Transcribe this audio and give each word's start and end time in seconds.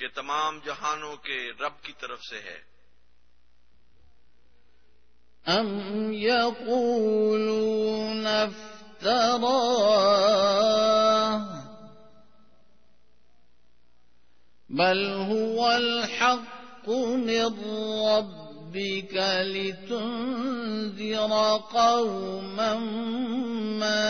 کہ 0.00 0.08
تمام 0.08 0.58
جہانوں 0.64 1.16
کے 1.16 1.50
رب 1.60 1.82
کی 1.82 1.92
طرف 2.00 2.24
سے 2.24 2.36
ہے۔ 2.36 2.70
أم 5.48 6.12
يقولون 6.12 8.26
افتراه 8.26 10.10
بل 14.70 15.26
هو 15.30 15.66
الحق 15.66 16.88
من 17.28 17.44
ربك 18.08 19.14
لتنذر 19.42 21.32
قوما 21.72 22.74
ما 23.80 24.04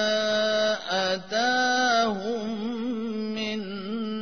أتاهم 1.13 2.49
من 3.35 3.90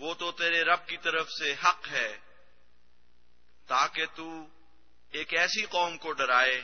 وہ 0.00 0.14
تو 0.18 0.30
تیرے 0.32 0.62
رب 0.64 0.88
کی 0.88 0.96
طرف 0.96 1.26
سے 1.28 1.52
حق 1.52 1.92
ہے، 1.92 2.08
تاکہ 3.68 4.04
تو 4.16 4.24
ایک 5.12 5.34
ایسی 5.34 5.62
قوم 5.62 5.96
کو 5.96 6.12
ڈرائے 6.12 6.54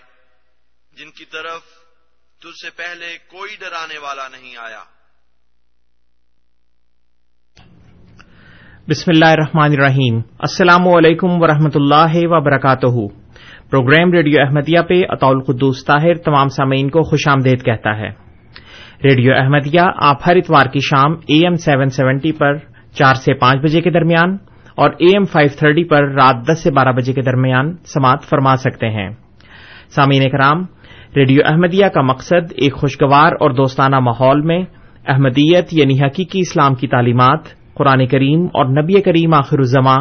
جن 0.93 1.11
کی 1.11 1.25
طرف 1.25 1.61
تجھ 2.41 2.65
سے 2.65 2.71
پہلے 2.71 3.19
کوئی 3.31 3.56
ڈرانے 3.61 3.99
والا 3.99 4.28
نہیں 4.28 4.56
آیا۔ 4.56 4.83
بسم 8.89 9.11
اللہ 9.15 9.25
الرحمن 9.25 9.72
الرحیم۔ 9.72 10.21
السلام 10.39 10.89
علیکم 10.89 11.43
ورحمۃ 11.43 11.75
اللہ 11.75 12.15
وبرکاتہ۔ 12.15 12.97
پروگرام 13.71 14.12
ریڈیو 14.12 14.41
احمدیہ 14.41 14.83
پہ 14.89 15.03
اطول 15.09 15.43
قدوس 15.43 15.84
طاہر 15.84 16.15
تمام 16.15 16.49
سامعین 16.49 16.91
کو 16.91 17.03
خوش 17.03 17.28
آمدید 17.28 17.65
کہتا 17.65 17.97
ہے۔ 17.97 18.10
ریڈیو 19.05 19.33
احمدیہ 19.34 19.81
آپ 20.03 20.16
ہر 20.27 20.37
اتوار 20.37 20.66
کی 20.66 20.81
شام 20.81 21.12
اے 21.12 21.45
ایم 21.45 21.55
سیون 21.55 21.89
سیونٹی 21.91 22.33
پر 22.33 22.78
چار 22.93 23.15
سے 23.15 23.34
پانچ 23.34 23.60
بجے 23.60 23.81
کے 23.81 23.91
درمیان 23.91 24.37
اور 24.76 24.91
اے 24.99 25.06
ایم 25.06 25.25
فائیو 25.25 25.56
تھرٹی 25.59 25.84
پر 25.84 26.09
رات 26.09 26.37
دس 26.49 26.62
سے 26.62 26.71
بارہ 26.71 26.93
بجے 26.93 27.12
کے 27.12 27.22
درمیان 27.22 27.72
سماعت 27.84 28.22
فرما 28.22 28.56
سکتے 28.56 28.88
ہیں۔ 28.88 29.10
سامعین 29.88 30.31
کرام 30.31 30.65
ریڈیو 31.16 31.41
احمدیہ 31.44 31.87
کا 31.87 32.00
مقصد 32.00 32.53
ایک 32.56 32.75
خوشگوار 32.75 33.32
اور 33.32 33.50
دوستانہ 33.50 33.98
ماحول 33.98 34.41
میں 34.41 34.62
احمدیت 35.07 35.68
یعنی 35.72 36.01
حقیقی 36.01 36.41
اسلام 36.41 36.74
کی 36.74 36.89
تعلیمات، 36.89 37.41
قرآن 37.74 38.07
کریم 38.07 38.45
اور 38.45 38.83
نبی 38.83 39.01
کریم 39.01 39.34
آخر 39.34 39.59
الزماں 39.59 39.98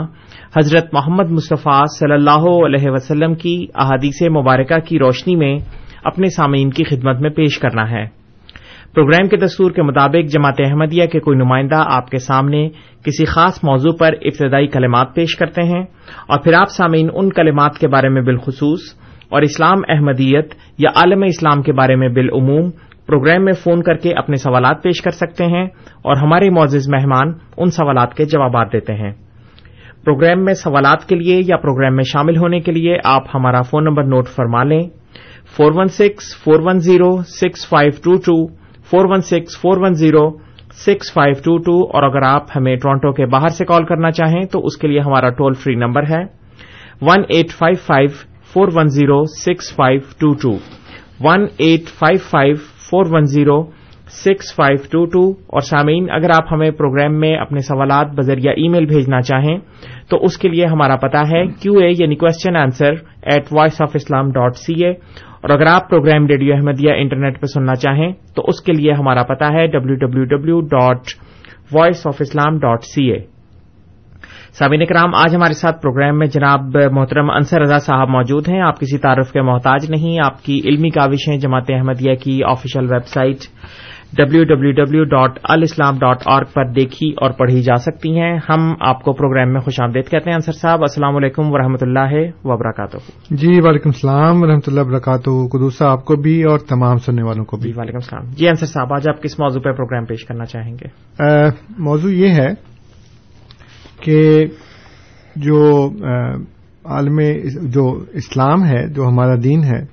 حضرت 0.57 0.94
محمد 0.94 1.31
مصطفیٰ 1.31 1.83
صلی 2.00 2.13
اللہ 2.13 2.65
علیہ 2.65 2.89
وسلم 2.89 3.35
کی 3.35 3.65
احادیث 3.75 4.21
مبارکہ 4.21 4.79
کی 4.79 5.00
روشنی 5.00 5.35
میں 5.35 5.59
اپنے 6.03 6.27
سامعین 6.29 6.69
کی 6.69 6.83
خدمت 6.83 7.21
میں 7.21 7.29
پیش 7.29 7.59
کرنا 7.59 7.91
ہے۔ 7.91 8.26
پروگرام 8.97 9.27
کے 9.27 9.38
دستور 9.38 9.71
کے 9.71 9.81
مطابق 9.81 10.31
جماعت 10.31 10.61
احمدیہ 10.65 11.05
کے 11.05 11.19
کوئی 11.19 11.38
نمائندہ 11.38 11.83
آپ 11.85 12.09
کے 12.09 12.17
سامنے 12.17 12.69
کسی 13.05 13.25
خاص 13.25 13.63
موضوع 13.63 13.91
پر 13.99 14.13
ابتدائی 14.21 14.67
کلمات 14.67 15.15
پیش 15.15 15.35
کرتے 15.35 15.63
ہیں 15.63 15.83
اور 16.27 16.39
پھر 16.39 16.53
آپ 16.53 16.69
سامعین 16.69 17.09
ان 17.13 17.29
کلمات 17.29 17.77
کے 17.77 17.88
بارے 17.88 18.09
میں 18.09 18.21
بالخصوص 18.21 18.79
اور 19.29 19.41
اسلام 19.41 19.77
احمدیت 19.89 20.53
یا 20.77 20.89
عالم 20.95 21.23
اسلام 21.23 21.61
کے 21.61 21.73
بارے 21.73 21.95
میں 21.95 22.09
بالعموم 22.09 22.71
پروگرام 23.07 23.45
میں 23.45 23.53
فون 23.53 23.83
کر 23.83 23.94
کے 23.94 24.13
اپنے 24.13 24.35
سوالات 24.35 24.83
پیش 24.83 25.01
کر 25.01 25.11
سکتے 25.11 25.45
ہیں 25.45 25.65
اور 26.01 26.17
ہمارے 26.17 26.49
معزز 26.49 26.89
مہمان 26.89 27.33
ان 27.57 27.69
سوالات 27.69 28.13
کے 28.13 28.25
جوابات 28.25 28.73
دیتے 28.73 28.94
ہیں۔ 28.94 29.11
پروگرام 30.05 30.45
میں 30.45 30.53
سوالات 30.53 31.09
کے 31.09 31.15
لیے 31.15 31.41
یا 31.47 31.57
پروگرام 31.57 31.95
میں 31.95 32.03
شامل 32.03 32.38
ہونے 32.38 32.59
کے 32.59 32.71
لیے 32.71 32.97
آپ 33.03 33.23
ہمارا 33.33 33.61
فون 33.61 33.83
نمبر 33.83 34.03
نوٹ 34.03 34.27
فرما 34.27 34.63
لیں۔ 34.63 34.89
Four 35.57 35.71
one 35.75 35.88
six, 35.88 36.44
four 36.44 36.59
one 36.63 36.79
zero, 36.79 37.21
six 37.21 37.69
five 37.69 37.91
two 38.03 38.15
two 38.15 38.66
four 38.89 39.05
one 39.11 39.21
six, 39.21 39.59
four 39.61 39.77
one 39.77 39.93
zero, 39.93 40.29
six 40.85 41.13
five 41.13 41.35
two 41.43 41.57
two 41.57 41.79
اور 41.93 42.03
اگر 42.03 42.21
آپ 42.21 42.55
ہمیں 42.55 42.75
ٹورانٹو 42.75 43.11
کے 43.11 43.25
باہر 43.25 43.49
سے 43.57 43.65
کال 43.65 43.85
کرنا 43.85 44.11
چاہیں 44.11 44.43
تو 44.43 44.59
اس 44.65 44.77
کے 44.77 44.87
لیے 44.87 44.99
ہمارا 44.99 45.29
ٹول 45.29 45.53
فری 45.53 45.75
نمبر 45.75 46.03
ہے 46.09 46.23
one 47.01 47.23
eight 47.29 47.51
five 47.51 47.77
five, 47.85 48.09
four 48.53 48.67
one 48.75 48.87
zero, 48.89 49.23
six 49.35 49.75
five 49.75 49.99
two 50.19 50.33
two 50.33 50.51
one 51.23 51.45
eight 51.57 51.89
five 51.99 52.19
five, 52.29 52.55
four 52.89 53.05
one 53.11 53.25
zero, 53.25 53.61
six 54.15 54.53
five 54.55 54.77
two 54.91 55.05
two 55.05 55.29
اور 55.47 55.61
سامعین، 55.61 56.09
اگر 56.11 56.29
آپ 56.29 56.51
ہمیں 56.51 56.69
پروگرام 56.71 57.19
میں 57.19 57.35
اپنے 57.37 57.61
سوالات 57.61 58.13
بذریعہ 58.15 58.53
ای 58.57 58.67
میل 58.67 58.85
بھیجنا 58.85 59.21
چاہیں 59.21 59.57
تو 60.09 60.17
اس 60.21 60.37
کے 60.37 60.49
لیے 60.49 60.65
ہمارا 60.65 60.95
پتا 60.95 61.21
ہے 61.21 61.45
کیو 61.61 61.73
اے 61.73 61.89
یعنی 61.99 62.15
question 62.15 62.55
answer 62.55 62.93
at 63.23 63.51
voice 63.51 63.81
of 63.81 63.95
Islam 63.95 64.31
dot 64.31 64.57
C 64.57 64.83
A 64.85 64.93
اور 65.41 65.49
اگر 65.49 65.65
آپ 65.65 65.89
پروگرام 65.89 66.27
ریڈیو 66.27 66.53
احمدیہ 66.55 66.91
انٹرنیٹ 66.91 67.41
پہ 67.41 67.45
سننا 67.45 67.75
چاہیں 67.75 68.11
تو 68.35 68.43
اس 68.47 68.61
کے 68.61 68.71
لیے 68.71 68.91
ہمارا 68.91 69.23
پتا 69.23 69.47
ہے 69.47 69.67
W 69.67 69.95
W 69.95 70.23
W 70.23 70.61
dot 70.61 70.99
voice 71.71 72.07
of 72.07 72.15
Islam 72.19 72.57
dot 72.57 72.83
C 72.83 73.11
A 73.11 73.19
سامعین 74.59 74.85
کرام 74.85 75.15
آج 75.15 75.35
ہمارے 75.35 75.53
ساتھ 75.53 75.81
پروگرام 75.81 76.17
میں 76.17 76.27
جناب 76.27 76.77
محترم 76.91 77.29
انصر 77.29 77.61
رضا 77.61 77.79
صاحب 77.79 78.09
موجود 78.09 78.49
ہیں۔ 78.49 78.61
آپ 78.61 78.79
کسی 78.79 78.97
تعارف 78.97 79.31
کے 79.31 79.41
محتاج 79.41 79.89
نہیں، 79.89 80.17
آپ 80.25 80.43
کی 80.43 80.61
علمی 80.65 80.89
کاوشیں 80.89 81.37
جماعت 81.37 81.63
احمدیہ 81.69 82.15
کی 82.15 82.43
official 82.43 82.93
website 83.05 83.37
W 84.13 84.44
W 84.44 84.71
W 84.71 85.04
dot 85.04 85.39
Alislam 85.44 85.98
dot 86.00 86.18
org 86.25 86.45
پر 86.54 86.65
دیکھی 86.65 87.12
اور 87.12 87.31
پڑھی 87.31 87.62
جا 87.62 87.75
سکتی 87.75 88.19
ہیں۔ 88.19 88.38
ہم 88.50 88.74
آپ 88.80 89.01
کو 89.04 89.13
پروگرام 89.13 89.54
میں 89.54 89.62
خوش 89.62 89.80
آمدید 89.80 90.04
کہتے 90.04 90.30
ہیں 90.30 90.36
انصر 90.36 90.51
صاحب 90.51 90.81
السلام 90.81 91.15
علیکم 91.15 91.51
ورحمۃ 91.51 91.81
اللہ 91.81 92.13
وبرکاتہ۔ 92.45 92.98
جی 93.31 93.59
وعلیکم 93.62 93.89
السلام 93.89 94.44
ورحمۃ 94.44 94.68
اللہ 94.68 94.81
وبرکاتہ۔ 94.81 95.48
قدوسا 95.48 95.92
آپ 95.92 96.06
کو 96.06 96.15
بھی 96.15 96.44
اور 96.44 96.59
تمام 96.59 96.98
سننے 96.98 97.24
والوں 97.24 97.45
کو 97.45 97.57
بھی۔ 97.57 97.71
جی 97.71 97.80
وعلیکم 97.80 97.98
السلام۔ 97.98 98.25
جی 98.38 98.48
انصر 98.48 98.65
صاحب 98.65 98.94
آج 98.94 99.09
آپ 99.09 99.21
کس 99.24 99.39
موضوع 99.39 99.62
پہ 99.62 99.71
پروگرام 99.71 100.06
پیش 100.06 100.25
کرنا 100.25 100.45
چاہیں 100.45 100.74
گے؟ 100.74 100.88
موضوع 101.80 102.12
یہ 102.12 102.30
ہے 102.30 102.50
کہ 104.01 104.45
جو 105.36 105.89
عالم 106.86 107.19
جو 107.62 108.04
اسلام 108.13 108.65
ہے 108.65 108.88
جو 108.88 109.07
ہمارا 109.07 109.36
دین 109.44 109.63
ہے 109.63 109.86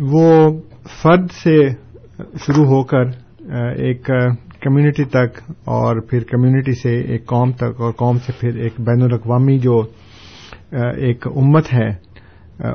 وہ 0.00 0.60
فرد 1.02 1.30
سے 1.30 1.85
شروع 2.18 2.64
ہو 2.64 2.82
کر 2.82 3.04
ایک 3.76 4.10
کمیونٹی 4.60 5.04
تک 5.04 5.52
اور 5.64 6.00
پھر 6.00 6.22
کمیونٹی 6.22 6.72
سے 6.72 7.00
ایک 7.00 7.26
قوم 7.26 7.52
تک 7.52 7.80
اور 7.80 7.92
قوم 7.92 8.18
سے 8.18 8.32
پھر 8.40 8.56
ایک 8.56 8.72
بین 8.78 9.02
الاقوامی 9.02 9.58
جو 9.58 9.82
ایک 10.96 11.26
امت 11.26 11.72
ہے 11.72 12.06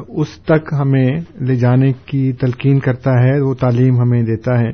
اس 0.07 0.27
تک 0.29 0.73
ہمیں 0.79 1.09
لے 1.41 1.55
جانے 1.55 1.91
کی 2.05 2.33
تلقین 2.33 2.79
کرتا 2.79 3.11
ہے 3.23 3.41
وہ 3.41 3.53
تعلیم 3.53 3.99
ہمیں 3.99 4.23
دیتا 4.23 4.59
ہے۔ 4.59 4.69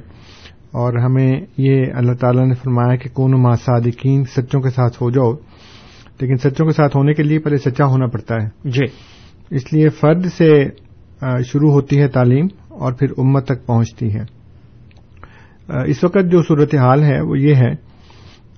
اور 0.72 0.94
ہمیں 0.94 1.34
یہ 1.58 1.86
اللہ 1.94 2.14
تعالیٰ 2.14 2.48
نے 2.48 2.54
فرمایا 2.54 2.96
کہ 2.96 3.10
کون 3.10 3.32
ما 3.42 3.56
صادقین 3.56 4.24
سچوں 4.24 4.62
کے 4.62 4.70
ساتھ 4.70 5.04
ہو 5.04 5.10
جاؤ۔ 5.12 5.32
لیکن 6.22 6.36
سچوں 6.36 6.66
کے 6.66 6.72
ساتھ 6.72 6.98
ہونے 6.98 7.14
کے 7.14 7.24
لیے 7.24 7.40
پہلے 7.40 7.58
سچا 7.58 7.86
ہونا 7.86 8.06
پڑتا 8.08 8.36
ہے۔ 8.36 8.70
جی۔ 8.70 8.86
اس 9.50 9.74
لیے 9.74 9.90
فرد 9.90 10.26
سے 10.26 10.66
شروع 11.46 11.72
ہوتی 11.72 12.00
ہے 12.00 12.08
تعلیم 12.08 12.46
اور 12.68 12.94
پھر 12.94 13.08
امت 13.18 13.46
تک 13.46 13.66
پہنچتی 13.66 14.16
ہے۔ 14.16 14.37
اس 15.68 16.04
وقت 16.04 16.32
جو 16.32 16.42
صورتحال 16.42 17.04
ہے 17.04 17.20
وہ 17.22 17.40
یہ 17.40 17.56
ہے 17.56 17.72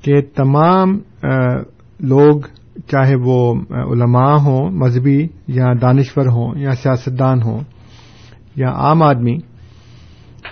کہ 0.02 0.22
تمام 0.36 0.98
لوگ، 2.00 2.42
چاہے 2.88 3.16
وہ 3.16 3.40
علماء 3.94 4.36
ہوں، 4.36 4.70
مذہبی 4.72 5.20
یا 5.48 5.72
دانشور 5.82 6.28
ہوں 6.28 6.60
یا 6.60 6.72
سیاستدان 6.72 7.42
ہوں 7.42 7.60
یا 8.56 8.70
عام 8.70 9.02
آدمی، 9.04 9.38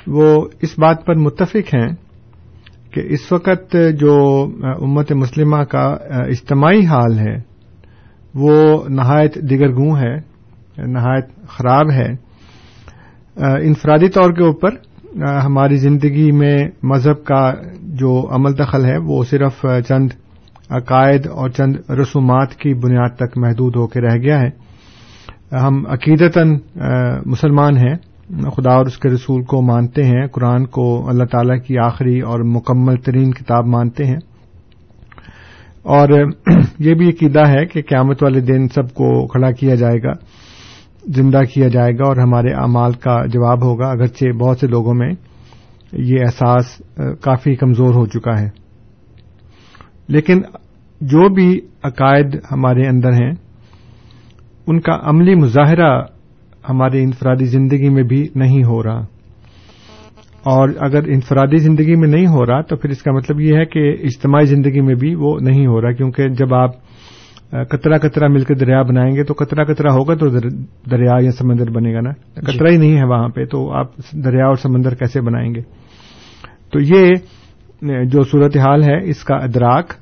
وہ 0.08 0.28
اس 0.62 0.78
بات 0.80 1.06
پر 1.06 1.16
متفق 1.16 1.74
ہیں 1.74 1.90
کہ 2.92 3.02
اس 3.10 3.32
وقت 3.32 3.76
جو 4.00 4.16
امت 4.82 5.12
مسلمہ 5.12 5.64
کا 5.64 5.86
اجتماعی 6.28 6.86
حال 6.86 7.18
ہے، 7.20 7.36
وہ 8.34 8.84
نہایت 8.90 9.36
دیگر 9.50 9.70
گوں 9.70 9.96
ہے، 9.98 10.16
نہایت 10.88 11.28
خراب 11.48 11.92
ہے۔ 11.92 12.10
انفرادی 13.64 14.10
طور 14.10 14.32
کے 14.32 14.44
اوپر 14.44 14.70
ہماری 15.46 15.76
زندگی 15.76 16.32
میں 16.32 16.58
مذہب 16.84 17.24
کا 17.24 17.54
جو 17.84 18.28
عمل 18.32 18.58
دخل 18.58 18.86
ہے، 18.86 18.98
وہ 18.98 19.24
صرف 19.24 19.66
چند 19.88 20.10
عقائد 20.70 21.28
اور 21.28 21.50
چند 21.50 21.76
رسومات 21.90 22.56
کی 22.56 22.74
بنیاد 22.74 23.16
تک 23.16 23.38
محدود 23.38 23.76
ہو 23.76 23.88
کے 23.88 24.02
رہ 24.02 24.16
گیا 24.16 24.42
ہے۔ 24.42 24.50
ہم 25.56 25.84
عقیدتاً 25.88 26.58
مسلمان 27.26 27.78
ہیں۔ 27.78 27.96
خدا 28.50 28.74
اور 28.74 28.86
اس 28.86 28.98
کے 28.98 29.10
رسول 29.10 29.44
کو 29.44 29.62
مانتے 29.62 30.04
ہیں۔ 30.04 30.28
قرآن 30.28 30.66
کو 30.66 31.10
اللہ 31.10 31.24
تعالی 31.24 31.60
کی 31.60 31.78
آخری 31.78 32.20
اور 32.20 32.40
مکمل 32.40 32.96
ترین 32.96 33.32
کتاب 33.32 33.66
مانتے 33.66 34.06
ہیں۔ 34.06 34.18
اور 35.84 36.10
یہ 36.80 36.94
بھی 36.94 37.10
عقیدہ 37.10 37.48
ہے 37.48 37.66
کہ 37.66 37.82
قیامت 37.82 38.24
والے 38.24 38.40
دن 38.40 38.68
سب 38.68 38.94
کو 38.94 39.28
کھڑا 39.28 39.52
کیا 39.52 39.76
جائے 39.76 40.04
گا۔ 40.04 40.12
زندہ 41.08 41.42
کیا 41.54 41.68
جائے 41.68 41.94
گا 41.94 42.08
اور 42.08 42.18
ہمارے 42.18 42.52
اعمال 42.52 42.92
کا 42.94 43.26
جواب 43.26 43.64
ہوگا۔ 43.64 43.88
اگرچہ 43.88 44.38
بہت 44.38 44.60
سے 44.60 44.68
لوگوں 44.68 44.94
میں 44.94 45.12
یہ 45.94 46.20
احساس 46.20 46.82
کافی 47.22 47.56
کمزور 47.56 47.94
ہو 47.94 48.06
چکا 48.06 48.42
ہے۔ 48.42 48.50
لیکن 50.08 50.42
جو 51.02 51.34
بھی 51.34 51.60
عقائد 51.84 52.36
ہمارے 52.52 52.88
اندر 52.88 53.14
ہیں، 53.14 53.32
ان 54.68 54.80
کا 54.80 55.00
عملی 55.02 55.36
مظاہرہ 55.36 56.02
ہماری 56.70 57.04
انفرادی 57.04 57.46
زندگی 57.46 57.90
میں 57.90 58.04
بھی 58.04 58.28
نہیں 58.36 58.64
ہو 58.64 58.84
رہا۔ 58.84 59.00
اور 60.44 60.70
اگر 60.80 61.08
انفرادی 61.08 61.58
زندگی 61.58 61.96
میں 61.96 62.08
نہیں 62.08 62.28
ہو 62.28 62.46
رہا، 62.46 62.62
تو 62.62 62.76
پھر 62.76 62.90
اس 62.90 63.04
کا 63.04 63.12
مطلب 63.12 63.40
یہ 63.40 63.58
ہے 63.58 63.66
کہ 63.66 63.96
اجتماعی 64.04 64.46
زندگی 64.46 64.82
میں 64.82 64.96
بھی 64.96 65.16
وہ 65.16 65.40
نہیں 65.42 65.68
ہو 65.68 65.82
رہا، 65.82 65.92
کیونکہ 65.92 66.30
جب 66.30 66.54
آپ 66.54 66.70
کترا 67.52 67.98
کترا 67.98 68.28
مل 68.28 68.44
کے 68.44 68.54
دریا 68.54 68.82
بنائیں 68.82 69.16
گے 69.16 69.24
تو 69.24 69.34
کترا 69.34 69.64
کترا 69.64 69.94
ہوگا 69.94 70.16
تو 70.16 70.30
دریا 70.92 71.16
یا 71.22 71.32
سمندر 71.32 71.70
بنے 71.70 71.94
گا 71.94 72.02
نا؟ 72.02 72.12
کترا 72.40 72.70
ہی 72.70 72.78
نہیں 72.78 72.98
ہے 72.98 73.04
وہاں 73.04 73.30
پہ، 73.30 73.46
تو 73.46 73.74
آپ 73.74 73.98
دریا 74.12 74.46
اور 74.46 74.56
سمندر 74.56 74.96
کیسے 74.96 75.22
بنائیں 75.22 75.56
گے؟ 75.56 75.62
تو 76.72 76.80
یہ 76.80 77.10
جو 78.06 78.24
صورتحال 78.24 78.84
ہے، 78.84 79.10
اس 79.10 79.24
کا 79.24 79.36
ادراک 79.36 79.94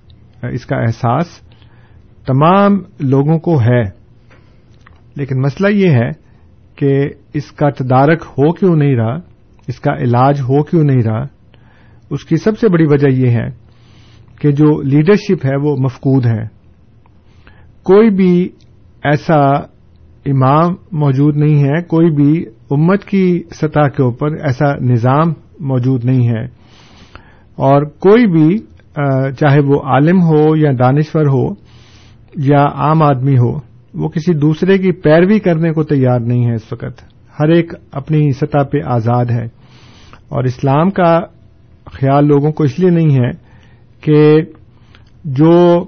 اس 0.43 0.65
کا 0.65 0.77
احساس 0.77 1.27
تمام 2.27 2.77
لوگوں 2.99 3.39
کو 3.39 3.61
ہے۔ 3.61 3.81
لیکن 5.15 5.41
مسئلہ 5.41 5.67
یہ 5.67 5.89
ہے 5.89 6.09
کہ 6.75 7.09
اس 7.33 7.51
کا 7.51 7.69
تدارک 7.69 8.21
ہو 8.21 8.53
کیوں 8.53 8.75
نہیں 8.75 8.95
رہا؟ 8.95 9.15
اس 9.67 9.79
کا 9.79 9.93
علاج 9.93 10.41
ہو 10.41 10.63
کیوں 10.63 10.83
نہیں 10.83 11.01
رہا؟ 11.05 11.23
اس 12.09 12.25
کی 12.25 12.35
سب 12.35 12.59
سے 12.59 12.69
بڑی 12.69 12.85
وجہ 12.87 13.07
یہ 13.07 13.29
ہے 13.29 13.47
کہ 14.41 14.51
جو 14.51 14.81
لیڈرشپ 14.81 15.45
ہے 15.45 15.55
وہ 15.55 15.75
مفقود 15.79 16.25
ہے۔ 16.25 16.54
کوئی 17.85 18.09
بھی 18.09 18.49
ایسا 19.03 19.41
امام 20.25 20.73
موجود 20.91 21.37
نہیں 21.37 21.63
ہے، 21.63 21.81
کوئی 21.83 22.11
بھی 22.11 22.45
امت 22.71 23.03
کی 23.03 23.43
سطح 23.51 23.87
کے 23.87 24.03
اوپر 24.03 24.27
ایسا 24.27 24.75
نظام 24.81 25.33
موجود 25.59 26.05
نہیں 26.05 26.27
ہے۔ 26.27 26.43
اور 27.55 27.81
کوئی 27.81 28.27
بھی 28.27 28.57
چاہے 29.39 29.59
وہ 29.59 29.81
عالم 29.81 30.23
ہو 30.23 30.55
یا 30.55 30.71
دانشور 30.79 31.25
ہو 31.25 31.53
یا 32.35 32.65
عام 32.73 33.03
آدمی 33.03 33.37
ہو، 33.37 33.57
وہ 33.93 34.09
کسی 34.09 34.33
دوسرے 34.33 34.77
کی 34.77 34.91
پیروی 34.91 35.39
کرنے 35.39 35.71
کو 35.71 35.83
تیار 35.83 36.19
نہیں 36.19 36.45
ہے 36.45 36.53
اس 36.53 36.73
وقت۔ 36.73 37.03
ہر 37.39 37.49
ایک 37.49 37.73
اپنی 37.91 38.31
سطح 38.31 38.63
پہ 38.71 38.77
آزاد 38.85 39.25
ہے۔ 39.25 39.45
اور 40.29 40.43
اسلام 40.43 40.89
کا 40.89 41.19
خیال 41.85 42.27
لوگوں 42.27 42.51
کو 42.51 42.63
اس 42.63 42.79
لیے 42.79 42.89
نہیں 42.89 43.15
ہے 43.15 43.29
کہ 44.01 44.41
جو 45.25 45.85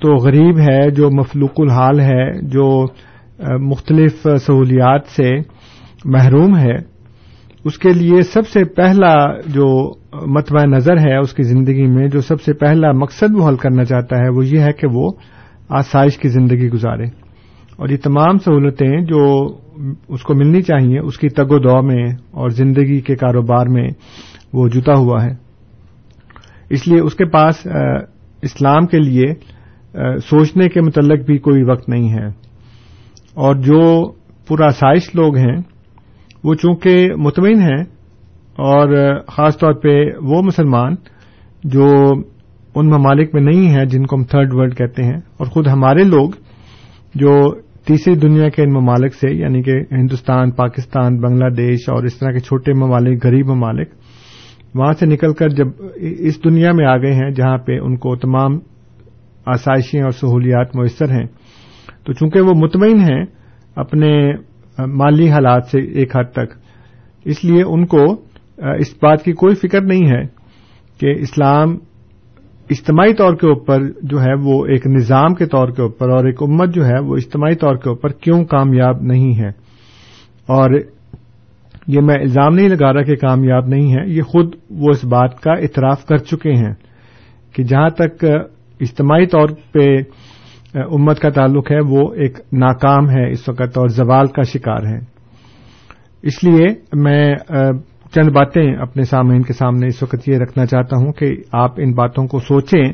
تو 0.00 0.14
غریب 0.14 0.58
ہے 0.58 0.90
جو 0.90 1.10
مفلوق 1.10 1.52
الحال 1.56 2.00
ہے، 2.00 2.40
جو 2.42 2.86
مختلف 3.58 4.26
سہولیات 4.46 5.06
سے 5.06 5.30
محروم 6.04 6.58
ہے۔ 6.58 6.74
اس 7.64 7.78
کے 7.78 7.92
لیے 7.92 8.22
سب 8.22 8.48
سے 8.48 8.64
پہلا 8.64 9.40
جو 9.40 9.92
متبع 10.26 10.64
نظر 10.64 10.98
ہے 10.98 11.16
اس 11.16 11.32
کی 11.32 11.42
زندگی 11.42 11.86
میں، 11.86 12.08
جو 12.08 12.20
سب 12.20 12.40
سے 12.40 12.52
پہلا 12.52 12.92
مقصد 12.92 13.34
وہ 13.34 13.48
حل 13.48 13.56
کرنا 13.56 13.84
چاہتا 13.84 14.16
ہے 14.16 14.28
وہ 14.28 14.46
یہ 14.46 14.58
ہے 14.58 14.72
کہ 14.72 14.86
وہ 14.92 15.10
آسائش 15.68 16.18
کی 16.18 16.28
زندگی 16.28 16.68
گزارے۔ 16.68 17.04
اور 17.76 17.88
یہ 17.88 17.96
تمام 17.96 18.38
سہولتیں 18.38 19.00
جو 19.00 19.48
اس 20.08 20.22
کو 20.22 20.34
ملنی 20.34 20.62
چاہیے، 20.62 20.98
اس 20.98 21.18
کی 21.18 21.28
تگ 21.28 21.50
و 21.50 21.58
دو 21.58 21.82
میں 21.82 22.06
اور 22.30 22.50
زندگی 22.50 23.00
کے 23.00 23.16
کاروبار 23.16 23.66
میں 23.66 23.88
وہ 24.52 24.68
جتا 24.68 24.94
ہوا 24.94 25.24
ہے۔ 25.24 25.30
اس 26.70 26.88
لیے 26.88 27.00
اس 27.00 27.14
کے 27.14 27.24
پاس 27.24 27.66
اسلام 28.42 28.86
کے 28.86 28.98
لیے 28.98 29.59
سوچنے 30.24 30.68
کے 30.68 30.80
متعلق 30.80 31.24
بھی 31.26 31.38
کوئی 31.38 31.62
وقت 31.62 31.88
نہیں 31.88 32.12
ہے۔ 32.12 32.26
اور 33.34 33.54
جو 33.56 33.80
پراسائش 34.48 35.14
لوگ 35.14 35.36
ہیں، 35.36 35.56
وہ 36.44 36.54
چونکہ 36.54 37.14
مطمئن 37.16 37.60
ہیں، 37.60 37.82
اور 38.58 38.94
خاص 39.28 39.58
طور 39.58 39.74
پہ 39.74 39.94
وہ 40.22 40.42
مسلمان 40.42 40.94
جو 41.64 41.86
ان 42.74 42.86
ممالک 42.86 43.34
میں 43.34 43.42
نہیں 43.42 43.68
ہیں، 43.68 43.84
جن 43.84 44.06
کو 44.06 44.16
ہم 44.16 44.24
تھرڈ 44.24 44.54
ورلڈ 44.54 44.76
کہتے 44.76 45.04
ہیں، 45.04 45.16
اور 45.36 45.46
خود 45.46 45.66
ہمارے 45.66 46.04
لوگ 46.04 46.30
جو 47.14 47.36
تیسری 47.86 48.14
دنیا 48.14 48.48
کے 48.48 48.62
ان 48.62 48.72
ممالک 48.72 49.14
سے 49.14 49.30
یعنی 49.30 49.62
کہ 49.62 49.78
ہندوستان، 49.92 50.50
پاکستان، 50.50 51.18
بنگلہ 51.20 51.48
دیش، 51.48 51.88
اور 51.88 52.04
اس 52.04 52.18
طرح 52.18 52.32
کے 52.32 52.38
چھوٹے 52.38 52.72
ممالک، 52.72 53.24
غریب 53.24 53.46
ممالک، 53.46 53.88
وہاں 54.74 54.92
سے 54.92 55.06
نکل 55.06 55.32
کر 55.32 55.48
جب 55.48 55.68
اس 55.96 56.44
دنیا 56.44 56.72
میں 56.72 56.86
آ 56.86 56.96
گئے 56.96 57.14
ہیں، 57.14 57.30
جہاں 57.30 57.56
پہ 57.58 57.78
ان 57.78 57.96
کو 57.96 58.16
تمام 58.16 58.58
آسائشیں 59.50 60.02
اور 60.02 60.10
سہولیات 60.10 60.76
میسر 60.76 61.10
ہیں۔ 61.10 61.26
تو 62.04 62.12
چونکہ 62.12 62.40
وہ 62.40 62.52
مطمئن 62.54 63.00
ہیں، 63.00 63.24
اپنے 63.76 64.32
مالی 64.78 65.30
حالات 65.30 65.64
سے 65.64 65.80
ایک 65.80 66.16
حد 66.16 66.32
تک، 66.32 66.56
اس 67.24 67.44
لیے 67.44 67.62
ان 67.62 67.86
کو 67.86 68.04
اس 68.78 68.94
بات 69.02 69.22
کی 69.24 69.32
کوئی 69.32 69.54
فکر 69.54 69.80
نہیں 69.80 70.06
ہے 70.06 70.22
کہ 71.00 71.20
اسلام 71.20 71.76
اجتماعی 72.70 73.14
طور 73.14 73.34
کے 73.34 73.46
اوپر 73.46 73.78
جو 74.02 74.22
ہے 74.22 74.34
وہ 74.42 74.66
ایک 74.66 74.86
نظام 74.86 75.34
کے 75.34 75.46
طور 75.46 75.68
کے 75.68 75.82
اوپر 75.82 76.10
اور 76.10 76.24
ایک 76.24 76.42
امت 76.42 76.74
جو 76.74 76.86
ہے 76.86 77.00
وہ 77.00 77.16
اجتماعی 77.16 77.54
طور 77.54 77.74
کے 77.74 77.88
اوپر 77.88 78.08
کیوں 78.08 78.44
کامیاب 78.44 79.02
نہیں 79.02 79.38
ہے۔ 79.38 79.48
اور 80.46 80.70
یہ 81.86 82.00
میں 82.00 82.14
الزام 82.14 82.54
نہیں 82.54 82.68
لگا 82.68 82.92
رہا 82.92 83.02
کہ 83.02 83.16
کامیاب 83.16 83.66
نہیں 83.66 83.92
ہے، 83.92 84.10
یہ 84.10 84.22
خود 84.22 84.54
وہ 84.70 84.86
اس 84.90 85.04
بات 85.04 85.40
کا 85.40 85.52
اعتراف 85.52 86.06
کر 86.06 86.16
چکے 86.16 86.52
ہیں 86.52 86.74
کہ 87.52 87.62
جہاں 87.64 87.88
تک 87.88 88.24
اجتماعی 88.80 89.26
طور 89.26 89.48
پہ 89.72 89.86
امت 90.74 91.20
کا 91.20 91.28
تعلق 91.28 91.72
ہے، 91.72 91.78
وہ 91.80 92.14
ایک 92.14 92.38
ناکام 92.52 93.10
ہے 93.10 93.30
اس 93.30 93.48
وقت 93.48 93.78
اور 93.78 93.88
زوال 93.88 94.26
کا 94.26 94.42
شکار 94.42 94.86
ہے۔ 94.86 94.98
اس 96.22 96.44
لیے 96.44 96.66
میں 96.92 97.34
چند 98.14 98.28
باتیں 98.28 98.74
اپنے 98.74 99.02
سامعین 99.02 99.42
کے 99.42 99.52
سامنے 99.52 99.86
اس 99.86 100.02
وقت 100.02 100.28
یہ 100.28 100.38
رکھنا 100.38 100.66
چاہتا 100.66 100.96
ہوں 100.96 101.12
کہ 101.12 101.36
آپ 101.52 101.70
ان 101.76 101.92
باتوں 101.92 102.26
کو 102.26 102.38
سوچیں۔ 102.38 102.92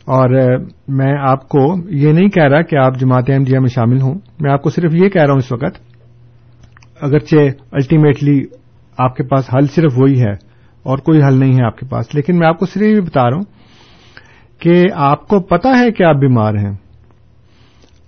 اور 0.00 0.58
میں 0.88 1.14
آپ 1.20 1.48
کو 1.48 1.76
یہ 1.88 2.12
نہیں 2.12 2.28
کہہ 2.28 2.48
رہا 2.48 2.62
کہ 2.62 2.76
آپ 2.76 2.98
جماعت 2.98 3.24
احمدیہ 3.28 3.58
میں 3.58 3.68
شامل 3.68 4.00
ہوں۔ 4.00 4.14
میں 4.40 4.52
آپ 4.52 4.62
کو 4.62 4.70
صرف 4.70 4.94
یہ 4.94 5.08
کہہ 5.08 5.22
رہا 5.22 5.30
ہوں 5.30 5.38
اس 5.38 5.52
وقت، 5.52 5.78
اگرچہ 7.00 7.36
الٹیمیٹلی 7.72 8.42
آپ 8.98 9.16
کے 9.16 9.22
پاس 9.22 9.54
حل 9.54 9.66
صرف 9.66 9.92
وہی 9.96 10.20
ہے 10.20 10.32
اور 10.82 10.98
کوئی 10.98 11.22
حل 11.22 11.34
نہیں 11.34 11.52
ہے 11.52 11.64
آپ 11.64 11.78
کے 11.78 11.86
پاس، 11.86 12.14
لیکن 12.14 12.38
میں 12.38 12.48
آپ 12.48 12.58
کو 12.58 12.66
صرف 12.66 12.82
یہ 12.82 13.00
بتا 13.00 13.30
رہا 13.30 13.36
ہوں 13.36 13.59
کہ 14.60 14.84
آپ 14.94 15.28
کو 15.28 15.40
پتا 15.40 15.78
ہے 15.78 15.92
کہ 15.92 16.02
آپ 16.02 16.16
بیمار 16.16 16.54
ہیں۔ 16.54 16.76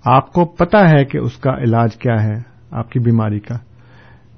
آپ 0.04 0.32
کو 0.32 0.44
پتا 0.44 0.90
ہے 0.90 1.04
کہ 1.04 1.18
اس 1.18 1.36
کا 1.36 1.50
علاج 1.50 1.96
کیا 1.96 2.22
ہے، 2.24 2.34
آپ 2.70 2.90
کی 2.90 2.98
بیماری 2.98 3.40
کا۔ 3.40 3.54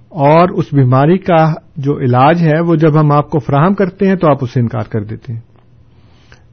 اور 0.08 0.48
اس 0.48 0.64
بیماری 0.72 1.18
کا 1.18 1.52
جو 1.76 1.98
علاج 1.98 2.42
ہے، 2.42 2.60
وہ 2.60 2.76
جب 2.76 3.00
ہم 3.00 3.12
آپ 3.12 3.30
کو 3.30 3.38
فراہم 3.38 3.74
کرتے 3.74 4.08
ہیں 4.08 4.14
تو 4.14 4.30
آپ 4.30 4.36
اسے 4.40 4.60
انکار 4.60 4.90
کر 4.90 5.04
دیتے 5.04 5.32
ہیں۔ 5.32 5.40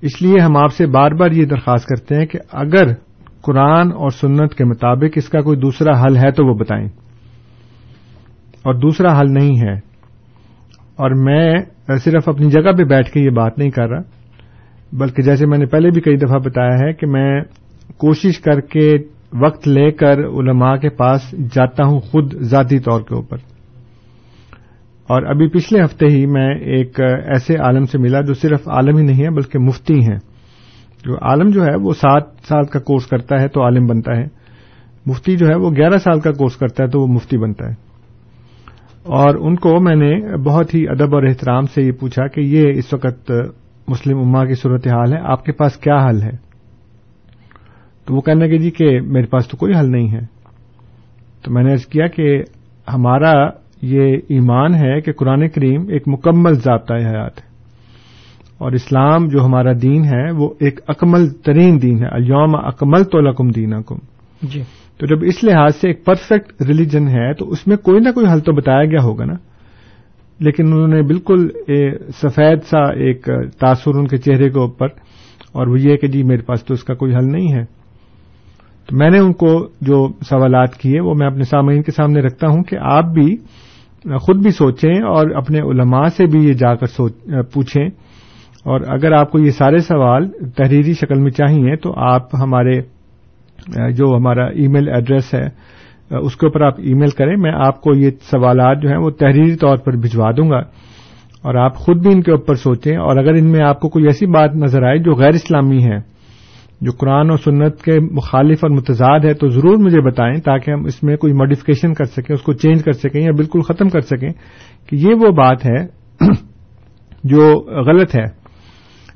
اس 0.02 0.22
لیے 0.22 0.40
ہم 0.40 0.58
آپ 0.58 0.74
سے 0.74 0.86
بار 0.86 1.12
بار 1.12 1.32
یہ 1.32 1.46
درخواست 1.46 1.86
کرتے 1.86 2.16
ہیں 2.16 2.26
کہ 2.26 2.40
اگر 2.52 2.84
قرآن 3.42 3.92
اور 3.92 4.10
سنت 4.10 4.56
کے 4.56 4.66
مطابق 4.66 5.14
اس 5.16 5.30
کا 5.30 5.42
کوئی 5.42 5.60
دوسرا 5.60 6.04
حل 6.04 6.18
ہے 6.18 6.32
تو 6.32 6.46
وہ 6.46 6.54
بتائیں۔ 6.54 6.88
اور 8.64 8.74
دوسرا 8.74 9.20
حل 9.20 9.34
نہیں 9.34 9.68
ہے۔ 9.68 9.74
اور 10.96 11.12
میں 11.12 11.56
صرف 11.98 12.30
اپنی 12.30 12.50
جگہ 12.50 12.72
پہ 12.72 12.84
بیٹھ 12.84 13.12
کے 13.12 13.20
یہ 13.20 13.30
بات 13.30 13.58
نہیں 13.58 13.70
کر 13.70 13.90
رہا۔ 13.90 14.21
بلکہ 14.94 15.22
جیسے 15.22 15.46
میں 15.46 15.58
نے 15.58 15.66
پہلے 15.66 15.90
بھی 15.90 16.02
کئی 16.02 16.16
دفعہ 16.16 16.40
بتایا 16.40 16.88
ہے 16.88 16.94
کہ 16.94 17.08
میں 17.08 17.42
کوشش 17.98 18.40
کر 18.40 18.62
کے 18.62 18.98
وقت 19.42 19.68
لے 19.68 19.92
کر 19.92 20.18
علماء 20.20 20.76
کے 20.76 20.90
پاس 20.90 21.32
جاتا 21.32 21.86
ہوں 21.86 22.00
خود 22.00 22.34
ذاتی 22.42 22.80
طور 22.80 23.02
کے 23.02 23.16
اوپر۔ 23.16 23.38
اور 25.08 25.24
ابھی 25.24 25.48
پچھلے 25.48 25.84
ہفتے 25.84 26.06
ہی 26.06 26.26
میں 26.26 26.56
ایک 26.56 27.00
ایسے 27.02 27.58
عالم 27.58 27.86
سے 27.86 27.98
ملا 27.98 28.22
جو 28.22 28.34
صرف 28.34 28.68
عالم 28.68 28.98
ہی 28.98 29.04
نہیں 29.04 29.24
ہے 29.24 29.30
بلکہ 29.30 29.60
مفتی 29.60 30.00
ہیں۔ 30.00 30.18
جو 31.06 31.16
عالم 31.16 31.50
جو 31.50 31.64
ہے 31.66 31.76
وہ 31.82 31.94
سات 31.94 32.24
سال 32.48 32.64
کا 32.64 32.80
کورس 32.80 33.06
کرتا 33.06 33.42
ہے 33.42 33.48
تو 33.48 33.64
عالم 33.64 33.86
بنتا 33.86 34.16
ہے۔ 34.16 34.26
مفتی 35.06 35.36
جو 35.36 35.48
ہے 35.48 35.56
وہ 35.56 35.72
گیارہ 35.72 35.98
سال 35.98 36.20
کا 36.20 36.32
کورس 36.32 36.56
کرتا 36.56 36.84
ہے 36.84 36.90
تو 36.90 37.02
وہ 37.02 37.08
مفتی 37.08 37.38
بنتا 37.38 37.66
ہے۔ 37.66 37.74
اور 39.04 39.36
ان 39.36 39.56
کو 39.56 39.82
میں 39.82 39.96
نے 39.96 40.38
بہت 40.38 40.76
ہی 40.76 40.88
ادب 40.88 41.16
اور 41.16 41.24
احترام 41.24 41.64
سے 41.64 41.82
یہ 41.82 41.92
پوچھا 41.92 42.28
کہ 42.28 42.42
یہ 42.42 42.64
اس 42.76 42.94
وقت 42.94 43.32
مسلم 43.88 44.20
اما 44.20 44.46
کی 44.46 44.54
صورتحال 44.56 45.14
ہے 45.14 45.20
آپ 45.22 45.46
کے 45.46 45.52
پاس 45.52 45.78
کیا 45.78 46.10
حل 46.10 46.22
ہے؟ 46.22 46.52
تو 48.06 48.16
وہ 48.16 48.22
کہنے 48.22 48.48
لگے 48.48 48.58
جی 48.58 48.72
کہ 48.72 49.02
میرے 49.02 49.26
پاس 49.26 49.48
تو 49.48 49.58
کوئی 49.58 49.74
حل 49.80 49.92
نہیں 49.92 50.12
ہے۔ 50.12 50.20
تو 51.44 51.52
میں 51.52 51.64
نے 51.64 51.72
ارض 51.72 51.86
کیا 51.86 52.08
کہ 52.08 52.44
ہمارا 52.94 53.50
یہ 53.82 54.18
ایمان 54.30 54.76
ہے 54.76 55.02
کہ 55.02 55.12
قرآن 55.12 55.48
کریم 55.50 55.88
ایک 55.90 56.04
مکمل 56.08 56.54
ضابطۂ 56.54 56.94
حیات 56.94 57.38
ہے۔ 57.38 57.52
اور 58.58 58.72
اسلام 58.72 59.28
جو 59.28 59.46
ہمارا 59.46 59.72
دین 59.82 60.04
ہے 60.06 60.32
وہ 60.32 60.50
ایک 60.60 60.80
اکمل 60.88 61.30
ترین 61.30 61.82
دین 61.82 61.98
ہے۔ 61.98 62.08
الوم 62.12 62.56
اکمل 62.56 63.04
تو 63.04 63.20
لکم 63.20 63.48
دین 63.50 63.74
جی۔ 64.42 64.64
تو 64.98 65.06
جب 65.06 65.24
اس 65.24 65.44
لحاظ 65.44 65.76
سے 65.76 65.88
ایک 65.88 66.06
پرفیکٹ 66.06 66.62
ریلیجن 66.62 67.08
ہے 67.08 67.34
تو 67.34 67.50
اس 67.50 67.68
میں 67.68 67.78
کوئی 67.78 68.00
نہ 68.00 68.12
کوئی 68.12 68.26
حل 68.34 68.40
تو 68.40 68.54
بتایا 68.54 68.86
گیا 68.86 69.04
ہوگا 69.04 69.26
نا۔ 69.26 69.34
لیکن 70.42 70.66
انہوں 70.66 70.88
نے 70.88 71.02
بالکل 71.02 71.48
سفید 72.18 72.64
سا 72.64 72.84
ایک 73.00 73.30
تاثر 73.60 73.98
ان 73.98 74.08
کے 74.08 74.18
چہرے 74.18 74.50
کے 74.50 74.60
اوپر، 74.60 74.88
اور 75.54 75.68
وہ 75.68 75.80
یہ 75.80 75.98
کہ 75.98 76.08
جی 76.08 76.24
میرے 76.24 76.42
پاس 76.42 76.64
تو 76.66 76.74
اس 76.74 76.84
کا 76.84 76.94
کوئی 76.94 77.16
حل 77.16 77.32
نہیں 77.32 77.54
ہے۔ 77.54 77.64
تو 78.88 78.98
میں 78.98 79.10
نے 79.10 79.20
ان 79.20 79.34
کو 79.34 79.52
جو 79.82 80.08
سوالات 80.22 80.76
کیے، 80.76 81.02
وہ 81.02 81.14
میں 81.16 81.28
اپنے 81.28 81.44
سامعین 81.44 81.82
کے 81.82 81.92
سامنے 81.92 82.22
رکھتا 82.22 82.48
ہوں 82.48 82.64
کہ 82.64 82.78
آپ 82.92 83.14
بھی 83.14 83.36
خود 84.22 84.42
بھی 84.44 84.50
سوچیں 84.50 85.02
اور 85.06 85.30
اپنے 85.36 85.60
علماء 85.62 86.06
سے 86.18 86.26
بھی 86.26 86.40
یہ 86.48 86.54
جا 86.54 86.74
کر 86.76 87.42
پوچھیں۔ 87.54 87.86
اور 88.66 88.82
اگر 88.88 89.12
آپ 89.12 89.32
کو 89.32 89.40
یہ 89.40 89.52
سارے 89.52 89.78
سوال 89.80 90.28
تحریری 90.58 90.94
شکل 90.94 91.20
میں 91.20 91.32
چاہیے، 91.32 91.76
تو 91.76 91.94
آپ 92.06 92.36
ہمارے، 92.36 92.80
جو 93.92 94.16
ہمارا 94.16 94.46
ای 94.46 94.68
میل 94.68 94.88
ایڈریس 94.88 95.34
ہے 95.34 95.48
اس 96.20 96.36
کے 96.36 96.46
اوپر 96.46 96.62
آپ 96.62 96.74
ای 96.78 96.94
میل 96.94 97.10
کریں، 97.10 97.36
میں 97.38 97.52
آپ 97.56 97.82
کو 97.82 97.96
یہ 97.96 98.10
سوالات 98.22 98.82
جو 98.82 98.90
ہیں 98.90 98.98
وہ 98.98 99.10
تحریری 99.10 99.56
طور 99.56 99.78
پر 99.78 99.96
بھجوا 99.96 100.32
دوں 100.32 100.50
گا 100.50 100.60
اور 101.44 101.56
آپ 101.56 101.76
خود 101.76 102.02
بھی 102.02 102.14
ان 102.14 102.22
کے 102.22 102.32
اوپر 102.32 102.56
سوچیں 102.56 102.98
اور 102.98 103.18
اگر 103.18 103.34
ان 103.34 103.52
میں 103.52 103.64
آپ 103.64 103.80
کو 103.80 103.90
کوئی 103.90 104.06
ایسی 104.06 104.26
بات 104.26 104.56
نظر 104.56 104.84
آئے 104.84 104.98
جو 104.98 105.12
غیر 105.12 105.34
اسلامی 105.34 105.84
ہے 105.84 105.98
جو 106.82 106.92
قرآن 106.92 107.30
اور 107.30 107.38
سنت 107.38 107.82
کے 107.82 108.00
مخالف 108.00 108.60
اور 108.62 108.70
متضاد 108.70 109.26
ہے 109.26 109.34
تو 109.34 109.48
ضرور 109.48 109.78
مجھے 109.78 110.02
بتائیں 110.02 110.38
تاکہ 110.38 110.72
ہم 110.72 110.86
اس 110.86 111.04
میں 111.04 111.18
کوئی 111.18 111.34
ماڈیفکیشن 111.34 111.94
کر 111.94 112.06
سکیں، 112.06 112.36
اس 112.36 112.42
کو 112.42 112.54
چینج 112.54 112.84
کر 112.84 112.92
سکیں 112.92 113.22
یا 113.22 113.32
بالکل 113.32 113.62
ختم 113.62 113.90
کر 113.90 114.02
سکیں 114.02 114.30
کہ 114.90 114.96
یہ 114.96 115.14
وہ 115.14 115.32
بات 115.32 115.66
ہے 115.66 115.86
جو 117.24 117.54
غلط 117.86 118.16
ہے۔ 118.16 118.26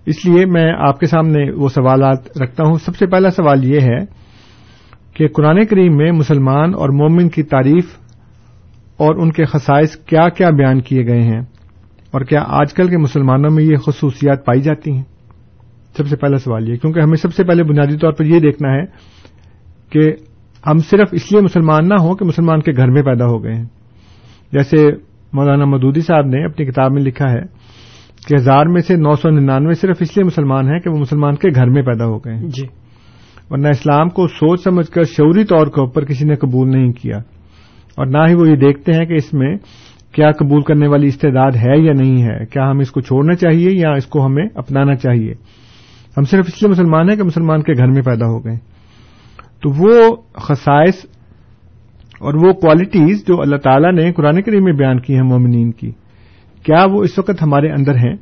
اس 0.05 0.25
لیے 0.25 0.45
میں 0.45 0.71
آپ 0.77 0.99
کے 0.99 1.05
سامنے 1.05 1.51
وہ 1.51 1.69
سوالات 1.69 2.37
رکھتا 2.41 2.63
ہوں۔ 2.67 2.75
سب 2.75 2.95
سے 2.95 3.07
پہلا 3.07 3.29
سوال 3.29 3.63
یہ 3.63 3.79
ہے 3.79 4.24
کہ 5.15 5.27
قرآن 5.27 5.65
کریم 5.65 5.97
میں 5.97 6.11
مسلمان 6.11 6.73
اور 6.73 6.89
مومن 6.89 7.29
کی 7.29 7.43
تعریف 7.43 7.85
اور 8.97 9.15
ان 9.15 9.31
کے 9.31 9.45
خصائص 9.45 9.95
کیا 9.97 10.29
کیا 10.29 10.49
بیان 10.49 10.81
کیے 10.81 11.07
گئے 11.07 11.21
ہیں 11.21 11.41
اور 12.11 12.21
کیا 12.21 12.43
آج 12.47 12.73
کل 12.73 12.87
کے 12.87 12.97
مسلمانوں 12.97 13.49
میں 13.51 13.63
یہ 13.63 13.75
خصوصیات 13.75 14.45
پائی 14.45 14.61
جاتی 14.61 14.91
ہیں؟ 14.91 15.03
سب 15.97 16.07
سے 16.07 16.15
پہلا 16.15 16.37
سوال 16.37 16.69
یہ، 16.69 16.75
کیونکہ 16.75 16.99
ہمیں 16.99 17.15
سب 17.15 17.33
سے 17.33 17.43
پہلے 17.43 17.63
بنیادی 17.63 17.97
طور 17.97 18.11
پر 18.11 18.25
یہ 18.25 18.39
دیکھنا 18.39 18.73
ہے 18.73 18.83
کہ 19.89 19.99
ہم 20.67 20.77
صرف 20.77 21.09
اس 21.11 21.31
لیے 21.31 21.41
مسلمان 21.41 21.89
نہ 21.89 21.93
ہوں 21.99 22.15
کہ 22.15 22.25
مسلمان 22.25 22.59
کے 22.59 22.71
گھر 22.71 22.87
میں 22.87 23.03
پیدا 23.03 23.25
ہو 23.25 23.43
گئے 23.43 23.53
ہیں۔ 23.53 23.65
جیسے 24.51 24.87
مولانا 25.33 25.65
مدودی 25.65 26.01
صاحب 26.01 26.25
نے 26.25 26.45
اپنی 26.45 26.65
کتاب 26.65 26.91
میں 26.91 27.01
لکھا 27.01 27.31
ہے 27.31 27.41
کہ 28.27 28.35
ہزار 28.35 28.65
میں 28.65 28.81
سے 28.81 28.95
نو 28.95 29.15
سو 29.15 29.29
ننانوے 29.29 29.73
صرف 29.73 29.97
اس 29.99 30.17
لیے 30.17 30.23
مسلمان 30.23 30.67
ہیں 30.67 30.79
کہ 30.79 30.89
وہ 30.89 30.97
مسلمان 30.97 31.35
کے 31.35 31.47
گھر 31.55 31.69
میں 31.69 31.83
پیدا 31.83 32.05
ہو 32.05 32.17
گئے 32.17 32.33
ہیں۔ 32.33 32.47
جی۔ 32.47 32.84
ورنہ 33.49 33.67
اسلام 33.67 34.09
کو 34.09 34.27
سوچ 34.27 34.63
سمجھ 34.63 34.87
کر 34.87 35.03
شعوری 35.03 35.43
طور 35.43 35.67
کے 35.67 35.81
اوپر 35.81 36.05
کسی 36.05 36.25
نے 36.25 36.35
قبول 36.35 36.69
نہیں 36.69 36.91
کیا۔ 36.91 37.17
اور 37.95 38.05
نہ 38.05 38.17
ہی 38.29 38.35
وہ 38.35 38.47
یہ 38.47 38.55
دیکھتے 38.55 38.93
ہیں 38.93 39.05
کہ 39.05 39.13
اس 39.13 39.33
میں 39.33 39.55
کیا 40.11 40.31
قبول 40.31 40.61
کرنے 40.61 40.87
والی 40.87 41.07
استعداد 41.07 41.51
ہے 41.55 41.77
یا 41.77 41.93
نہیں 41.93 42.23
ہے۔ 42.23 42.45
کیا 42.45 42.71
ہم 42.71 42.79
اس 42.79 42.91
کو 42.91 43.01
چھوڑنا 43.01 43.35
چاہیے 43.35 43.69
یا 43.71 43.91
اس 43.91 44.05
کو 44.05 44.25
ہمیں 44.25 44.45
اپنانا 44.55 44.95
چاہیے؟ 44.95 45.33
ہم 46.17 46.23
صرف 46.23 46.45
اس 46.47 46.63
لیے 46.63 46.71
مسلمان 46.71 47.09
ہیں 47.09 47.17
کہ 47.17 47.23
مسلمان 47.23 47.61
کے 47.61 47.73
گھر 47.77 47.87
میں 47.87 48.01
پیدا 48.01 48.25
ہو 48.25 48.45
گئے۔ 48.45 48.55
تو 49.61 49.69
وہ 49.77 50.15
خصائص 50.33 51.05
اور 52.19 52.33
وہ 52.33 52.53
کوالٹیز 52.53 53.27
جو 53.27 53.41
اللہ 53.41 53.55
تعالیٰ 53.55 53.93
نے 53.93 54.11
قرآن 54.11 54.41
کریم 54.41 54.63
میں 54.63 54.73
بیان 54.73 54.99
کی 54.99 55.13
ہیں 55.13 55.23
مومنین 55.23 55.71
کی، 55.71 55.91
کیا 56.63 56.85
وہ 56.91 57.03
اس 57.03 57.19
وقت 57.19 57.41
ہمارے 57.41 57.69
اندر 57.69 57.95
ہیں؟ 57.95 58.13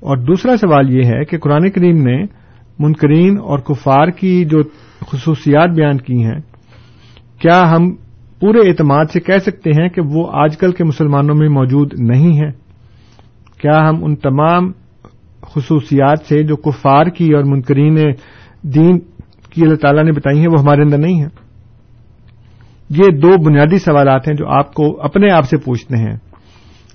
اور 0.00 0.16
دوسرا 0.16 0.56
سوال 0.56 0.90
یہ 0.90 1.02
ہے 1.04 1.24
کہ 1.24 1.38
قرآن 1.38 1.70
کریم 1.70 1.96
نے 1.96 2.41
منکرین 2.78 3.38
اور 3.38 3.58
کفار 3.58 4.08
کی 4.08 4.44
جو 4.44 4.62
خصوصیات 5.08 5.70
بیان 5.70 5.98
کی 5.98 6.24
ہیں، 6.24 6.40
کیا 7.40 7.60
ہم 7.70 7.90
پورے 8.40 8.68
اعتماد 8.68 9.10
سے 9.12 9.20
کہہ 9.20 9.38
سکتے 9.38 9.70
ہیں 9.70 9.88
کہ 9.88 10.02
وہ 10.04 10.26
آج 10.32 10.56
کل 10.56 10.72
کے 10.72 10.84
مسلمانوں 10.84 11.34
میں 11.34 11.48
موجود 11.48 11.94
نہیں 12.00 12.32
ہیں؟ 12.32 12.50
کیا 13.58 13.78
ہم 13.88 14.04
ان 14.04 14.16
تمام 14.16 14.70
خصوصیات 15.42 16.26
سے 16.26 16.42
جو 16.42 16.56
کفار 16.56 17.06
کی 17.06 17.32
اور 17.32 17.44
منکرین 17.44 17.98
دین 18.74 18.98
کی 19.50 19.62
اللہ 19.62 19.74
تعالیٰ 19.74 20.04
نے 20.04 20.12
بتائی 20.12 20.38
ہیں، 20.38 20.48
وہ 20.48 20.60
ہمارے 20.60 20.82
اندر 20.82 20.98
نہیں 20.98 21.20
ہیں؟ 21.20 21.28
یہ 22.90 23.18
دو 23.18 23.36
بنیادی 23.44 23.78
سوالات 23.78 24.28
ہیں 24.28 24.34
جو 24.34 24.48
آپ 24.48 24.74
کو 24.74 25.00
اپنے 25.00 25.32
آپ 25.32 25.44
سے 25.44 25.56
پوچھنے 25.56 25.98
ہیں 25.98 26.16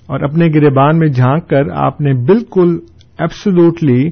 اور 0.06 0.20
اپنے 0.20 0.46
گربان 0.46 0.98
میں 0.98 1.08
جھانک 1.08 1.48
کر 1.48 1.70
آپ 1.70 2.00
نے 2.00 2.12
بالکل 2.12 2.78
ایبسلوٹلی 3.18 4.08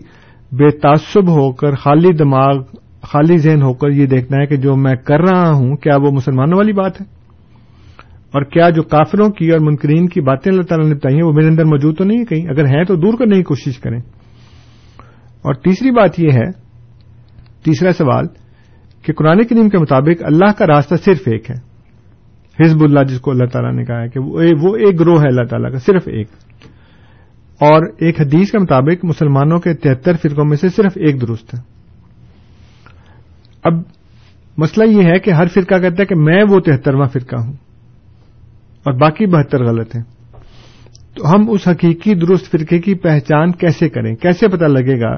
بے 0.52 0.70
تعصب 0.70 1.28
ہو 1.28 1.52
کر، 1.52 1.74
خالی 1.74 2.12
دماغ، 2.12 2.62
خالی 3.02 3.38
ذہن 3.38 3.62
ہو 3.62 3.72
کر 3.72 3.88
یہ 3.88 4.06
دیکھنا 4.06 4.36
ہے 4.40 4.46
کہ 4.46 4.56
جو 4.56 4.76
میں 4.76 4.94
کر 4.94 5.20
رہا 5.20 5.50
ہوں، 5.50 5.76
کیا 5.76 5.96
وہ 5.96 6.10
مسلمانوں 6.10 6.58
والی 6.58 6.72
بات 6.72 7.00
ہے؟ 7.00 7.06
اور 8.32 8.42
کیا 8.42 8.70
جو 8.70 8.82
کافروں 8.82 9.28
کی 9.28 9.50
اور 9.50 9.60
منکرین 9.60 10.08
کی 10.08 10.20
باتیں 10.20 10.52
اللہ 10.52 10.62
تعالیٰ 10.62 10.88
نے 10.88 10.94
بتائی 10.94 11.14
ہیں، 11.14 11.22
وہ 11.22 11.32
میرے 11.32 11.46
اندر 11.46 11.64
موجود 11.64 11.98
تو 11.98 12.04
نہیں 12.04 12.24
کہیں؟ 12.24 12.48
اگر 12.48 12.64
ہیں 12.64 12.84
تو 12.84 12.96
دور 12.96 13.18
کرنے 13.18 13.36
کی 13.36 13.42
کوشش 13.42 13.78
کریں۔ 13.78 13.98
اور 15.42 15.54
تیسری 15.54 15.90
بات 15.90 16.20
یہ 16.20 16.28
ہے، 16.32 16.50
تیسرا 17.64 17.92
سوال 17.92 18.26
کہ 19.02 19.12
قرآن 19.12 19.44
کریم 19.44 19.68
کے 19.68 19.78
مطابق 19.78 20.24
اللہ 20.24 20.52
کا 20.58 20.66
راستہ 20.66 20.94
صرف 20.94 21.20
ایک 21.26 21.50
ہے۔ 21.50 21.56
حزب 22.64 22.82
اللہ 22.82 23.00
جس 23.08 23.20
کو 23.20 23.30
اللہ 23.30 23.44
تعالیٰ 23.44 23.72
نے 23.72 23.84
کہا 23.84 24.02
ہے 24.02 24.08
کہ 24.08 24.20
وہ 24.20 24.76
ایک 24.76 25.00
گروہ 25.00 25.20
ہے 25.20 25.28
اللہ 25.28 25.44
تعالیٰ 25.44 25.72
کا، 25.72 25.78
صرف 25.78 26.02
ایک۔ 26.06 26.28
اور 27.60 27.82
ایک 27.98 28.20
حدیث 28.20 28.50
کے 28.50 28.58
مطابق 28.58 29.04
مسلمانوں 29.04 29.58
کے 29.58 29.74
تہتر 29.74 30.16
فرقوں 30.22 30.44
میں 30.44 30.56
سے 30.56 30.68
صرف 30.68 30.92
ایک 30.96 31.20
درست 31.20 31.54
ہے۔ 31.54 31.60
اب 33.64 33.72
مسئلہ 34.56 34.90
یہ 34.90 35.02
ہے 35.02 35.18
کہ 35.18 35.30
ہر 35.30 35.46
فرقہ 35.46 35.74
کہتا 35.74 35.96
ہے 36.00 36.04
کہ 36.04 36.14
میں 36.14 36.44
وہ 36.48 36.60
تہترواں 36.60 37.08
فرقہ 37.08 37.36
ہوں 37.36 37.52
اور 38.84 38.92
باقی 38.92 39.26
بہتر 39.26 39.64
غلط 39.64 39.96
ہیں۔ 39.96 40.02
تو 41.14 41.30
ہم 41.30 41.50
اس 41.50 41.68
حقیقی 41.68 42.14
درست 42.14 42.50
فرقے 42.50 42.78
کی 42.78 42.94
پہچان 42.94 43.52
کیسے 43.52 43.88
کریں؟ 43.88 44.16
کیسے 44.16 44.48
پتہ 44.48 44.64
لگے 44.64 45.00
گا 45.00 45.16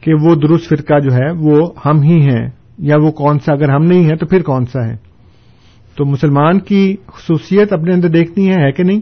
کہ 0.00 0.14
وہ 0.14 0.34
درست 0.34 0.68
فرقہ 0.68 0.98
جو 0.98 1.14
ہے 1.14 1.30
وہ 1.30 1.72
ہم 1.86 2.02
ہی 2.02 2.20
ہیں 2.20 2.50
یا 2.78 2.96
وہ 3.02 3.10
کون 3.10 3.38
سا؟ 3.38 3.52
اگر 3.52 3.68
ہم 3.68 3.82
نہیں 3.82 4.04
ہیں 4.04 4.16
تو 4.16 4.26
پھر 4.26 4.42
کون 4.42 4.64
سا 4.66 4.86
ہے؟ 4.86 4.96
تو 5.96 6.04
مسلمان 6.04 6.60
کی 6.60 6.96
خصوصیت 7.06 7.72
اپنے 7.72 7.94
اندر 7.94 8.08
دیکھنی 8.08 8.50
ہے 8.50 8.72
کہ 8.72 8.82
نہیں؟ 8.82 9.00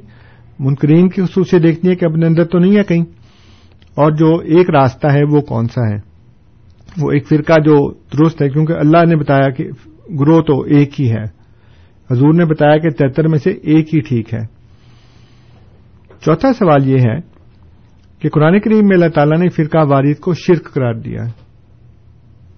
منکرین 0.63 1.09
کی 1.09 1.23
خصوصیت 1.23 1.63
دیکھنی 1.63 1.91
ہے 1.91 1.97
کہ 1.97 2.05
اپنے 2.05 2.27
اندر 2.27 2.45
تو 2.45 2.59
نہیں 2.59 2.77
ہے 2.77 2.85
کہیں۔ 2.85 3.05
اور 3.95 4.13
جو 4.13 4.37
ایک 4.39 4.71
راستہ 4.71 5.07
ہے 5.07 5.21
وہ 5.31 5.41
کون 5.41 5.67
سا 5.67 5.89
ہے؟ 5.91 6.13
وہ 7.01 7.13
ایک 7.13 7.29
فرقہ 7.29 7.53
جو 7.53 7.93
درست 7.93 8.43
ہے، 8.43 8.49
کیونکہ 8.49 8.73
اللہ 8.73 9.05
نے 9.09 9.17
بتایا 9.17 9.51
کہ 9.51 9.71
گروہ 10.21 10.41
تو 10.41 10.61
ایک 10.61 11.01
ہی 11.01 11.11
ہے۔ 11.11 11.43
حضور 12.11 12.35
نے 12.35 12.45
بتایا 12.45 12.79
کہ 12.79 12.91
تہتر 12.91 13.29
میں 13.29 13.39
سے 13.39 13.51
ایک 13.51 13.95
ہی 13.95 14.01
ٹھیک 14.01 14.35
ہے۔ 14.35 14.41
چوتھا 16.21 16.53
سوال 16.53 16.89
یہ 16.89 16.99
ہے 16.99 17.17
کہ 18.19 18.29
قرآن 18.29 18.61
کریم 18.61 18.79
میں 18.79 18.97
اللہ 18.97 19.09
تعالیٰ 19.09 19.39
نے 19.39 19.49
فرقہ 19.49 19.79
وارید 19.79 20.19
کو 20.19 20.35
شرک 20.35 20.75
قرار 20.75 20.95
دیا 20.95 21.27
ہے۔ 21.27 21.31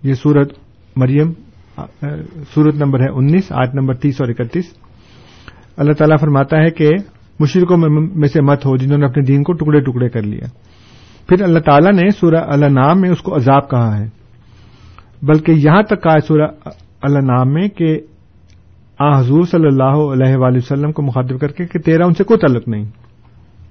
یہ 0.02 0.14
سورت 0.14 0.52
مریم، 0.96 1.32
سورت 2.54 2.75
نمبر 2.75 3.00
ہے 3.00 3.08
انیس 3.08 3.52
آٹھ 3.52 3.76
نمبر 3.76 3.94
تیس 3.94 4.20
اور 4.20 4.28
اکتیس۔ 4.28 4.64
اللہ 5.76 5.92
تعالیٰ 5.92 6.16
فرماتا 6.20 6.58
ہے 6.62 6.70
کہ 6.70 6.90
مشرقوں 7.40 7.76
میں 8.16 8.28
سے 8.28 8.42
مت 8.42 8.66
ہو، 8.66 8.76
جنہوں 8.76 8.98
نے 8.98 9.06
اپنے 9.06 9.22
دین 9.22 9.42
کو 9.42 9.52
ٹکڑے 9.52 9.80
ٹکڑے 9.80 10.08
کر 10.08 10.22
لیا۔ 10.22 10.46
پھر 11.28 11.42
اللہ 11.42 11.58
تعالیٰ 11.58 11.92
نے 11.92 12.10
سورہ 12.10 12.40
اللہ 12.46 12.66
نام 12.66 13.00
میں 13.00 13.10
اس 13.10 13.18
کو 13.18 13.36
عذاب 13.36 13.70
کہا 13.70 13.98
ہے۔ 13.98 14.08
بلکہ 15.22 15.52
یہاں 15.52 15.82
تک 15.82 16.02
کہا 16.02 16.12
ہے 16.12 16.20
سورہ 16.20 16.50
اللہ 17.02 17.18
نام 17.18 17.52
میں 17.52 17.68
کہ 17.68 18.00
آ 18.98 19.20
حضور 19.20 19.42
صلی 19.42 19.66
اللہ 19.66 20.24
علیہ 20.24 20.36
وآلہ 20.36 20.56
وسلم 20.56 20.92
کو 20.92 21.02
مخاطب 21.02 21.40
کر 21.40 21.48
کے 21.48 21.66
کہ 21.66 21.78
تیرا 21.78 22.06
ان 22.06 22.14
سے 22.14 22.24
کوئی 22.24 22.38
تعلق 22.38 22.68
نہیں۔ 22.68 22.84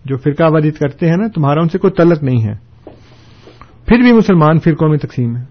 جو 0.06 0.18
فرقہ 0.18 0.44
وادید 0.44 0.74
کرتے 0.74 1.10
ہیں 1.10 1.18
نا، 1.18 1.28
تمہارا 1.28 1.62
ان 1.62 1.70
سے 1.70 1.78
کوئی 1.78 1.92
تعلق 1.92 2.24
نہیں 2.24 2.44
ہے۔ 2.44 2.54
پھر 3.86 3.98
بھی 3.98 4.14
مسلمان 4.14 4.60
فرقوں 4.60 4.90
میں 4.90 4.98
تقسیم 4.98 5.36
ہے 5.36 5.42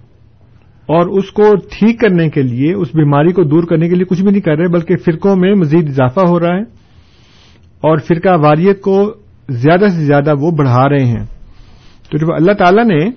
اور 0.87 1.07
اس 1.07 1.31
کو 1.31 1.42
ٹھیک 1.57 2.00
کرنے 2.00 2.28
کے 2.28 2.42
لیے، 2.42 2.75
اس 2.75 2.88
بیماری 2.95 3.33
کو 3.33 3.42
دور 3.42 3.64
کرنے 3.64 3.88
کے 3.88 3.95
لیے 3.95 4.04
کچھ 4.04 4.23
بھی 4.23 4.31
نہیں 4.31 4.40
کر 4.40 4.57
رہے، 4.57 4.69
بلکہ 4.69 4.97
فرقوں 4.97 5.37
میں 5.37 5.54
مزید 5.54 5.88
اضافہ 5.88 6.21
ہو 6.21 6.40
رہا 6.40 6.57
ہے۔ 6.57 6.82
اور 7.83 7.99
فرقہ 7.99 8.29
واریت 8.29 8.81
کو 8.81 9.12
زیادہ 9.49 9.85
سے 9.89 10.05
زیادہ 10.05 10.35
وہ 10.41 10.51
بڑھا 10.51 10.89
رہے 10.89 11.05
ہیں۔ 11.05 11.27
تو 12.11 12.19
جب 12.19 12.35
اللہ 12.35 12.53
تعالی 12.53 12.95
نے 12.95 13.11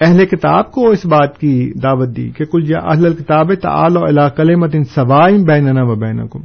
اہل 0.00 0.26
کتاب 0.26 0.72
کو 0.72 0.90
اس 0.90 1.06
بات 1.06 1.38
کی 1.38 1.72
دعوت 1.82 2.16
دی 2.16 2.30
کہ 2.30 2.44
کل 2.44 2.70
یا 2.70 2.78
اہل 2.78 3.14
کتاب 3.14 3.54
تعال 3.54 3.96
اللہ 3.96 4.28
کلمت 4.36 4.70
ان 4.74 4.84
سوائم 4.84 5.42
بیننا 5.42 5.82
و 5.82 5.94
بینکم۔ 5.94 6.40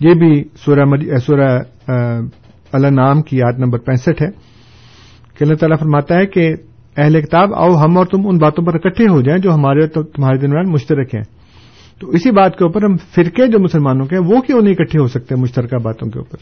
یہ 0.00 0.14
بھی 0.14 0.44
سورہ 0.64 1.16
سورہ 1.18 1.60
اللہ 2.72 2.86
نام 2.86 3.22
کی 3.22 3.36
یاد 3.36 3.58
نمبر 3.58 3.78
پینسٹھ 3.78 4.22
ہے۔ 4.22 4.30
کہ 5.38 5.44
اللہ 5.44 5.54
تعالیٰ 5.54 5.78
فرماتا 5.78 6.14
ہے 6.14 6.26
کہ 6.26 6.54
اہل 6.96 7.20
کتاب 7.20 7.54
آؤ 7.54 7.74
ہم 7.74 7.98
اور 7.98 8.06
تم 8.06 8.20
ان 8.24 8.38
باتوں 8.38 8.64
پر 8.64 8.74
اکٹھے 8.74 9.04
ہو 9.08 9.22
جائیں 9.22 9.40
جو 9.40 9.54
ہمارے 9.54 9.86
تمہارے 9.86 10.38
درمیان 10.38 10.72
مشترک 10.72 11.14
ہیں۔ 11.14 11.35
تو 12.00 12.10
اسی 12.10 12.30
بات 12.30 12.56
کے 12.56 12.64
اوپر 12.64 12.82
ہم 12.82 12.96
فرقے 12.96 13.46
جو 13.46 13.58
مسلمانوں 13.58 14.06
کے 14.06 14.16
ہیں 14.16 14.24
وہ 14.26 14.40
کیوں 14.40 14.62
نہیں 14.62 14.74
اکٹھے 14.78 15.00
ہو 15.00 15.06
سکتے 15.06 15.34
مشترکہ 15.34 15.76
باتوں 15.76 16.08
کے 16.08 16.18
اوپر؟ 16.18 16.36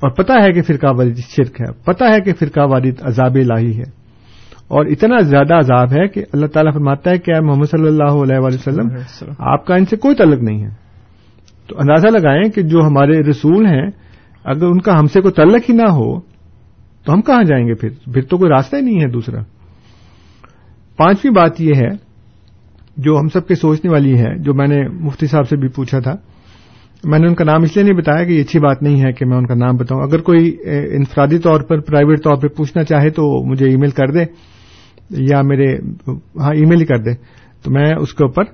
اور 0.00 0.10
پتا 0.10 0.34
ہے 0.42 0.52
کہ 0.52 0.62
فرقہ 0.62 0.86
والد 0.86 1.16
شرک 1.16 1.60
ہے 1.60 1.72
پتا 1.84 2.08
ہے 2.08 2.20
کہ 2.20 2.32
فرقہ 2.32 2.60
والد 2.60 2.94
عذاب 3.02 3.36
لاہی 3.36 3.76
ہے 3.76 4.00
اور 4.68 4.86
اتنا 4.86 5.18
زیادہ 5.20 5.54
عذاب 5.54 5.92
ہے 5.92 6.08
کہ 6.08 6.24
اللہ 6.32 6.46
تعالیٰ 6.46 6.72
فرماتا 6.72 7.10
ہے 7.10 7.18
کہ 7.18 7.40
محمد 7.40 7.70
صلی 7.70 7.86
اللہ 7.86 8.22
علیہ 8.22 8.38
وسلم۔ 8.40 8.88
آپ 9.38 9.66
کا 9.66 9.74
ان 9.74 9.84
سے 9.84 9.96
کوئی 9.96 10.14
تعلق 10.14 10.42
نہیں 10.42 10.62
ہے۔ 10.62 10.68
تو 11.68 11.76
اندازہ 11.78 12.06
لگائیں 12.06 12.50
کہ 12.50 12.62
جو 12.62 12.78
ہمارے 12.78 13.20
رسول 13.20 13.66
ہیں 13.66 13.86
اگر 14.44 14.64
ان 14.64 14.80
کا 14.80 14.98
ہم 14.98 15.06
سے 15.06 15.20
کوئی 15.20 15.34
تعلق 15.34 15.70
ہی 15.70 15.74
نہ 15.74 15.88
ہو 15.88 16.20
تو 17.04 17.12
ہم 17.12 17.20
کہاں 17.20 17.42
جائیں 17.42 17.66
گے 17.66 17.74
پھر؟ 17.74 17.88
پھر 18.12 18.22
تو 18.22 18.38
کوئی 18.38 18.50
راستہ 18.50 18.76
ہی 18.76 18.80
نہیں 18.80 19.00
ہے 19.00 19.08
دوسرا۔ 19.08 19.40
پانچویں 20.96 21.34
بات 21.34 21.60
یہ 21.60 21.72
ہے 21.76 22.09
جو 23.04 23.18
ہم 23.18 23.28
سب 23.28 23.46
کے 23.48 23.54
سوچنے 23.54 23.90
والی 23.90 24.18
ہے 24.18 24.36
جو 24.38 24.54
میں 24.54 24.66
نے 24.66 24.82
مفتی 25.00 25.26
صاحب 25.26 25.48
سے 25.48 25.56
بھی 25.56 25.68
پوچھا 25.68 25.98
تھا۔ 26.00 26.14
میں 27.04 27.18
نے 27.18 27.26
ان 27.28 27.34
کا 27.34 27.44
نام 27.44 27.62
اس 27.62 27.76
لیے 27.76 27.84
نہیں 27.84 27.96
بتایا 27.96 28.24
کہ 28.24 28.32
یہ 28.32 28.40
اچھی 28.40 28.60
بات 28.60 28.82
نہیں 28.82 29.02
ہے 29.02 29.12
کہ 29.12 29.26
میں 29.26 29.36
ان 29.36 29.46
کا 29.46 29.54
نام 29.56 29.76
بتاؤں۔ 29.76 30.02
اگر 30.02 30.20
کوئی 30.20 30.50
انفرادی 30.96 31.38
طور 31.38 31.60
پر 31.60 31.80
پرائیویٹ 31.80 32.22
طور 32.24 32.36
پہ 32.36 32.48
پوچھنا 32.56 32.84
چاہے 32.84 33.10
تو 33.10 33.22
مجھے 33.50 33.66
ای 33.66 33.76
میل 33.76 33.90
کر 33.90 34.10
دے، 34.10 34.24
یا 35.28 35.40
میرے 35.42 35.72
ہاں 36.40 36.54
ای 36.54 36.64
میل 36.64 36.80
ہی 36.80 36.86
کر 36.86 36.98
دے۔ 36.98 37.14
تو 37.64 37.70
میں 37.70 37.86
اس 37.94 38.12
کے 38.14 38.24
اوپر 38.24 38.44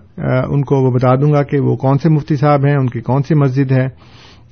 ان 0.51 0.63
کو 0.65 0.77
وہ 0.77 0.91
بتا 0.91 1.15
دوں 1.15 1.33
گا 1.33 1.43
کہ 1.43 1.61
وہ 1.61 1.75
کون 1.77 1.99
سے 1.99 2.09
مفتی 2.09 2.37
صاحب 2.37 2.67
ہیں، 2.67 2.77
ان 2.77 2.87
کی 2.87 3.01
کون 3.01 3.23
سی 3.23 3.35
مسجد 3.35 3.73
ہے، 3.73 3.85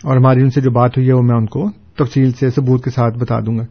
اور 0.04 0.16
ہماری 0.16 0.42
ان 0.42 0.50
سے 0.50 0.60
جو 0.60 0.70
بات 0.70 0.96
ہوئی 0.96 1.08
ہے 1.08 1.14
وہ 1.14 1.22
میں 1.22 1.36
ان 1.36 1.46
کو 1.46 1.68
تفصیل 1.98 2.30
سے، 2.32 2.50
ثبوت 2.50 2.84
کے 2.84 2.90
ساتھ 2.90 3.18
بتا 3.18 3.40
دوں 3.40 3.56
گا۔ 3.58 3.64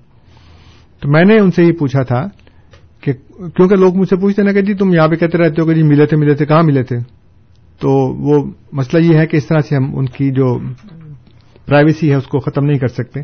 تو 1.01 1.09
میں 1.09 1.23
نے 1.25 1.37
ان 1.39 1.51
سے 1.51 1.63
یہ 1.63 1.71
پوچھا 1.79 2.03
تھا 2.03 2.21
کہ 3.03 3.13
کیونکہ 3.37 3.75
لوگ 3.75 3.95
مجھ 3.95 4.09
سے 4.09 4.15
پوچھتے 4.15 4.43
نا 4.43 4.51
کہ 4.51 4.61
جی 4.61 4.73
تم 4.73 4.93
یہاں 4.93 5.07
پہ 5.07 5.15
کہتے 5.15 5.37
رہتے 5.37 5.61
ہو 5.61 5.67
کہ 5.67 5.73
جی 5.73 5.83
ملے 5.83 6.05
تھے 6.05 6.17
ملے 6.17 6.33
تھے، 6.33 6.45
کہاں 6.45 6.63
ملے 6.63 6.83
تھے؟ 6.83 6.97
تو 7.79 7.89
وہ 8.21 8.51
مسئلہ 8.71 9.03
یہ 9.03 9.17
ہے 9.17 9.27
کہ 9.27 9.37
اس 9.37 9.47
طرح 9.47 9.59
سے 9.59 9.75
ہم 9.75 9.97
ان 9.97 10.05
کی 10.05 10.31
جو 10.31 10.59
پرائیویسی 11.65 12.09
ہے 12.09 12.15
اس 12.15 12.27
کو 12.27 12.39
ختم 12.39 12.65
نہیں 12.65 12.79
کر 12.79 12.87
سکتے۔ 12.87 13.21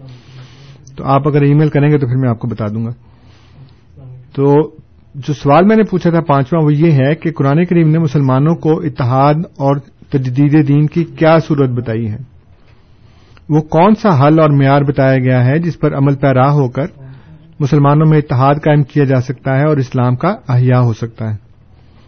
تو 0.98 1.04
آپ 1.06 1.28
اگر 1.28 1.42
ای 1.42 1.54
میل 1.54 1.70
کریں 1.70 1.90
گے 1.90 1.98
تو 1.98 2.08
پھر 2.08 2.16
میں 2.16 2.30
آپ 2.30 2.40
کو 2.40 2.48
بتا 2.48 2.68
دوں 2.68 2.86
گا۔ 2.86 2.90
تو 4.36 4.70
جو 5.16 5.34
سوال 5.34 5.66
میں 5.66 5.76
نے 5.76 5.84
پوچھا 5.84 6.10
تھا 6.10 6.22
پانچواں، 6.22 6.66
وہ 6.66 6.74
یہ 6.74 6.92
ہے 6.92 7.16
کہ 7.16 7.32
قرآن 7.32 7.66
کریم 7.66 7.90
نے 7.90 8.00
مسلمانوں 8.00 8.56
کو 8.56 8.80
اتحاد 8.80 9.34
اور 9.34 9.76
تجدید 10.10 10.68
دین 10.68 10.88
کی 10.88 11.04
کیا 11.04 11.40
صورت 11.40 11.70
بتائی 11.70 12.08
ہے؟ 12.08 12.18
وہ 13.50 13.62
کون 13.62 13.96
سا 13.96 14.28
حل 14.28 14.40
اور 14.40 14.50
معیار 14.50 14.82
بتایا 14.82 15.18
گیا 15.18 15.46
ہے 15.46 15.60
جس 15.60 15.80
پر 15.80 15.96
عمل 15.96 16.16
پیرا 16.16 16.52
ہو 16.52 16.70
کر 16.70 16.86
مسلمانوں 17.60 18.08
میں 18.10 18.18
اتحاد 18.18 18.56
قائم 18.56 18.84
کیا 18.84 19.04
جا 19.04 19.22
سکتا 19.22 19.60
ہے 19.60 19.68
اور 19.68 19.78
اسلام 19.78 20.16
کا 20.16 20.36
احیاء 20.50 20.80
ہو 20.80 20.94
سکتا 20.94 21.34
ہے۔ 21.34 21.50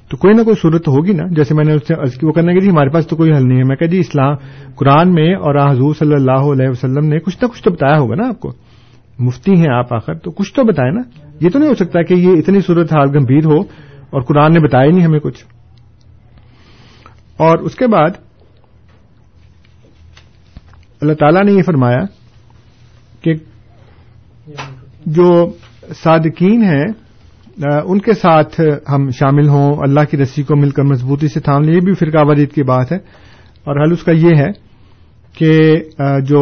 تو 0.09 0.17
کوئی 0.17 0.33
نہ 0.33 0.43
کوئی 0.43 0.55
صورت 0.61 0.87
ہوگی 0.87 1.13
نا، 1.13 1.23
جیسے 1.31 1.53
میں 1.53 1.63
نے 1.63 1.73
اس 1.73 1.81
سے 1.87 1.93
وہ 2.23 2.31
کرنے 2.31 2.53
کے 2.53 2.59
لیے 2.59 2.69
جی 2.69 2.69
ہمارے 2.69 2.89
پاس 2.89 3.07
تو 3.07 3.15
کوئی 3.15 3.31
حل 3.31 3.47
نہیں 3.47 3.57
ہے۔ 3.57 3.63
میں 3.63 3.75
کہ 3.75 3.87
جی 3.87 3.99
اسلام، 3.99 4.35
قرآن 4.75 5.13
میں 5.13 5.35
اور 5.35 5.71
حضور 5.71 5.95
صلی 5.99 6.13
اللہ 6.13 6.31
علیہ 6.31 6.69
وسلم 6.69 7.05
نے 7.05 7.19
کچھ 7.19 7.37
نہ 7.41 7.47
کچھ 7.47 7.63
تو 7.63 7.71
بتایا 7.71 7.97
ہوگا 7.97 8.15
نا 8.15 8.27
آپ 8.27 8.39
کو۔ 8.39 8.51
مفتی 9.19 9.51
ہیں 9.51 9.69
آپ 9.69 9.93
آخر، 9.93 10.13
تو 10.13 10.31
کچھ 10.31 10.53
تو 10.53 10.63
بتائیں 10.63 10.91
نا۔ 10.91 11.01
یہ 11.41 11.49
تو 11.49 11.59
نہیں 11.59 11.69
ہو 11.69 11.75
سکتا 11.75 12.01
کہ 12.01 12.13
یہ 12.13 12.29
اتنی 12.31 12.61
صورت 12.61 12.93
حال 12.93 13.17
گمبھیر 13.17 13.45
ہو 13.45 13.59
اور 14.09 14.21
قرآن 14.21 14.53
نے 14.53 14.59
بتایا 14.59 14.89
نہیں 14.91 15.05
ہمیں 15.05 15.19
کچھ۔ 15.19 15.45
اور 17.37 17.57
اس 17.57 17.75
کے 17.75 17.87
بعد 17.87 18.09
اللہ 21.01 21.13
تعالی 21.13 21.39
نے 21.43 21.51
یہ 21.51 21.61
فرمایا 21.61 21.99
کہ 23.21 23.33
جو 25.05 25.45
صادقین 26.03 26.63
ہیں 26.63 26.85
ان 27.85 27.99
کے 27.99 28.13
ساتھ 28.13 28.59
ہم 28.89 29.09
شامل 29.09 29.47
ہوں، 29.47 29.75
اللہ 29.81 29.99
کی 30.11 30.17
رسی 30.17 30.43
کو 30.43 30.55
مل 30.55 30.69
کر 30.69 30.83
مضبوطی 30.83 31.27
سے 31.27 31.39
تھام 31.39 31.61
لیں، 31.61 31.73
یہ 31.75 31.79
بھی 31.79 31.93
فرقہ 31.93 32.25
ورید 32.25 32.51
کی 32.51 32.63
بات 32.63 32.91
ہے۔ 32.91 32.97
اور 33.65 33.83
حل 33.83 33.91
اس 33.91 34.03
کا 34.03 34.11
یہ 34.11 34.35
ہے 34.37 34.51
کہ 35.35 35.75
جو 36.21 36.41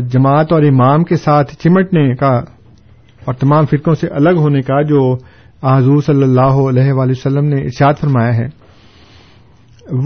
جماعت 0.00 0.52
اور 0.52 0.62
امام 0.62 1.02
کے 1.04 1.16
ساتھ 1.16 1.54
چمٹنے 1.54 2.14
کا 2.14 2.32
اور 3.24 3.34
تمام 3.34 3.64
فرقوں 3.66 3.94
سے 3.94 4.08
الگ 4.08 4.36
ہونے 4.36 4.60
کا 4.60 4.82
جو 4.82 5.12
حضور 5.62 6.02
صلی 6.06 6.22
اللہ 6.22 6.58
علیہ 6.68 6.92
وآلہ 6.92 7.10
وسلم 7.10 7.44
نے 7.44 7.60
ارشاد 7.62 7.94
فرمایا 8.00 8.36
ہے، 8.36 8.46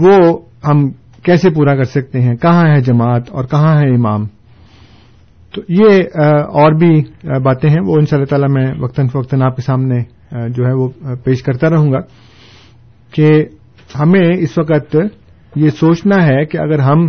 وہ 0.01 0.37
ہم 0.67 0.87
کیسے 1.23 1.49
پورا 1.49 1.75
کر 1.75 1.83
سکتے 1.83 2.21
ہیں؟ 2.21 2.35
کہاں 2.35 2.65
ہے 2.67 2.81
جماعت 2.81 3.29
اور 3.29 3.43
کہاں 3.43 3.75
ہے 3.75 3.95
امام؟ 3.95 4.25
تو 5.55 5.61
یہ 5.69 6.17
اور 6.53 6.71
بھی 6.71 6.89
باتیں 7.43 7.69
ہیں، 7.69 7.81
وہ 7.87 7.95
ان 7.97 8.05
شاء 8.05 8.17
اللہ 8.17 8.25
تعالی 8.25 8.47
میں 8.53 8.65
وقتاً 8.79 9.07
فوقتاً 9.07 9.41
آپ 9.41 9.55
کے 9.55 9.61
سامنے 9.61 9.99
جو 10.55 10.65
ہے 10.65 10.73
وہ 10.73 10.87
پیش 11.25 11.43
کرتا 11.43 11.69
رہوں 11.69 11.91
گا 11.91 11.99
کہ 13.13 13.29
ہمیں 13.99 14.27
اس 14.39 14.57
وقت 14.57 14.95
یہ 15.55 15.69
سوچنا 15.69 16.25
ہے 16.25 16.43
کہ 16.45 16.57
اگر 16.57 16.79
ہم 16.79 17.05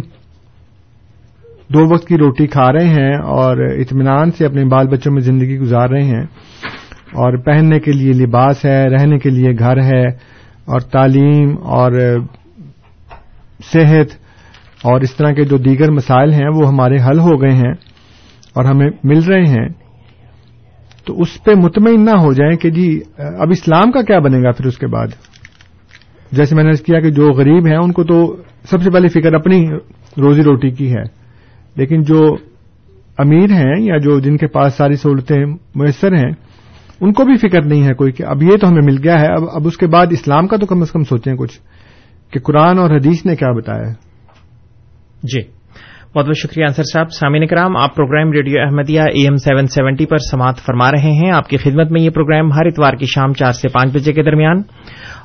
دو 1.75 1.85
وقت 1.93 2.07
کی 2.09 2.17
روٹی 2.17 2.47
کھا 2.47 2.73
رہے 2.73 2.89
ہیں 2.89 3.15
اور 3.37 3.63
اطمینان 3.81 4.31
سے 4.31 4.47
اپنے 4.47 4.65
بال 4.65 4.89
بچوں 4.89 5.13
میں 5.13 5.23
زندگی 5.23 5.59
گزار 5.59 5.89
رہے 5.89 6.05
ہیں 6.05 6.23
اور 7.15 7.37
پہننے 7.45 7.79
کے 7.81 7.93
لیے 7.93 8.13
لباس 8.13 8.65
ہے، 8.65 8.83
رہنے 8.89 9.19
کے 9.19 9.31
لیے 9.31 9.51
گھر 9.59 9.83
ہے 9.83 10.05
اور 10.67 10.81
تعلیم 10.93 11.57
اور 11.79 11.93
صحت 13.73 14.15
اور 14.85 15.01
اس 15.01 15.17
طرح 15.17 15.33
کے 15.33 15.45
جو 15.45 15.57
دیگر 15.59 15.91
مسائل 15.91 16.33
ہیں 16.33 16.49
وہ 16.55 16.69
ہمارے 16.69 16.97
حل 17.03 17.19
ہو 17.19 17.41
گئے 17.43 17.55
ہیں 17.57 17.73
اور 18.57 18.65
ہمیں 18.65 18.91
مل 19.05 19.19
رہے 19.19 19.45
ہیں، 19.45 19.69
تو 21.05 21.21
اس 21.21 21.45
پہ 21.45 21.51
مطمئن 21.55 22.05
نہ 22.05 22.11
ہو 22.11 22.33
جائیں 22.33 22.57
کہ 22.57 22.71
جی 22.71 23.01
اب 23.19 23.51
اسلام 23.51 23.91
کا 23.91 24.03
کیا 24.03 24.19
بنے 24.19 24.43
گا 24.43 24.51
پھر 24.51 24.67
اس 24.67 24.79
کے 24.79 24.87
بعد؟ 24.87 25.07
جیسے 26.33 26.55
میں 26.55 26.65
نے 26.65 26.71
کیا 26.71 27.01
کہ 27.01 27.11
جو 27.11 27.31
غریب 27.31 27.67
ہیں، 27.67 27.77
ان 27.77 27.93
کو 27.93 28.05
تو 28.05 28.37
سب 28.71 28.83
سے 28.83 28.91
پہلے 28.91 29.09
فکر 29.09 29.35
اپنی 29.35 29.67
روزی 30.19 30.43
روٹی 30.43 30.71
کی 30.71 30.93
ہے۔ 30.93 31.03
لیکن 31.77 32.03
جو 32.03 32.37
امیر 33.19 33.51
ہیں 33.51 33.83
یا 33.83 33.97
جو 33.97 34.21
جن 34.21 34.37
کے 34.37 34.47
پاس 34.47 34.75
ساری 34.75 34.97
سہولتیں 34.97 35.45
میسر 35.75 36.13
ہیں، 36.13 36.33
ان 37.01 37.13
کو 37.13 37.25
بھی 37.25 37.37
فکر 37.37 37.63
نہیں 37.63 37.83
ہے 37.83 37.95
کوئی 37.95 38.13
کہ 38.13 38.23
اب 38.23 38.43
یہ 38.43 38.57
تو 38.57 38.69
ہمیں 38.69 38.83
مل 38.85 38.97
گیا 39.05 39.21
ہے، 39.21 39.27
اب 39.27 39.43
اب 39.53 39.67
اس 39.67 39.77
کے 39.77 39.87
بعد 39.87 40.07
اسلام 40.11 40.47
کا 40.47 40.57
تو 40.57 40.67
کم 40.67 40.83
از 40.83 40.93
کم 40.93 41.03
سوچیں 41.03 41.35
کچھ 41.35 41.61
کہ 42.33 42.41
قرآن 42.41 42.79
اور 42.79 42.91
حدیث 42.91 43.27
نے 43.27 43.37
کیا 43.37 43.53
بتایا۔ 43.53 43.93
جی۔ 45.23 45.56
بہت 46.15 46.27
بہت 46.27 46.37
شکریہ 46.37 46.65
انصر 46.65 46.83
صاحب. 46.93 47.11
سامعین 47.11 47.47
کرام 47.47 47.77
آپ 47.77 47.95
programme 47.97 48.33
radio 48.33 48.61
Ahmadiyya 48.63 49.01
A 49.01 49.23
M 49.23 49.37
seven 49.37 49.67
seventy 49.67 50.07
پر 50.07 50.19
سماعت 50.31 50.59
فرما 50.67 50.91
رہے 50.93 51.11
ہیں. 51.13 51.31
آپ 51.31 51.49
کی 51.49 51.57
خدمت 51.57 51.91
میں 51.93 52.01
یہ 52.01 52.11
پروگرام 52.11 52.53
ہر 52.53 52.67
اتوار 52.67 52.93
کی 52.93 53.07
شام 53.07 53.33
چار 53.33 53.53
سے 53.53 53.69
پانچ 53.69 53.95
بجے 53.95 54.13
کے 54.13 54.23
درمیان 54.23 54.63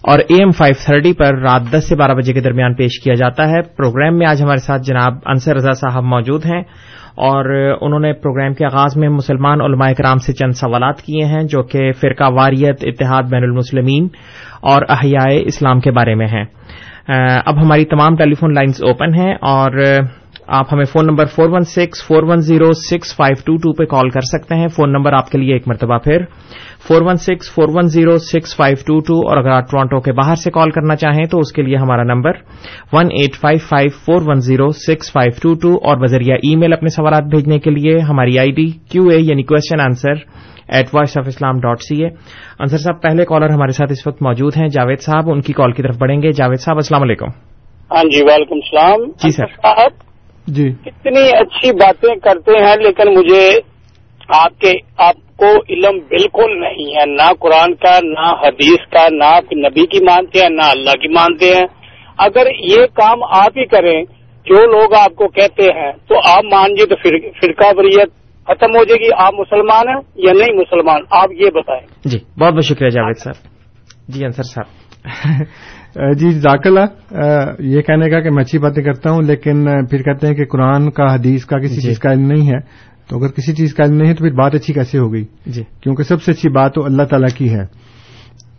اور 0.03 0.19
اے 0.19 0.35
ایم 0.35 0.51
فائیو 0.51 0.75
تھرٹی 0.85 1.13
پر 1.13 1.37
رات 1.39 1.71
دس 1.71 1.87
سے 1.89 1.95
بارہ 1.95 2.13
بجے 2.13 2.33
کے 2.33 2.41
درمیان 2.41 2.73
پیش 2.73 2.99
کیا 3.03 3.13
جاتا 3.13 3.49
ہے. 3.49 3.61
پروگرام 3.77 4.17
میں 4.17 4.27
آج 4.27 4.41
ہمارے 4.43 4.57
ساتھ 4.57 4.81
جناب 4.81 5.13
انصر 5.25 5.55
رضا 5.55 5.71
صاحب 5.71 6.03
موجود 6.03 6.45
ہیں 6.45 6.61
اور 7.21 7.45
انہوں 7.81 7.99
نے 7.99 8.13
پروگرام 8.13 8.53
کے 8.53 8.65
آغاز 8.65 8.97
میں 8.97 9.09
مسلمان 9.09 9.61
علماء 9.61 9.91
کرام 9.97 10.17
سے 10.17 10.33
چند 10.33 10.51
سوالات 10.51 11.01
کیے 11.01 11.25
ہیں 11.25 11.43
جو 11.43 11.63
کہ 11.63 11.91
فرقہ 11.91 12.31
واریت، 12.31 12.83
اتحاد، 12.83 13.23
بین 13.23 13.43
المسلمین 13.43 14.07
اور 14.61 14.81
احیاء 14.89 15.29
اسلام 15.45 15.79
کے 15.79 15.91
بارے 15.91 16.15
میں 16.15 16.27
ہیں۔ 16.27 16.45
اب 17.45 17.61
ہماری 17.61 17.85
تمام 17.85 18.15
ٹیلی 18.15 18.35
فون 18.35 18.53
لائنز 18.53 18.83
اوپن 18.83 19.13
ہیں 19.13 19.33
اور 19.41 19.79
آپ 20.47 20.65
ہمیں 20.71 20.85
phone 20.85 21.05
number 21.05 21.25
four 21.25 21.49
one 21.49 21.61
six 21.61 22.07
four 22.07 22.23
one 22.23 22.37
zero 22.37 22.71
six 22.71 23.15
five 23.15 23.41
two 23.45 23.55
two 23.55 23.73
پہ 23.73 23.85
کال 23.85 24.09
کر 24.09 24.21
سکتے 24.21 24.55
ہیں۔ 24.55 24.67
فون 24.67 24.91
نمبر 24.91 25.13
آپ 25.13 25.29
کے 25.29 25.37
لیے 25.37 25.53
ایک 25.53 25.67
مرتبہ 25.67 25.97
پھر 25.97 26.23
four 26.87 27.01
one 27.01 27.15
six 27.15 27.51
four 27.51 27.67
one 27.73 27.87
zero 27.87 28.17
six 28.17 28.55
five 28.55 28.75
two 28.87 28.99
two 28.99 29.29
اور 29.29 29.37
اگر 29.37 29.49
آپ 29.49 29.71
ٹورانٹو 29.71 29.99
کے 29.99 30.11
باہر 30.11 30.35
سے 30.35 30.51
کال 30.51 30.71
کرنا 30.71 30.95
چاہیں 30.95 31.25
تو 31.25 31.39
اس 31.39 31.51
کے 31.51 31.61
لیے 31.61 31.75
ہمارا 31.75 32.03
number 32.03 32.31
one 32.93 33.05
eight 33.05 33.35
five 33.35 33.59
five 33.69 33.89
four 33.89 34.21
one 34.27 34.39
zero 34.39 34.69
six 34.69 35.11
five 35.11 35.31
two 35.41 35.53
two 35.53 35.75
اور 35.87 35.97
بذریعہ 35.97 36.35
ای 36.43 36.55
میل 36.55 36.73
اپنے 36.73 36.89
سوالات 36.89 37.23
بھیجنے 37.23 37.59
کے 37.59 37.69
لیے 37.69 37.99
ہماری 37.99 38.39
آئی 38.39 38.51
ڈی 38.51 38.71
کیو 38.91 39.03
اے 39.03 39.17
یعنی 39.19 39.43
question 39.43 39.79
answer 39.79 40.13
at 40.67 40.87
voice 40.93 41.17
of 41.17 41.27
Islam 41.27 41.59
dot 41.59 41.81
C 41.81 42.03
A 42.03 42.09
Ansar 42.59 42.77
صاحب 42.77 43.01
پہلے 43.01 43.25
کالر 43.25 43.49
ہمارے 43.49 43.71
ساتھ 43.71 43.91
اس 43.91 44.07
وقت 44.07 44.21
موجود 44.21 44.57
ہیں۔ 44.57 44.67
جاوید 44.67 44.99
صاحب 44.99 45.29
ان 45.29 45.41
کی 45.41 45.53
کال 45.53 45.71
کی 45.71 45.83
طرف 45.83 45.97
بڑھیں 45.97 46.21
گے۔ 46.21 46.31
جاوید 46.31 46.59
صاحب 46.59 46.75
السلام 46.75 47.01
علیکم۔ 47.01 47.27
ہاں 47.91 48.03
جی 48.03 48.23
وعلیکم 48.23 48.55
السلام۔ 48.55 49.11
جی 49.23 49.29
سر۔ 49.29 49.45
صاحب 49.45 50.10
جی۔ 50.47 50.71
کتنی 50.71 51.29
اچھی 51.37 51.71
باتیں 51.71 52.15
کرتے 52.15 52.51
ہیں 52.51 52.75
لیکن 52.75 53.13
مجھے 53.13 53.59
آپ 54.29 54.59
کے 54.59 54.71
آپ 54.97 55.15
کو 55.37 55.45
علم 55.69 55.99
بالکل 56.09 56.59
نہیں 56.59 56.95
ہے۔ 56.95 57.05
نہ 57.05 57.33
قرآن 57.39 57.73
کا 57.75 57.99
نہ 58.03 58.47
حدیث 58.47 58.89
کا 58.91 59.07
نہ 59.11 59.23
آپ 59.23 59.43
نبی 59.43 59.85
کی 59.85 60.03
مانتے 60.03 60.39
ہیں 60.39 60.49
نہ 60.49 60.61
اللہ 60.61 60.91
کی 60.91 61.07
مانتے 61.07 61.45
ہیں۔ 61.45 61.65
اگر 62.17 62.47
یہ 62.59 62.85
کام 62.93 63.23
آپ 63.23 63.57
ہی 63.57 63.65
کریں 63.65 64.03
جو 64.45 64.71
لوگ 64.71 64.93
آپ 64.93 65.15
کو 65.15 65.27
کہتے 65.27 65.63
ہیں 65.63 65.91
تو 66.07 66.15
آپ 66.29 66.43
مان 66.53 66.75
جی 66.75 66.85
تو 66.85 66.95
فرقہ 66.95 67.73
بریت 67.73 68.09
ختم 68.43 68.75
ہو 68.77 68.83
جائے 68.83 69.05
گی۔ 69.05 69.09
آپ 69.17 69.33
مسلمان 69.33 69.87
ہیں 69.87 70.01
یا 70.15 70.33
نہیں 70.33 70.53
مسلمان 70.53 71.01
آپ 71.11 71.29
یہ 71.31 71.49
بتائیں۔ 71.49 71.87
جی 72.05 72.19
بہت 72.39 72.53
بہت 72.53 72.65
شکریہ 72.65 72.89
جاوید 72.89 73.17
صاحب۔ 73.17 73.47
جی 74.07 74.25
انصر 74.25 74.43
صاحب۔ 74.43 74.65
جی 75.95 76.29
ذاکلہ 76.29 76.79
یہ 77.59 77.81
کہنے 77.81 78.09
کا 78.09 78.21
کہ 78.21 78.29
میں 78.29 78.43
اچھی 78.43 78.59
باتیں 78.59 78.83
کرتا 78.83 79.11
ہوں 79.11 79.21
لیکن 79.21 79.65
پھر 79.89 80.01
کہتے 80.01 80.27
ہیں 80.27 80.33
کہ 80.33 80.45
قرآن 80.45 80.91
کا 80.91 81.15
حدیث 81.15 81.45
کا 81.45 81.59
کسی 81.59 81.75
جی۔ 81.75 81.81
چیز 81.81 81.99
کا 81.99 82.11
علم 82.11 82.25
نہیں 82.25 82.47
ہے 82.47 82.59
تو 83.07 83.17
اگر 83.17 83.27
کسی 83.27 83.53
چیز 83.53 83.73
کا 83.73 83.83
علم 83.83 83.95
نہیں 83.95 84.09
ہے 84.09 84.13
تو 84.13 84.23
پھر 84.23 84.31
بات 84.31 84.55
اچھی 84.55 84.73
کیسے 84.73 84.97
ہو 84.97 85.13
گئی؟ 85.13 85.25
جی۔ 85.45 85.63
کیونکہ 85.81 86.03
سب 86.03 86.21
سے 86.21 86.31
اچھی 86.31 86.49
بات 86.49 86.73
تو 86.73 86.85
اللہ 86.85 87.03
تعالیٰ 87.03 87.29
کی 87.37 87.53
ہے۔ 87.53 87.65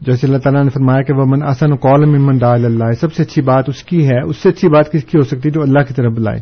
جیسے 0.00 0.26
اللہ 0.26 0.38
تعالیٰ 0.38 0.62
نے 0.62 0.68
فرمایا 0.68 1.02
کہ 1.02 1.12
وہ 1.12 1.24
من 1.26 1.42
اصن 1.42 1.74
قول 1.76 2.04
ممن 2.04 2.40
دا 2.40 2.52
اللہ 2.52 2.92
سب 3.00 3.12
سے 3.12 3.22
اچھی 3.22 3.42
بات 3.42 3.64
اس 3.68 3.84
کی 3.84 4.06
ہے 4.06 4.20
اس 4.22 4.36
سے 4.36 4.48
اچھی 4.48 4.68
بات 4.68 4.92
کس 4.92 5.04
کی 5.04 5.18
ہو 5.18 5.22
سکتی 5.22 5.50
جو 5.50 5.62
اللہ 5.62 5.78
کی 5.78 5.94
طرف 5.94 6.12
بلائے۔ 6.12 6.38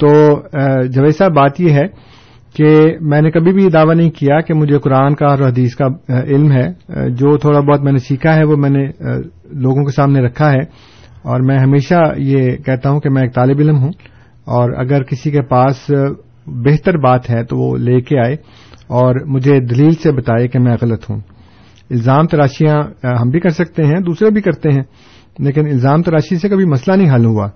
تو 0.00 0.08
جوید 0.86 1.16
صاحب 1.16 1.32
بات 1.32 1.60
یہ 1.60 1.70
ہے 1.70 1.86
کہ 2.54 2.96
میں 3.00 3.22
نے 3.22 3.30
کبھی 3.30 3.52
بھی 3.52 3.64
یہ 3.64 3.68
دعویٰ 3.68 3.94
نہیں 3.94 4.10
کیا 4.10 4.40
کہ 4.40 4.54
مجھے 4.54 4.78
قرآن 4.78 5.14
کا 5.14 5.26
اور 5.26 5.38
حدیث 5.38 5.74
کا 5.74 5.86
علم 6.08 6.52
ہے۔ 6.52 6.68
جو 7.08 7.36
تھوڑا 7.36 7.60
بہت 7.60 7.80
میں 7.80 7.92
نے 7.92 7.98
سیکھا 7.98 8.36
ہے 8.36 8.44
وہ 8.44 8.56
میں 8.56 8.70
نے 8.70 8.84
لوگوں 9.50 9.84
کے 9.84 9.92
سامنے 9.92 10.20
رکھا 10.20 10.52
ہے۔ 10.52 10.90
اور 11.22 11.40
میں 11.40 11.58
ہمیشہ 11.58 12.12
یہ 12.16 12.56
کہتا 12.56 12.90
ہوں 12.90 13.00
کہ 13.00 13.10
میں 13.10 13.22
ایک 13.22 13.34
طالب 13.34 13.58
علم 13.58 13.76
ہوں۔ 13.76 13.90
اور 14.44 14.70
اگر 14.70 15.02
کسی 15.02 15.30
کے 15.30 15.42
پاس 15.42 15.90
بہتر 16.46 16.98
بات 16.98 17.30
ہے 17.30 17.44
تو 17.44 17.56
وہ 17.58 17.76
لے 17.76 18.00
کے 18.00 18.18
آئے 18.18 18.34
اور 18.86 19.14
مجھے 19.26 19.60
دلیل 19.60 19.92
سے 19.92 20.12
بتائے 20.12 20.48
کہ 20.48 20.58
میں 20.58 20.76
غلط 20.82 21.10
ہوں۔ 21.10 21.20
الزام 21.90 22.26
تراشیاں 22.26 23.06
ہم 23.22 23.28
بھی 23.28 23.40
کر 23.40 23.48
سکتے 23.48 23.84
ہیں، 23.84 24.00
دوسرے 24.00 24.30
بھی 24.30 24.40
کرتے 24.40 24.68
ہیں، 24.70 24.82
لیکن 25.38 25.66
الزام 25.66 26.02
تراشی 26.02 26.38
سے 26.38 26.48
کبھی 26.48 26.64
مسئلہ 26.64 26.96
نہیں 26.96 27.14
حل 27.14 27.24
ہوا۔ 27.24 27.48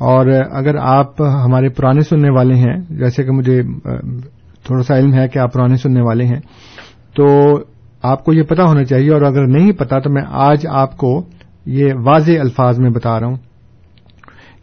اور 0.00 0.26
اگر 0.52 0.76
آپ 0.80 1.20
ہمارے 1.22 1.68
پرانے 1.68 2.00
سننے 2.00 2.30
والے 2.30 2.54
ہیں، 2.54 2.76
جیسے 2.98 3.24
کہ 3.24 3.32
مجھے 3.32 3.60
تھوڑا 4.64 4.82
سا 4.82 4.96
علم 4.98 5.12
ہے 5.14 5.26
کہ 5.28 5.38
آپ 5.38 5.52
پرانے 5.52 5.76
سننے 5.76 6.02
والے 6.02 6.24
ہیں، 6.24 6.40
تو 7.16 7.26
آپ 8.04 8.24
کو 8.24 8.32
یہ 8.32 8.42
پتا 8.42 8.64
ہونا 8.64 8.84
چاہیے 8.84 9.10
اور 9.10 9.22
اگر 9.22 9.46
نہیں 9.48 9.72
پتا 9.72 9.98
تو 9.98 10.10
میں 10.10 10.22
آج 10.42 10.66
آپ 10.74 10.96
کو 10.96 11.10
یہ 11.70 11.92
واضح 12.04 12.40
الفاظ 12.40 12.78
میں 12.78 12.90
بتا 12.90 13.18
رہا 13.20 13.26
ہوں 13.26 13.36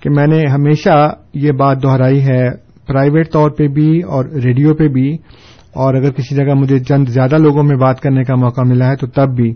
کہ 0.02 0.10
میں 0.10 0.28
نے 0.28 0.42
ہمیشہ 0.48 0.96
یہ 1.34 1.52
بات 1.52 1.84
دہرائی 1.84 2.22
ہے 2.22 2.42
پرائیویٹ 2.88 3.32
طور 3.32 3.50
پہ 3.50 3.68
بھی 3.68 3.90
اور 4.02 4.26
ریڈیو 4.44 4.74
پہ 4.74 4.88
بھی، 4.88 5.12
اور 5.76 5.96
اگر 5.96 6.12
کسی 6.12 6.36
جگہ 6.36 6.54
مجھے 6.54 6.80
چند 6.80 7.10
زیادہ 7.10 7.38
لوگوں 7.38 7.64
میں 7.64 7.76
بات 7.76 8.00
کرنے 8.02 8.24
کا 8.24 8.36
موقع 8.36 8.62
ملا 8.62 8.90
ہے 8.90 8.96
تو 8.96 9.08
تب 9.08 9.36
بھی 9.36 9.52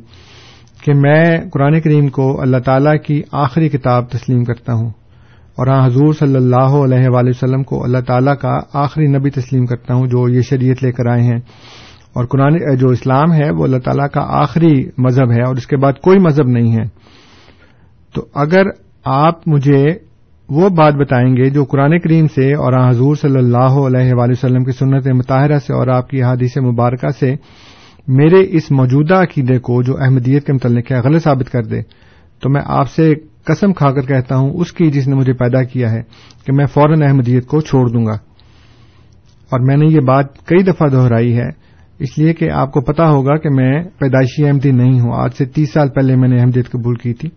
کہ 0.83 0.93
میں 0.93 1.23
قرآن 1.53 1.79
کریم 1.81 2.07
کو 2.09 2.25
اللہ 2.41 2.57
تعالی 2.57 2.97
کی 2.97 3.21
آخری 3.31 3.69
کتاب 3.69 4.09
تسلیم 4.09 4.43
کرتا 4.43 4.73
ہوں۔ 4.73 4.89
اور 5.61 5.67
ہاں 5.67 5.87
حضور 5.87 6.13
صلی 6.13 6.35
اللہ 6.35 6.75
علیہ 6.83 7.09
وآلہ 7.09 7.29
وسلم 7.29 7.63
کو 7.63 7.83
اللہ 7.83 7.97
تعالیٰ 8.07 8.37
کا 8.37 8.59
آخری 8.73 9.07
نبی 9.07 9.29
تسلیم 9.29 9.65
کرتا 9.65 9.93
ہوں 9.93 10.07
جو 10.07 10.29
یہ 10.29 10.41
شریعت 10.41 10.83
لے 10.83 10.91
کر 10.91 11.05
آئے 11.05 11.21
ہیں۔ 11.21 11.39
اور 12.13 12.25
قرآن، 12.25 12.75
جو 12.75 12.87
اسلام 12.87 13.33
ہے، 13.33 13.51
وہ 13.51 13.63
اللہ 13.63 13.77
تعالیٰ 13.77 14.09
کا 14.09 14.21
آخری 14.21 14.89
مذہب 14.97 15.31
ہے 15.31 15.41
اور 15.41 15.55
اس 15.55 15.67
کے 15.67 15.77
بعد 15.77 15.93
کوئی 15.93 16.19
مذہب 16.19 16.47
نہیں 16.47 16.71
ہے۔ 16.71 16.83
تو 18.15 18.25
اگر 18.35 18.63
آپ 19.05 19.47
مجھے 19.47 19.85
وہ 20.49 20.69
بات 20.69 20.93
بتائیں 20.93 21.35
گے 21.35 21.49
جو 21.49 21.63
قرآن 21.63 21.99
کریم 21.99 22.27
سے 22.27 22.53
اور 22.53 22.73
ہاں، 22.73 22.89
حضور 22.89 23.15
صلی 23.15 23.37
اللہ 23.37 23.57
علیہ 23.57 24.13
وآلہ 24.13 24.31
وسلم 24.31 24.63
کی 24.63 24.71
سنت 24.71 25.07
مطاہرہ 25.07 25.57
سے 25.57 25.73
اور 25.73 25.87
آپ 25.87 26.09
کی 26.09 26.21
حادیث 26.21 26.57
مبارکہ 26.57 27.09
سے 27.09 27.35
میرے 28.07 28.39
اس 28.49 28.71
موجودہ 28.71 29.15
عقیدے 29.15 29.59
کو 29.59 29.83
جو 29.83 29.93
احمدیت 29.99 30.45
کے 30.45 30.53
متعلق 30.53 30.91
ہے، 30.91 30.97
غلط 30.97 31.23
ثابت 31.23 31.49
کر 31.49 31.63
دے، 31.63 31.81
تو 32.41 32.49
میں 32.49 32.61
آپ 32.65 32.89
سے 32.89 33.13
قسم 33.45 33.73
کھا 33.73 33.91
کر 33.91 34.01
کہتا 34.01 34.37
ہوں، 34.37 34.49
اس 34.51 34.73
کی 34.73 34.91
جس 34.91 35.07
نے 35.07 35.15
مجھے 35.15 35.33
پیدا 35.33 35.63
کیا 35.63 35.91
ہے 35.91 36.01
کہ 36.45 36.53
میں 36.53 36.65
فوراً 36.65 37.01
احمدیت 37.01 37.47
کو 37.47 37.61
چھوڑ 37.61 37.89
دوں 37.89 38.05
گا۔ 38.05 38.13
اور 39.49 39.59
میں 39.59 39.77
نے 39.77 39.85
یہ 39.85 39.99
بات 39.99 40.45
کئی 40.45 40.63
دفعہ 40.63 40.87
دہرائی 40.87 41.37
ہے، 41.37 41.49
اس 41.99 42.17
لیے 42.17 42.33
کہ 42.33 42.51
آپ 42.51 42.71
کو 42.71 42.81
پتا 42.81 43.09
ہوگا 43.09 43.37
کہ 43.37 43.49
میں 43.49 43.83
پیدائشی 43.99 44.47
احمدی 44.47 44.71
نہیں 44.71 44.99
ہوں۔ 44.99 45.11
آج 45.13 45.31
سے 45.37 45.45
تیس 45.45 45.73
سال 45.73 45.89
پہلے 45.89 46.15
میں 46.15 46.29
نے 46.29 46.39
احمدیت 46.39 46.71
قبول 46.71 46.95
کی 46.95 47.13
تھی۔ 47.13 47.29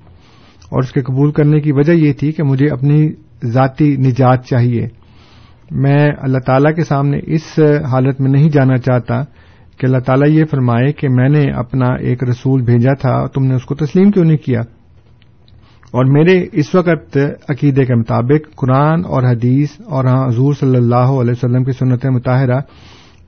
اور 0.64 0.82
اس 0.82 0.92
کے 0.92 1.00
قبول 1.00 1.32
کرنے 1.32 1.60
کی 1.60 1.72
وجہ 1.72 1.92
یہ 1.92 2.12
تھی 2.12 2.32
کہ 2.32 2.42
مجھے 2.42 2.66
اپنی 2.68 3.12
ذاتی 3.44 3.96
نجات 3.96 4.44
چاہیے۔ 4.44 4.88
میں 5.70 6.08
اللہ 6.18 6.38
تعالی 6.46 6.74
کے 6.74 6.84
سامنے 6.84 7.18
اس 7.26 7.60
حالت 7.92 8.20
میں 8.20 8.30
نہیں 8.30 8.50
جانا 8.50 8.76
چاہتا 8.76 9.22
کہ 9.78 9.86
اللہ 9.86 9.98
تعالیٰ 9.98 10.28
یہ 10.28 10.44
فرمائے 10.44 10.92
کہ 10.92 11.08
میں 11.08 11.28
نے 11.28 11.52
اپنا 11.52 11.86
ایک 11.86 12.24
رسول 12.24 12.62
بھیجا 12.62 12.94
تھا، 12.94 13.26
تم 13.26 13.46
نے 13.46 13.54
اس 13.54 13.64
کو 13.64 13.74
تسلیم 13.74 14.10
کیوں 14.10 14.24
نہیں 14.24 14.36
کیا؟ 14.36 14.60
اور 15.94 16.04
میرے 16.04 16.46
اس 16.52 16.74
وقت 16.74 17.18
عقیدے 17.48 17.84
کے 17.84 17.94
مطابق 17.94 18.54
قرآن 18.56 19.04
اور 19.04 19.22
حدیث 19.22 19.68
اور 19.86 20.04
ہاں، 20.04 20.28
حضور 20.28 20.54
صلی 20.54 20.76
اللہ 20.76 20.94
علیہ 20.94 21.30
وسلم 21.30 21.64
کی 21.64 21.72
سنت 21.72 22.06
مطالعہ 22.06 22.60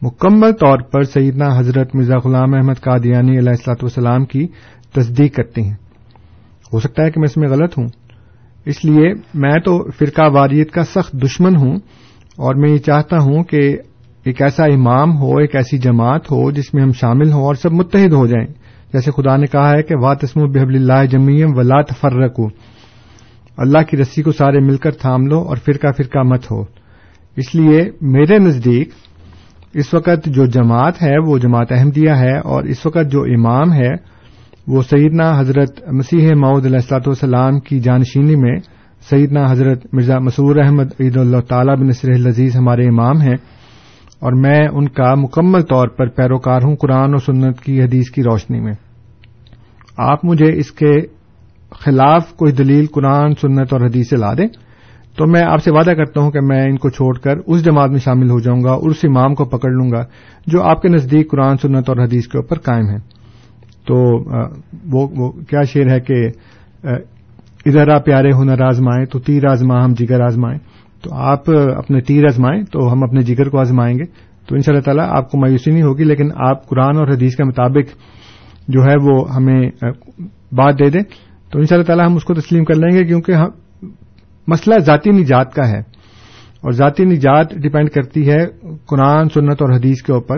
مکمل 0.03 0.53
طور 0.53 0.79
پر 0.79 1.03
سیدنا 1.03 1.59
حضرت 1.59 1.95
مرزا 1.95 2.17
غلام 2.25 2.55
احمد 2.55 2.81
قادیانی 2.81 3.39
علیہ 3.39 3.51
السلاط 3.51 3.85
والسلام 3.85 4.25
کی 4.25 4.47
تصدیق 4.95 5.35
کرتی 5.35 5.63
ہیں۔ 5.63 5.75
ہو 6.73 6.81
سکتا 6.81 7.03
ہے 7.03 7.11
کہ 7.11 7.21
میں 7.21 7.29
اس 7.31 7.37
میں 7.37 7.49
غلط 7.49 7.79
ہوں۔ 7.79 7.87
اس 8.67 8.85
لیے 8.85 9.13
میں 9.35 9.59
تو 9.65 9.91
فرقہ 9.91 10.31
واریت 10.33 10.71
کا 10.71 10.83
سخت 10.85 11.13
دشمن 11.13 11.57
ہوں 11.57 11.77
اور 12.37 12.55
میں 12.55 12.71
یہ 12.71 12.79
چاہتا 12.79 13.17
ہوں 13.19 13.45
کہ 13.45 13.77
ایک 14.25 14.43
ایسا 14.43 14.65
امام 14.65 15.19
ہو، 15.19 15.39
ایک 15.39 15.57
ایسی 15.57 15.79
جماعت 15.79 16.25
ہو 16.25 16.51
جس 16.51 16.75
میں 16.75 16.83
ہم 16.83 16.93
شامل 16.93 17.33
ہوں 17.33 17.43
اور 17.43 17.55
سب 17.55 17.73
متحد 17.73 18.13
ہو 18.13 18.27
جائیں۔ 18.27 18.66
جیسے 18.97 19.11
خدا 19.11 19.37
نے 19.37 19.47
کہا 19.47 19.71
ہے 19.71 19.83
کہ 19.83 19.97
وا 19.97 20.15
تسم 20.15 20.41
بحب 20.41 20.69
اللہ 20.69 21.05
جمیم 21.11 21.59
ولا 21.59 21.83
تفرق 21.83 22.41
اللہ 23.57 23.79
کی 23.79 23.97
رسی 23.97 24.23
کو 24.23 24.33
سارے 24.33 24.59
مل 24.61 24.77
کر 24.77 24.91
تھام 24.91 25.27
لو 25.27 25.39
اور 25.39 25.57
فرقہ 25.57 25.87
فرقہ 25.97 26.19
مت 26.19 26.51
ہو۔ 26.51 26.63
اس 27.37 27.55
لیے 27.55 27.91
میرے 28.01 28.39
نزدیک 28.39 28.89
اس 29.75 29.95
وقت 29.95 30.25
جو 30.27 30.47
جماعت 30.47 31.03
ہے 31.03 31.19
وہ 31.27 31.39
جماعت 31.39 31.73
احمدیہ 31.73 32.11
ہے 32.11 32.39
اور 32.39 32.63
اس 32.63 32.87
وقت 32.87 33.11
جو 33.11 33.23
امام 33.23 33.73
ہے 33.73 33.95
وہ 34.67 34.83
سیدنا 34.83 35.41
حضرت 35.41 35.93
مسیح 35.93 36.29
معود 36.35 36.65
علیہ 36.67 36.77
السلاۃ 36.77 37.07
والسلام 37.07 37.61
کی 37.61 37.81
جانشینی 37.81 38.37
میں 38.37 38.57
سیدنا 39.11 39.45
حضرت 39.51 39.87
مرزا 39.93 40.19
مسور 40.19 40.57
احمد 40.57 41.01
عید 41.01 41.17
اللہ 41.17 41.41
تعالی 41.41 41.81
بن 41.81 41.87
نصر 41.87 42.11
العزیز 42.11 42.57
ہمارے 42.57 42.87
امام 42.87 43.21
ہیں 43.21 43.37
اور 44.21 44.33
میں 44.33 44.69
ان 44.73 44.89
کا 44.89 45.15
مکمل 45.15 45.63
طور 45.63 45.89
پر 45.89 46.07
پیروکار 46.07 46.61
ہوں 46.65 46.77
قرآن 46.77 47.11
اور 47.11 47.19
سنت 47.19 47.61
کی 47.61 47.83
حدیث 47.83 48.11
کی 48.11 48.23
روشنی 48.23 48.61
میں۔ 48.61 48.73
آپ 49.97 50.25
مجھے 50.25 50.59
اس 50.59 50.73
کے 50.73 51.01
خلاف 51.71 52.33
کوئی 52.33 52.53
دلیل 52.53 52.87
قرآن 52.87 53.35
سنت 53.35 53.73
اور 53.73 53.81
حدیث 53.81 54.09
سے 54.09 54.17
لا 54.17 54.35
دیں 54.35 54.47
تو 55.17 55.27
میں 55.27 55.43
آپ 55.45 55.63
سے 55.63 55.71
وعدہ 55.71 55.91
کرتا 55.91 56.21
ہوں 56.21 56.31
کہ 56.31 56.41
میں 56.41 56.65
ان 56.65 56.77
کو 56.77 56.91
چھوڑ 56.91 57.19
کر 57.19 57.37
اس 57.47 57.65
جماعت 57.65 57.91
میں 57.91 57.99
شامل 57.99 58.31
ہو 58.31 58.41
جاؤں 58.41 58.65
گا 58.65 58.71
اور 58.71 58.91
اس 58.91 58.97
امام 59.03 59.35
کو 59.35 59.45
پکڑ 59.45 59.71
لوں 59.71 59.91
گا 59.91 60.05
جو 60.47 60.63
آپ 60.63 60.83
کے 60.83 60.89
نزدیک 60.89 61.31
قرآن 61.31 61.57
سنت 61.57 61.89
اور 61.89 61.97
حدیث 61.97 62.29
کے 62.29 62.39
اوپر 62.39 62.59
قائم 62.59 62.91
ہے 62.91 62.97
تو 63.87 64.19
وہ, 64.93 65.09
وہ 65.17 65.33
کیا 65.33 65.63
شعر 65.63 65.91
ہے 65.91 66.01
کہ 66.01 66.29
ادھر 67.67 67.99
پیارے 67.99 68.31
ہنر 68.31 68.61
آزمائیں 68.61 69.07
تو 69.07 69.19
تیر 69.19 69.47
آزما 69.47 69.85
ہم 69.85 69.93
جگر 69.99 70.21
آزمائیں۔ 70.21 70.59
تو 71.03 71.15
آپ 71.15 71.51
اپنے 71.77 72.01
تیر 72.01 72.25
آزمائیں 72.25 72.63
تو 72.63 72.93
ہم 72.93 73.03
اپنے 73.03 73.23
جگر 73.23 73.49
کو 73.49 73.59
آزمائیں 73.59 73.99
گے۔ 73.99 74.05
تو 74.49 74.55
ان 74.55 74.61
شاء 74.61 74.73
اللہ 74.73 74.85
تعالیٰ 74.85 75.07
آپ 75.09 75.31
کو 75.31 75.39
مایوسی 75.39 75.71
نہیں 75.71 75.83
ہوگی 75.83 76.05
لیکن 76.05 76.29
آپ 76.37 76.69
قرآن 76.69 76.97
اور 76.97 77.09
حدیث 77.09 77.37
کے 77.37 77.45
مطابق 77.45 77.95
جو 78.69 78.81
ہے 78.85 78.95
وہ 79.03 79.35
ہمیں 79.35 79.85
بات 80.53 80.79
دے 80.79 80.91
دیں 80.91 81.03
تو 81.53 81.59
ان 81.59 81.65
شاء 81.65 81.77
اللہ 81.77 81.87
تعالیٰ 81.87 82.07
ہم 82.07 82.15
اس 82.15 82.25
کو 82.25 82.35
تسلیم 82.35 82.65
کر 82.65 82.75
لیں 82.75 82.99
گے 82.99 83.05
کیونکہ 83.05 83.35
مسئلہ 84.47 84.79
ذاتی 84.79 85.11
نجات 85.11 85.55
کا 85.55 85.69
ہے۔ 85.69 85.97
اور 86.57 86.73
ذاتی 86.73 87.05
نجات 87.05 87.51
ڈپینڈ 87.51 87.91
کرتی 87.91 88.31
ہے 88.31 88.47
قرآن، 88.87 89.29
سنت 89.29 89.63
اور 89.63 89.75
حدیث 89.75 90.03
کے 90.03 90.13
اوپر 90.13 90.37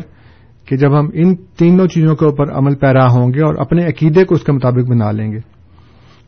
کہ 0.65 0.77
جب 0.77 1.01
ہم 1.01 1.09
ان 1.13 1.35
تینوں 1.37 1.87
چیزوں 1.87 2.17
کے 2.17 2.25
اوپر 2.25 2.53
عمل 2.53 2.75
پیرا 2.75 3.07
ہوں 3.07 3.35
گے 3.35 3.41
اور 3.41 3.55
اپنے 3.59 3.87
عقیدے 3.87 4.25
کو 4.25 4.35
اس 4.35 4.43
کے 4.43 4.53
مطابق 4.53 4.91
بنا 4.91 5.11
لیں 5.11 5.33
گے۔ 5.33 5.39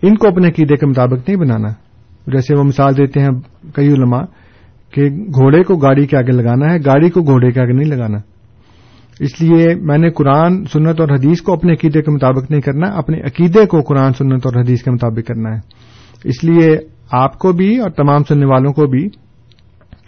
ان 0.02 0.16
کو 0.16 0.28
اپنے 0.28 0.48
عقیدے 0.48 0.76
کے 0.76 0.86
مطابق 0.86 1.28
نہیں 1.28 1.36
بنانا۔ 1.36 1.68
جیسے 2.26 2.54
وہ 2.54 2.64
مثال 2.64 2.96
دیتے 2.96 3.20
ہیں 3.20 3.28
کئی 3.74 3.88
علماء 3.88 4.22
کہ 4.90 5.02
گھوڑے 5.10 5.62
کو 5.62 5.76
گاڑی 5.76 6.06
کے 6.06 6.16
آگے 6.16 6.32
لگانا 6.32 6.72
ہے، 6.72 6.78
گاڑی 6.86 7.10
کو 7.10 7.22
گھوڑے 7.22 7.50
کے 7.50 7.60
آگے 7.60 7.72
نہیں 7.72 7.88
لگانا۔ 7.88 8.18
اس 9.20 9.40
لیے 9.40 9.74
میں 9.74 9.98
نے 9.98 10.10
قرآن، 10.10 10.64
سنت 10.64 11.00
اور 11.00 11.08
حدیث 11.08 11.40
کو 11.40 11.52
اپنے 11.52 11.72
عقیدے 11.72 12.02
کے 12.02 12.10
مطابق 12.10 12.50
نہیں 12.50 12.60
کرنا، 12.60 12.86
اپنے 12.86 13.20
عقیدے 13.20 13.66
کو 13.66 13.80
قرآن، 13.80 14.12
سنت 14.12 14.46
اور 14.46 14.60
حدیث 14.60 14.82
کے 14.82 14.90
مطابق 14.90 15.28
کرنا 15.28 15.50
ہے۔ 15.50 15.58
اس 16.24 16.44
لیے 16.44 16.78
آپ 17.10 17.38
کو 17.38 17.52
بھی 17.52 17.78
اور 17.78 17.90
تمام 17.90 18.22
سننے 18.28 18.46
والوں 18.46 18.72
کو 18.72 18.86
بھی 18.86 19.08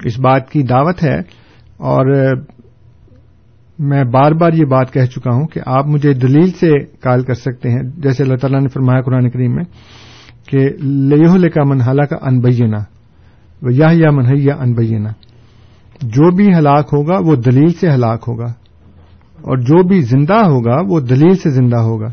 اس 0.05 0.21
بات 0.21 0.51
کی 0.51 0.63
دعوت 0.63 1.05
ہے۔ 1.05 1.19
اور 1.77 2.37
میں 3.79 4.05
بار 4.05 4.33
بار 4.33 4.53
یہ 4.53 4.65
بات 4.65 4.93
کہہ 4.93 5.05
چکا 5.05 5.35
ہوں 5.35 5.47
کہ 5.47 5.61
آپ 5.67 5.87
مجھے 5.87 6.13
دلیل 6.13 6.51
سے 6.51 6.85
کال 6.85 7.23
کر 7.23 7.35
سکتے 7.35 7.71
ہیں۔ 7.71 7.83
جیسے 7.83 8.23
اللہ 8.23 8.37
تعالیٰ 8.37 8.61
نے 8.61 8.69
فرمایا 8.69 9.01
قرآن 9.03 9.31
کریم 9.31 9.55
میں 9.55 9.65
کہ 10.49 10.59
لیہ 10.81 11.49
کا 11.49 11.65
منحلہ 11.65 12.03
کا 12.03 12.17
انبینا 12.23 12.79
و 13.63 13.71
یا 13.71 14.11
منہیا 14.11 14.55
انبینا۔ 14.61 15.09
جو 16.03 16.31
بھی 16.37 16.47
ہلاک 16.55 16.89
ہوگا 16.93 17.19
وہ 17.19 17.37
دلیل 17.37 17.69
سے 17.69 17.91
ہلاک 17.91 18.25
ہوگا۔ 18.29 18.62
اور 19.43 19.57
جو 19.57 19.83
بھی 19.83 20.01
زندہ 20.01 20.35
ہوگا 20.35 20.81
وہ 20.89 21.01
دلیل 21.01 21.35
سے 21.35 21.51
زندہ 21.51 21.77
ہوگا۔ 21.77 22.09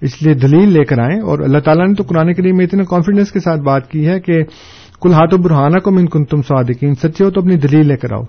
اس 0.00 0.22
لیے 0.22 0.34
دلیل 0.34 0.68
لے 0.72 0.84
کر 0.84 0.98
آئیں 0.98 1.20
اور 1.20 1.38
اللہ 1.38 1.58
تعالیٰ 1.58 1.86
نے 1.86 1.94
تو 1.94 2.02
قرآن 2.02 2.34
کریم 2.34 2.56
میں 2.56 2.64
اتنے 2.64 2.84
کانفیڈینس 2.84 3.32
کے 3.32 3.38
ساتھ 3.38 3.60
بات 3.60 3.90
کی 3.90 4.06
ہے 4.08 4.20
کہ 4.20 4.42
کل 5.00 5.12
ہاتھ 5.12 5.34
و 5.34 5.36
برہانہ 5.36 5.78
کو 5.78 5.90
من 5.90 6.06
کن 6.06 6.24
تم 6.24 6.42
سوادقین 6.42 6.94
سچے 6.94 7.24
ہو 7.24 7.30
تو 7.30 7.40
اپنی 7.40 7.56
دلیل 7.56 7.86
لے 7.86 7.96
کر 7.96 8.12
آؤ۔ 8.12 8.22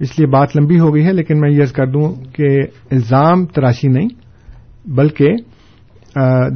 اس 0.00 0.18
لیے 0.18 0.26
بات 0.26 0.56
لمبی 0.56 0.78
ہو 0.78 0.94
گئی 0.94 1.04
ہے، 1.04 1.12
لیکن 1.12 1.40
میں 1.40 1.50
یہ 1.50 1.64
کر 1.74 1.86
دوں 1.86 2.14
کہ 2.32 2.46
الزام 2.90 3.46
تراشی 3.46 3.88
نہیں، 3.88 4.08
بلکہ 4.88 5.26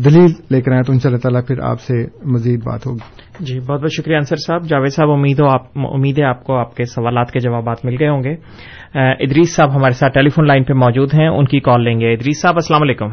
دلیل 0.05 0.31
لے 0.51 0.61
کر 0.63 0.73
آئے 0.73 0.83
تو 0.83 0.93
ان 0.93 0.99
شاء 0.99 1.11
اللہ 1.11 1.21
تعالیٰ 1.21 1.41
پھر 1.47 1.61
آپ 1.61 1.81
سے 1.81 1.95
مزید 2.25 2.61
بات 2.65 2.87
ہوگی۔ 2.87 3.45
جی 3.45 3.61
بہت 3.61 3.81
بہت 3.81 3.93
شکریہ 3.93 4.17
انصر 4.17 4.37
صاحب۔ 4.37 4.63
جاوید 4.65 4.93
صاحب 4.93 5.11
امید 5.11 5.41
ہو 5.41 5.49
آپ 5.49 5.63
امید 5.75 6.19
ہے 6.19 6.25
آپ 6.25 6.45
کو 6.45 6.57
آپ 6.57 6.77
کے 6.77 6.85
سوالات 6.85 7.31
کے 7.31 7.41
جوابات 7.41 7.85
مل 7.85 7.97
گئے 8.01 8.09
ہوں 8.09 8.23
گے۔ 8.25 8.35
ادریس 8.95 9.55
صاحب 9.57 9.75
ہمارے 9.75 9.93
ساتھ 9.93 10.15
ٹیلی 10.15 10.29
فون 10.29 10.47
لائن 10.47 10.65
پہ 10.65 10.73
موجود 10.73 11.15
ہیں 11.15 11.29
ان 11.29 11.45
کی 11.45 11.61
کال 11.61 11.85
لیں 11.85 12.01
گے۔ 12.01 12.13
ادریس 12.13 12.41
صاحب 12.41 12.55
السلام 12.55 12.83
علیکم۔ 12.83 13.09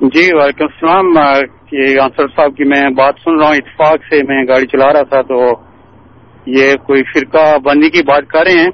جی 0.00 0.28
وعلیکم 0.32 0.64
السلام۔ 0.64 1.06
یہ 1.72 2.00
انصر 2.00 2.26
صاحب 2.36 2.56
کی 2.56 2.64
میں 2.64 2.82
بات 2.82 3.14
سن 3.24 3.38
رہا 3.38 3.48
ہوں۔ 3.48 3.54
اتفاق 3.54 3.98
سے 4.10 4.22
میں 4.28 4.44
گاڑی 4.48 4.66
چلا 4.66 4.92
رہا 4.92 5.02
تھا 5.02 5.22
تو 5.22 5.52
یہ 6.46 6.74
کوئی 6.86 7.02
فرقہ 7.02 7.58
بندی 7.58 7.90
کی 7.90 8.02
بات 8.02 8.26
کر 8.28 8.40
رہے 8.46 8.60
ہیں۔ 8.62 8.70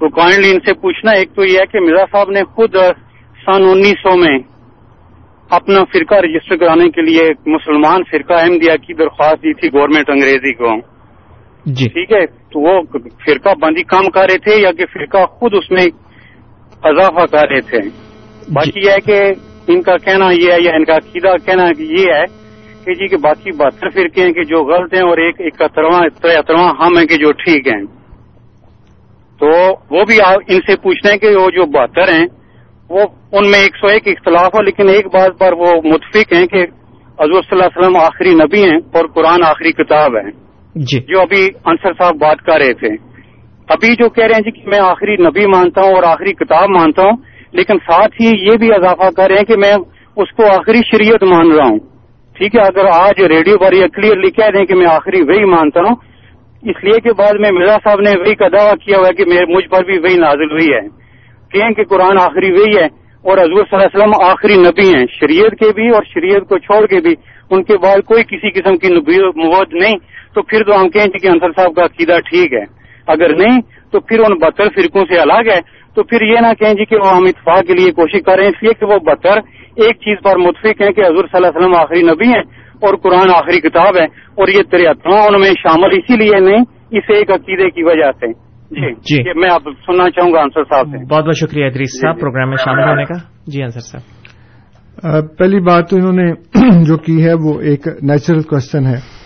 تو 0.00 0.08
کائنڈلی 0.08 0.50
ان 0.50 0.58
سے 0.64 0.72
پوچھنا 0.74 1.10
ایک 1.10 1.34
تو 1.34 1.44
یہ 1.44 1.58
ہے 1.58 1.66
کہ 1.66 1.80
مرزا 1.80 2.04
صاحب 2.12 2.30
نے 2.30 2.44
خود 2.44 2.74
سن 3.46 3.62
انیس 3.62 3.98
سو 4.02 4.16
میں 4.16 4.38
اپنا 5.50 5.84
فرقہ 5.84 6.14
رجسٹر 6.14 6.56
کرانے 6.56 6.90
کے 6.90 7.02
لیے 7.02 7.32
مسلمان 7.46 8.02
فرقہ 8.04 8.32
احمدیہ 8.32 8.76
کی 8.86 8.94
درخواست 8.94 9.36
دی 9.36 9.54
تھی 9.54 9.68
گورنمنٹ 9.68 10.10
انگریزی 10.10 10.54
کو۔ 10.54 10.76
جی۔ 11.64 11.88
ٹھیک 11.88 12.12
ہے 12.12 12.26
تو 12.26 12.60
وہ 12.60 12.82
فرقہ 13.26 13.54
بندی 13.60 13.82
کام 13.82 14.10
کر 14.10 14.20
رہے 14.20 14.38
تھے 14.38 14.56
یا 14.56 14.72
کہ 14.72 14.86
فرقہ 14.86 15.24
خود 15.26 15.54
اس 15.54 15.70
میں 15.70 15.86
اضافہ 16.82 17.26
کر 17.26 17.48
رہے 17.50 17.60
تھے؟ 17.60 17.78
باقی 18.52 18.70
جی 18.70 18.86
یہ 18.86 18.92
ہے 18.92 19.00
کہ 19.00 19.32
ان 19.66 19.82
کا 19.82 19.96
کہنا 19.96 20.30
یہ 20.30 20.52
ہے 20.52 20.62
یا 20.62 20.72
ان 20.74 20.84
کا 20.84 20.96
عقیدہ 20.96 21.46
کہنا 21.46 21.64
یہ 21.78 22.12
ہے 22.12 22.24
کہ 22.84 22.94
جی 22.94 23.08
کہ 23.08 23.16
باقی 23.16 23.52
بہتر 23.52 23.88
فرقے 23.88 24.22
ہیں 24.22 24.32
کہ 24.32 24.44
جو 24.44 24.64
غلط 24.64 24.94
ہیں 24.94 25.02
اور 25.02 25.18
ایک 25.18 25.34
اکہترواں 25.38 26.74
ہم 26.80 26.98
ہیں 26.98 27.06
کہ 27.06 27.16
جو 27.16 27.32
ٹھیک 27.32 27.66
ہیں۔ 27.66 27.84
تو 29.38 29.50
وہ 29.90 30.04
بھی 30.04 30.18
ان 30.48 30.60
سے 30.66 30.76
پوچھنا 30.76 31.12
ہے 31.12 31.18
کہ 31.18 31.36
وہ 31.36 31.50
جو 31.50 31.66
بہتر 31.66 32.12
ہیں 32.12 32.26
وہ 32.90 33.00
ان 33.32 33.50
میں 33.50 33.58
ایک 33.58 33.76
سو 33.76 33.86
ایک 33.86 34.08
اختلاف 34.08 34.54
ہو 34.54 34.62
لیکن 34.62 34.88
ایک 34.88 35.06
بات 35.06 35.38
پر 35.38 35.52
وہ 35.52 35.72
متفق 35.84 36.32
ہیں 36.32 36.46
کہ 36.46 36.62
حضور 37.20 37.42
صلی 37.42 37.52
اللہ 37.52 37.64
علیہ 37.64 37.78
وسلم 37.78 37.96
آخری 37.96 38.34
نبی 38.34 38.62
ہیں 38.62 38.78
اور 38.92 39.06
قرآن 39.06 39.44
آخری 39.44 39.72
کتاب 39.72 40.16
ہے 40.16 40.30
جی۔ 40.74 41.00
جو 41.00 41.20
ابھی 41.20 41.48
انصر 41.64 41.92
صاحب 41.92 42.14
بات 42.14 42.42
کر 42.42 42.58
رہے 42.58 42.72
تھے۔ 42.72 42.88
ابھی 43.68 43.94
جو 43.94 44.08
کہہ 44.08 44.24
رہے 44.24 44.34
ہیں 44.34 44.42
جی 44.42 44.50
کہ 44.50 44.70
میں 44.70 44.78
آخری 44.78 45.16
نبی 45.16 45.46
مانتا 45.46 45.80
ہوں 45.80 45.94
اور 45.94 46.02
آخری 46.02 46.32
کتاب 46.32 46.70
مانتا 46.70 47.02
ہوں 47.02 47.16
لیکن 47.52 47.78
ساتھ 47.78 48.22
ہی 48.22 48.26
یہ 48.26 48.56
بھی 48.56 48.72
اضافہ 48.74 49.10
کر 49.16 49.26
رہے 49.28 49.36
ہیں 49.36 49.44
کہ 49.44 49.56
میں 49.56 49.74
اس 50.16 50.32
کو 50.32 50.42
آخری 50.46 50.80
شریعت 50.92 51.24
مان 51.24 51.52
رہا 51.52 51.68
ہوں۔ 51.68 51.78
ٹھیک 52.36 52.54
ہے 52.54 52.60
اگر 52.60 52.84
آج 52.84 53.20
ریڈیو 53.20 53.58
پر 53.58 53.72
یہ 53.72 53.86
کلیئرلی 53.86 54.30
کہہ 54.30 54.50
دیں 54.56 54.64
کہ 54.64 54.74
میں 54.74 54.86
آخری 54.86 55.22
وہی 55.22 55.44
مانتا 55.44 55.80
ہوں 55.80 55.94
اس 56.62 56.84
لیے 56.84 57.00
کہ 57.00 57.12
بعد 57.12 57.34
میں 57.40 57.50
مرزا 57.50 57.76
صاحب 57.84 58.00
نے 58.00 58.10
وہی 58.10 58.34
کا 58.34 58.48
دعویٰ 58.48 58.74
کیا 58.84 58.98
ہوا 58.98 59.08
ہے 59.08 59.12
کہ 59.12 59.24
مجھ 59.48 59.68
پر 59.68 59.84
بھی 59.84 59.98
وہی 59.98 60.16
نازل 60.16 60.50
ہوئی 60.50 60.72
ہے۔ 60.72 60.97
کہیں 61.52 61.70
کہ 61.70 61.84
قرآن 61.84 62.18
آخری 62.20 62.52
وہی 62.52 62.76
ہے 62.76 62.84
اور 63.22 63.38
حضور 63.38 63.64
صلی 63.70 63.76
اللہ 63.76 63.76
علیہ 63.76 63.98
وسلم 63.98 64.12
آخری 64.26 64.56
نبی 64.56 64.94
ہیں، 64.94 65.06
شریعت 65.20 65.58
کے 65.58 65.72
بھی 65.72 65.88
اور 65.90 66.02
شریعت 66.14 66.48
کو 66.48 66.58
چھوڑ 66.58 66.86
کے 66.86 67.00
بھی۔ 67.00 67.14
ان 67.50 67.62
کے 67.62 67.78
بعد 67.78 67.96
کوئی 68.06 68.22
کسی 68.22 68.50
قسم 68.50 68.76
کی 68.76 68.88
نبی 68.88 69.18
موت 69.22 69.74
نہیں۔ 69.74 69.96
تو 70.34 70.42
پھر 70.42 70.64
تو 70.64 70.80
ہم 70.80 70.88
کہیں 70.88 71.06
کہ 71.06 71.26
انصر 71.26 71.50
صاحب 71.56 71.74
کا 71.74 71.82
عقیدہ 71.84 72.18
ٹھیک 72.30 72.52
ہے۔ 72.52 72.64
اگر 73.06 73.36
نہیں، 73.36 73.60
تو 73.92 74.00
پھر 74.00 74.18
ان 74.18 74.38
بہتر 74.38 74.64
فرقوں 74.74 75.04
سے 75.10 75.18
الگ 75.18 75.50
ہے۔ 75.50 75.60
تو 75.94 76.02
پھر 76.02 76.22
یہ 76.22 76.38
نہ 76.40 76.52
کہیں 76.58 76.74
جی 76.74 76.84
کہ 76.84 76.96
وہ 76.96 77.16
ہم 77.16 77.24
اتفاق 77.24 77.66
کے 77.66 77.74
لیے 77.74 77.92
کوشش 77.92 78.22
کر 78.26 78.36
رہے 78.36 78.42
ہیں، 78.42 78.50
اس 78.50 78.62
لیے 78.62 78.72
کہ 78.80 78.86
وہ 78.86 78.98
بہتر 78.98 79.36
ایک 79.76 79.96
چیز 79.96 80.16
پر 80.22 80.36
متفق 80.36 80.82
ہیں 80.82 80.90
کہ 80.90 81.00
حضور 81.00 81.24
صلی 81.24 81.30
اللہ 81.32 81.46
علیہ 81.46 81.58
وسلم 81.58 81.74
آخری 81.74 82.02
نبی 82.02 82.26
ہیں 82.26 82.42
اور 82.82 82.94
قرآن 82.96 83.30
آخری 83.34 83.60
کتاب 83.60 83.96
ہے۔ 83.96 84.04
اور 84.34 84.48
یہ 84.48 84.62
تریاتواں 84.70 85.26
ان 85.26 85.40
میں 85.40 85.50
شامل 85.50 85.88
اسی 85.92 86.16
لیے 86.16 86.40
نہیں 86.40 86.62
اسے 86.90 87.14
ایک 87.14 87.30
عقیدے 87.30 87.70
کی 87.70 87.82
وجہ 87.82 88.10
سے۔ 88.20 88.47
جی 88.70 88.94
جی۔ 88.94 89.38
میں 89.38 89.50
آپ 89.52 89.62
سننا 89.64 90.10
چاہوں 90.10 90.32
گا 90.32 90.40
انصر 90.40 90.64
صاحب 90.64 90.86
سے۔ 90.86 91.14
بہت 91.14 91.24
بہت 91.24 91.36
شکریہ 91.36 91.64
ادریس 91.64 92.00
صاحب 92.00 92.20
پروگرام 92.20 92.48
میں 92.48 92.56
شامل 92.56 92.88
ہونے 92.88 93.04
کا۔ 93.04 93.14
جی 93.46 93.62
انصر 93.62 93.80
صاحب۔ 93.80 94.18
پہلی 95.38 95.60
بات 95.60 95.90
تو 95.90 95.96
انہوں 95.96 96.12
نے 96.12 96.32
جو 96.84 96.96
کی 96.96 97.24
ہے 97.24 97.32
وہ 97.34 97.60
ایک 97.60 97.86
نیچرل 98.02 98.42
کوشچن 98.42 98.86
ہے 98.86 99.18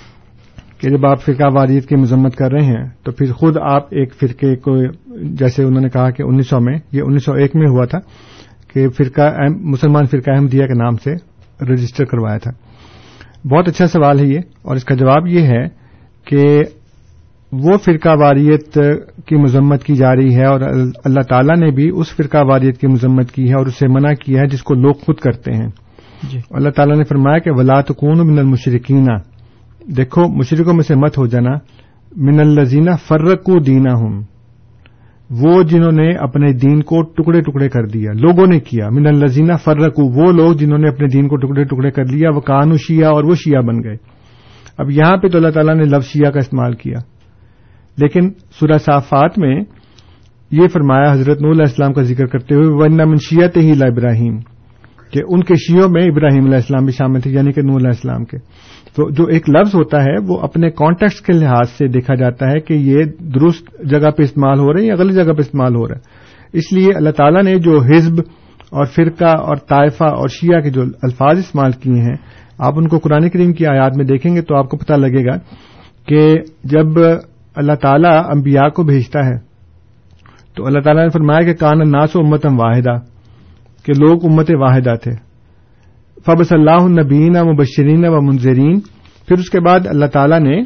کہ 0.80 0.90
جب 0.90 1.06
آپ 1.06 1.22
فرقہ 1.22 1.44
واریت 1.54 1.88
کی 1.88 1.96
مذمت 1.96 2.36
کر 2.36 2.52
رہے 2.52 2.64
ہیں 2.64 2.88
تو 3.04 3.12
پھر 3.12 3.32
خود 3.32 3.56
آپ 3.56 3.86
ایک 3.90 4.14
فرقے 4.14 4.56
کو 4.56 4.92
جیسے 5.16 5.64
انہوں 5.64 5.80
نے 5.80 5.88
کہا 5.88 6.10
کہ 6.10 6.22
انیس 6.22 6.48
سو 6.48 6.60
میں 6.60 6.78
یہ 6.92 7.02
انیس 7.06 7.24
سو 7.24 7.32
ایک 7.32 7.56
میں 7.56 7.66
ہوا 7.70 7.84
تھا 7.84 7.98
کہ 8.74 8.88
فرقہ 8.88 9.34
مسلمان 9.60 10.04
فرقہ 10.04 10.30
احمدیہ 10.30 10.66
کے 10.66 10.74
نام 10.74 10.96
سے 10.96 11.12
رجسٹر 11.72 12.04
کروایا 12.04 12.38
تھا۔ 12.38 12.50
بہت 13.48 13.68
اچھا 13.68 13.86
سوال 13.86 14.18
ہے 14.18 14.26
یہ 14.26 14.38
اور 14.62 14.76
اس 14.76 14.84
کا 14.84 14.94
جواب 14.94 15.26
یہ 15.26 15.42
ہے 15.42 15.68
کہ 16.24 16.60
وہ 17.52 17.76
فرقہ 17.84 18.08
واریت 18.08 18.78
کی 19.26 19.36
مذمت 19.36 19.84
کی 19.84 19.94
جا 19.94 20.16
رہی 20.16 20.36
ہے 20.36 20.44
اور 20.44 20.60
اللہ 21.04 21.20
تعالیٰ 21.20 21.56
نے 21.56 21.70
بھی 21.70 21.90
اس 21.94 22.16
فرقہ 22.16 22.44
واریت 22.44 22.78
کی 22.78 22.86
مذمت 22.86 23.30
کی 23.30 23.48
ہے 23.48 23.54
اور 23.54 23.66
اسے 23.66 23.88
منع 23.88 24.12
کیا 24.24 24.40
ہے 24.40 24.46
جس 24.46 24.62
کو 24.62 24.74
لوگ 24.74 24.92
خود 24.92 25.16
کرتے 25.16 25.52
ہیں۔ 25.52 25.68
جی۔ 26.30 26.38
اللہ 26.50 26.68
تعالیٰ 26.70 26.96
نے 26.96 27.04
فرمایا 27.04 27.38
کہ 27.38 27.50
ولاۃکون 27.50 28.26
من 28.26 28.38
المشرقین 28.38 29.06
دیکھو 29.96 30.28
مشرقوں 30.28 30.74
میں 30.74 30.82
سے 30.82 30.94
مت 30.94 31.18
ہو 31.18 31.26
جانا۔ 31.26 31.50
من 32.16 32.40
الزینہ 32.40 32.90
فرقو 33.08 33.58
دینا 33.58 33.92
ہوں 33.92 34.22
وہ 35.30 35.62
جنہوں 35.62 35.92
نے 35.92 36.14
اپنے 36.16 36.52
دین 36.52 36.82
کو 36.82 37.02
ٹکڑے 37.02 37.40
ٹکڑے 37.40 37.68
کر 37.68 37.86
دیا۔ 37.86 38.12
لوگوں 38.12 38.46
نے 38.46 38.60
کیا۔ 38.60 38.88
من 38.90 39.06
الزینہ 39.06 39.52
فرقو 39.64 40.20
وہ 40.20 40.32
لوگ 40.32 40.52
جنہوں 40.52 40.78
نے 40.78 40.88
اپنے 40.88 41.06
دین 41.06 41.28
کو 41.28 41.36
ٹکڑے 41.36 41.64
ٹکڑے 41.64 41.90
کر 41.90 42.04
لیا۔ 42.04 42.30
وہ 42.34 42.40
کانو 42.40 42.76
شیعہ 42.76 43.08
اور 43.08 43.24
وہ 43.24 43.34
شیعہ 43.34 43.62
بن 43.62 43.82
گئے۔ 43.84 43.96
اب 44.78 44.90
یہاں 44.90 45.16
پہ 45.16 45.28
تو 45.28 45.38
اللہ 45.38 45.50
تعالیٰ 45.50 45.74
نے 45.74 45.84
لفظ 45.84 46.06
شیعہ 46.06 46.30
کا 46.30 46.38
استعمال 46.38 46.72
کیا۔ 46.72 46.98
لیکن 47.96 48.30
سورہ 48.30 48.78
صافات 48.78 49.38
میں 49.38 49.60
یہ 50.50 50.68
فرمایا 50.72 51.12
حضرت 51.12 51.42
نور 51.42 51.50
علیہ 51.50 51.62
السلام 51.62 51.92
کا 51.92 52.02
ذکر 52.02 52.26
کرتے 52.26 52.54
ہوئے 52.54 52.68
ون 52.68 52.96
منشیت 52.96 53.56
ہی 53.56 53.72
لا 53.74 53.86
ابراہیم 53.86 54.38
کہ 55.12 55.20
ان 55.28 55.44
کے 55.44 55.54
شیوں 55.54 55.88
میں 55.88 56.02
ابراہیم 56.02 56.44
علیہ 56.44 56.54
السلام 56.54 56.84
بھی 56.84 56.92
شامل 56.92 57.20
تھے 57.20 57.30
یعنی 57.30 57.52
کہ 57.52 57.62
نور 57.62 57.76
علیہ 57.76 57.86
السلام 57.86 58.24
کے۔ 58.24 58.38
تو 58.94 59.10
جو 59.10 59.24
ایک 59.24 59.50
لفظ 59.50 59.74
ہوتا 59.74 60.04
ہے، 60.04 60.14
وہ 60.28 60.38
اپنے 60.42 60.70
کانٹیکٹ 60.70 61.26
کے 61.26 61.32
لحاظ 61.32 61.70
سے 61.70 61.88
دیکھا 61.88 62.14
جاتا 62.14 62.50
ہے 62.50 62.60
کہ 62.60 62.74
یہ 62.74 63.04
درست 63.18 63.90
جگہ 63.90 64.10
پہ 64.10 64.22
استعمال 64.22 64.58
ہو 64.58 64.72
رہا 64.72 64.80
ہے 64.80 64.86
یا 64.86 64.94
غلط 64.98 65.14
جگہ 65.14 65.32
پہ 65.32 65.40
استعمال 65.40 65.74
ہو 65.74 65.88
رہا 65.88 65.94
ہے۔ 65.94 66.00
اس 66.52 66.72
لیے 66.72 66.88
اللہ 66.94 67.10
تعالیٰ 67.10 67.42
نے 67.42 67.58
جو 67.58 67.80
حزب 67.80 68.20
اور 68.70 68.84
فرقہ 68.84 69.24
اور 69.24 69.56
طائفہ 69.56 70.04
اور 70.04 70.28
شیعہ 70.28 70.60
کے 70.60 70.70
جو 70.70 70.82
الفاظ 71.02 71.38
استعمال 71.38 71.72
کیے 71.72 72.02
ہیں، 72.02 72.16
آپ 72.58 72.72
ان 72.76 72.88
کو 72.88 72.98
قرآن 72.98 73.28
کریم 73.28 73.52
کی 73.52 73.66
آیات 73.66 73.96
میں 73.96 74.04
دیکھیں 74.04 74.36
گے 74.36 74.42
تو 74.42 74.56
آپ 74.56 74.68
کو 74.68 74.76
پتہ 74.76 74.92
لگے 74.92 75.24
گا 75.24 75.36
کہ 76.06 76.34
جب 76.64 76.86
اللہ 77.56 77.72
تعالیٰ 77.72 78.22
انبیاء 78.34 78.68
کو 78.68 78.82
بھیجتا 78.82 79.26
ہے۔ 79.26 79.38
تو 80.56 80.66
اللہ 80.66 80.80
تعالیٰ 80.80 81.02
نے 81.02 81.08
فرمایا 81.08 81.40
کہ 81.40 81.54
کان 81.54 81.80
الناس 81.80 82.16
و 82.16 82.20
امتم 82.20 82.60
واحدہ، 82.60 82.96
کہ 83.84 83.92
لوگ 83.98 84.24
امت 84.24 84.50
واحدہ 84.58 84.94
تھے۔ 85.02 85.12
فب 86.26 86.44
صلی 86.44 86.58
اللہ 86.58 86.84
النبین 86.84 87.32
مبشرین 87.32 88.04
و 88.06 88.20
منظرین 88.20 88.80
پھر 89.26 89.38
اس 89.38 89.50
کے 89.50 89.60
بعد 89.60 89.80
اللہ 89.86 90.06
تعالیٰ 90.06 90.40
نے 90.40 90.60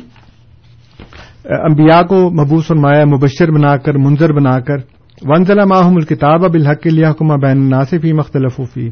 انبیاء 1.44 2.02
کو 2.02 2.30
محبوس 2.30 2.66
فرمایا، 2.66 3.04
مبشر 3.04 3.50
بنا 3.50 3.76
کر 3.76 3.94
منظر 3.94 4.32
بنا 4.32 4.60
کر 4.60 4.76
ونزلہ 5.22 5.64
ماہم 5.64 5.96
الکتاب 5.96 6.44
اب 6.44 6.54
الحق 6.54 6.86
حکمہ 7.10 7.34
بین 7.34 7.62
الناصفی 7.62 8.12
مختلف 8.12 8.60
فی 8.74 8.88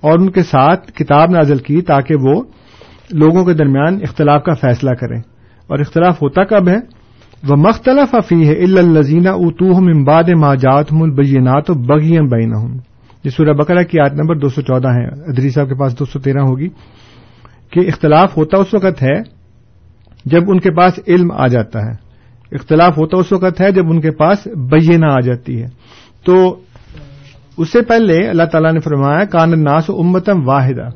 اور 0.00 0.18
ان 0.18 0.30
کے 0.30 0.42
ساتھ 0.42 0.92
کتاب 0.92 1.30
نازل 1.30 1.58
کی 1.58 1.80
تاکہ 1.80 2.14
وہ 2.14 2.42
لوگوں 3.12 3.44
کے 3.44 3.54
درمیان 3.54 3.98
اختلاف 4.02 4.42
کا 4.42 4.54
فیصلہ 4.54 4.90
کریں۔ 4.90 5.20
اور 5.66 5.78
اختلاف 5.78 6.22
ہوتا 6.22 6.44
کب 6.44 6.68
ہے؟ 6.68 6.95
وہ 7.48 7.56
مختلف 7.56 8.14
افی 8.14 8.48
ہے 8.48 8.52
الزینہ 8.52 9.28
اتوہم 9.28 9.86
امباد 9.96 10.24
ما 10.40 10.54
جاتہم 10.54 11.02
البینات 11.02 11.70
و 11.70 11.74
بغیم 11.74 12.26
بینہم۔ 12.26 12.76
یہ 13.24 13.30
سورہ 13.30 13.52
بقرہ 13.52 13.82
کی 13.82 14.00
آیت 14.00 14.12
نمبر 14.12 14.36
دو 14.38 14.48
سو 14.48 14.60
چودہ 14.60 14.88
ہے۔ 14.88 15.04
ادری 15.04 15.50
صاحب 15.50 15.68
کے 15.68 15.74
پاس 15.74 15.98
دو 15.98 16.04
سو 16.04 16.18
تیرہ 16.18 16.38
ہوگی۔ 16.38 16.68
کہ 17.70 17.78
اختلاف 17.80 18.36
ہوتا 18.36 18.56
اس 18.58 18.74
وقت 18.74 19.02
ہے 19.02 19.20
جب 20.24 20.50
ان 20.50 20.60
کے 20.60 20.70
پاس 20.70 20.92
علم 21.08 21.32
آ 21.32 21.46
جاتا 21.46 21.86
ہے۔ 21.86 21.92
اختلاف 22.52 22.98
ہوتا 22.98 23.16
اس 23.16 23.32
وقت 23.32 23.60
ہے 23.60 23.70
جب 23.70 23.86
ان 23.90 24.00
کے 24.00 24.10
پاس 24.10 24.46
بینہ 24.46 25.04
آ 25.04 25.20
جاتی 25.20 25.62
ہے۔ 25.62 25.66
تو 26.24 26.56
اس 27.56 27.72
سے 27.72 27.82
پہلے 27.82 28.28
اللہ 28.28 28.42
تعالیٰ 28.42 28.72
نے 28.72 28.80
فرمایا، 28.80 29.24
کان 29.24 29.52
الناس 29.52 29.84
امتم 29.88 30.48
واحدہ۔ 30.48 30.88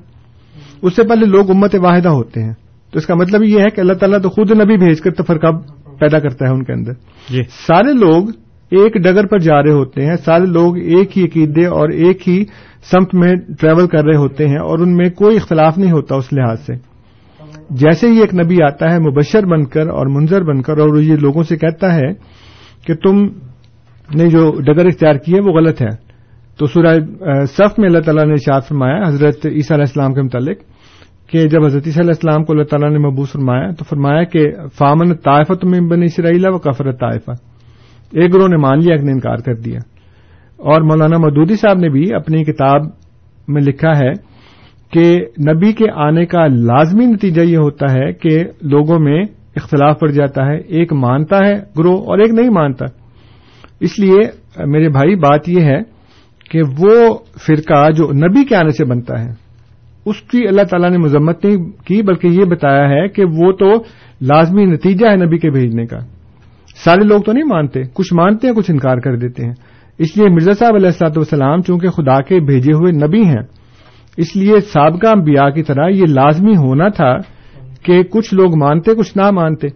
اس 0.83 0.97
سے 0.97 1.03
پہلے 1.03 1.27
لوگ 1.27 1.51
امت 1.51 1.75
واحدہ 1.75 2.09
ہوتے 2.09 2.43
ہیں۔ 2.43 2.55
تو 2.93 2.99
اس 2.99 3.07
کا 3.07 3.15
مطلب 3.15 3.43
یہ 3.43 3.61
ہے 3.61 3.71
کہ 3.71 3.81
اللہ 3.81 3.93
تعالیٰ 3.93 4.21
تو 4.23 4.31
خود 4.31 4.51
نبی 4.51 4.77
بھیج 4.77 5.01
کر 5.01 5.11
تفرقہ 5.11 5.47
پیدا 6.01 6.19
کرتا 6.19 6.47
ہے 6.47 6.51
ان 6.51 6.65
کے 6.65 6.73
اندر۔ 6.73 6.93
جی۔ 7.31 7.43
سارے 7.43 7.93
لوگ 7.93 8.29
ایک 8.71 8.95
ڈگر 8.95 9.27
پر 9.27 9.39
جا 9.39 9.63
رہے 9.63 9.73
ہوتے 9.73 10.07
ہیں 10.07 10.17
سارے 10.17 10.47
لوگ 10.47 10.77
ایک 10.77 11.19
ہی 11.19 11.25
عقیدے 11.25 11.67
اور 11.67 11.89
ایک 11.89 12.29
ہی 12.29 12.45
سمت 12.91 13.15
میں 13.15 13.33
ٹریول 13.61 13.87
کر 13.87 14.05
رہے 14.05 14.17
ہوتے 14.17 14.49
ہیں 14.49 14.57
اور 14.57 14.79
ان 14.79 14.97
میں 14.97 15.11
کوئی 15.11 15.37
اختلاف 15.37 15.79
نہیں 15.79 15.93
ہوتا 15.93 16.15
اس 16.15 16.33
لحاظ 16.33 16.61
سے۔ 16.61 16.73
جیسے 17.71 18.07
ہی 18.07 18.21
ایک 18.21 18.35
نبی 18.35 18.63
آتا 18.63 18.93
ہے 18.93 18.99
مبشر 18.99 19.47
بن 19.47 19.65
کر 19.65 19.89
اور 19.89 20.07
منظر 20.07 20.43
بن 20.43 20.63
کر 20.63 20.79
اور 20.79 21.01
یہ 21.01 21.17
لوگوں 21.17 21.43
سے 21.43 21.57
کہتا 21.57 21.95
ہے 21.95 22.13
کہ 22.87 22.95
تم 22.95 23.17
نے 24.15 24.27
جو 24.27 24.61
ڈگر 24.61 24.87
اختیار 24.87 25.15
کی 25.15 25.35
ہے 25.35 25.41
وہ 25.41 25.53
غلط 25.53 25.83
ہے۔ 25.83 26.11
تو 26.59 26.67
سورہ 26.67 26.99
صف 27.45 27.79
میں 27.79 27.89
اللہ 27.89 27.99
تعالیٰ 27.99 28.25
نے 28.25 28.33
اشاد 28.33 28.61
فرمایا 28.69 29.03
حضرت 29.07 29.47
عیسیٰ 29.47 29.77
علیہ 29.77 29.85
السلام 29.89 30.15
کے 30.15 30.23
متعلق 30.23 30.59
کہ 31.31 31.49
جب 31.49 31.65
حضرت 31.65 31.83
عیسیٰ 31.87 32.03
علیہ 32.03 32.11
السلام 32.11 32.45
کو 32.45 32.53
اللہ 32.53 32.65
تعالیٰ 32.65 32.91
نے 32.91 32.99
مبوس 32.99 33.33
فرمایا 33.33 33.71
تو 33.71 33.85
فرمایا 33.85 34.25
کہ 34.25 34.53
فامن 34.75 35.15
طائفت 35.15 35.65
میں 35.65 35.81
بن 35.81 36.03
اسرائیل 36.03 36.49
و 36.49 36.59
کفرت 36.59 37.01
طائفہ۔ 37.01 37.31
ایک 38.13 38.35
گروہ 38.35 38.49
نے 38.49 38.57
مان 38.57 38.79
لیا، 38.79 38.95
ایک 38.95 39.05
نے 39.05 39.13
انکار 39.13 39.37
کر 39.37 39.55
دیا۔ 39.55 39.79
اور 40.57 40.81
مولانا 40.81 41.17
مدودی 41.19 41.57
صاحب 41.57 41.79
نے 41.79 41.89
بھی 41.89 42.15
اپنی 42.15 42.45
کتاب 42.45 42.81
میں 43.49 43.63
لکھا 43.63 43.99
ہے 43.99 44.13
کہ 44.93 45.19
نبی 45.55 45.73
کے 45.73 45.85
آنے 45.95 46.27
کا 46.27 46.47
لازمی 46.47 47.07
نتیجہ 47.07 47.41
یہ 47.41 47.57
ہوتا 47.57 47.93
ہے 47.93 48.13
کہ 48.13 48.45
لوگوں 48.63 48.99
میں 48.99 49.23
اختلاف 49.57 50.01
پڑ 50.01 50.09
جاتا 50.09 50.47
ہے۔ 50.47 50.57
ایک 50.57 50.93
مانتا 50.93 51.37
ہے 51.37 51.55
گروہ 51.79 51.97
اور 51.97 52.19
ایک 52.19 52.31
نہیں 52.31 52.51
مانتا۔ 52.51 52.87
اس 53.81 53.99
لیے 53.99 54.19
میرے 54.67 54.89
بھائی، 54.89 55.15
بات 55.15 55.49
یہ 55.49 55.61
ہے 55.61 55.81
کہ 56.51 56.61
وہ 56.79 57.19
فرقہ 57.47 57.91
جو 57.91 58.13
نبی 58.13 58.45
کے 58.45 58.57
آنے 58.57 58.71
سے 58.71 58.85
بنتا 58.85 59.25
ہے 59.25 59.50
اس 60.05 60.23
کی 60.23 60.49
اللہ 60.49 60.63
تعالیٰ 60.63 60.91
نے 60.91 60.99
مذمت 60.99 61.45
نہیں 61.45 61.71
کی، 61.85 62.03
بلکہ 62.03 62.27
یہ 62.27 62.45
بتایا 62.45 62.89
ہے 62.89 63.09
کہ 63.09 63.25
وہ 63.25 63.53
تو 63.53 63.73
لازمی 64.21 64.65
نتیجہ 64.65 65.07
ہے 65.07 65.17
نبی 65.17 65.39
کے 65.39 65.51
بھیجنے 65.51 65.87
کا۔ 65.87 65.99
سارے 66.85 67.05
لوگ 67.05 67.21
تو 67.21 67.33
نہیں 67.33 67.45
مانتے، 67.45 67.83
کچھ 67.93 68.15
مانتے 68.15 68.47
ہیں، 68.47 68.55
کچھ 68.55 68.71
انکار 68.71 68.97
کر 68.97 69.17
دیتے 69.17 69.45
ہیں۔ 69.45 69.55
اس 69.99 70.17
لیے 70.17 70.29
مرزا 70.29 70.53
صاحب 70.53 70.75
علیہ 70.75 70.87
السلاط 70.87 71.19
والسلام 71.19 71.63
چونکہ 71.63 71.89
خدا 71.89 72.23
کے 72.23 72.41
بھیجے 72.41 72.73
ہوئے 72.73 72.93
نبی 72.93 73.25
ہیں، 73.25 73.43
اس 74.17 74.37
لیے 74.37 74.61
سابقہ 74.61 75.07
انبیاء 75.07 75.49
کی 75.49 75.63
طرح 75.63 75.89
یہ 75.89 76.05
لازمی 76.09 76.57
ہونا 76.57 76.89
تھا 76.89 77.17
کہ 77.83 78.03
کچھ 78.03 78.35
لوگ 78.35 78.59
مانتے، 78.59 78.95
کچھ 78.95 79.19
نہ 79.19 79.31
مانتے۔ 79.31 79.67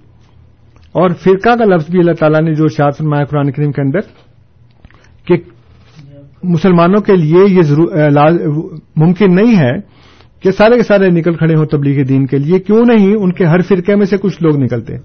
اور 0.92 1.10
فرقہ 1.10 1.56
کا 1.56 1.64
لفظ 1.64 1.90
بھی 1.90 1.98
اللہ 1.98 2.12
تعالیٰ 2.12 2.40
نے 2.40 2.54
جو 2.54 2.68
شاد 2.68 2.92
فرمایا 2.98 3.24
قرآن 3.24 3.52
کریم 3.52 3.72
کے 3.72 3.82
اندر 3.82 3.98
کہ 5.26 5.34
مسلمانوں 6.42 7.00
کے 7.00 7.16
لیے 7.16 7.44
یہ 7.48 7.74
ممکن 8.96 9.34
نہیں 9.34 9.56
ہے 9.58 9.93
کہ 10.44 10.50
سارے 10.50 10.76
کے 10.76 10.82
سارے 10.82 11.08
نکل 11.08 11.34
کھڑے 11.34 11.54
ہوں 11.54 11.66
تبلیغ 11.66 12.02
دین 12.04 12.26
کے 12.26 12.38
لیے، 12.38 12.58
کیوں 12.60 12.82
نہیں؟ 12.86 13.14
ان 13.18 13.32
کے 13.32 13.44
ہر 13.44 13.60
فرقے 13.68 13.94
میں 13.96 14.06
سے 14.06 14.16
کچھ 14.16 14.42
لوگ 14.42 14.56
نکلتے 14.56 14.96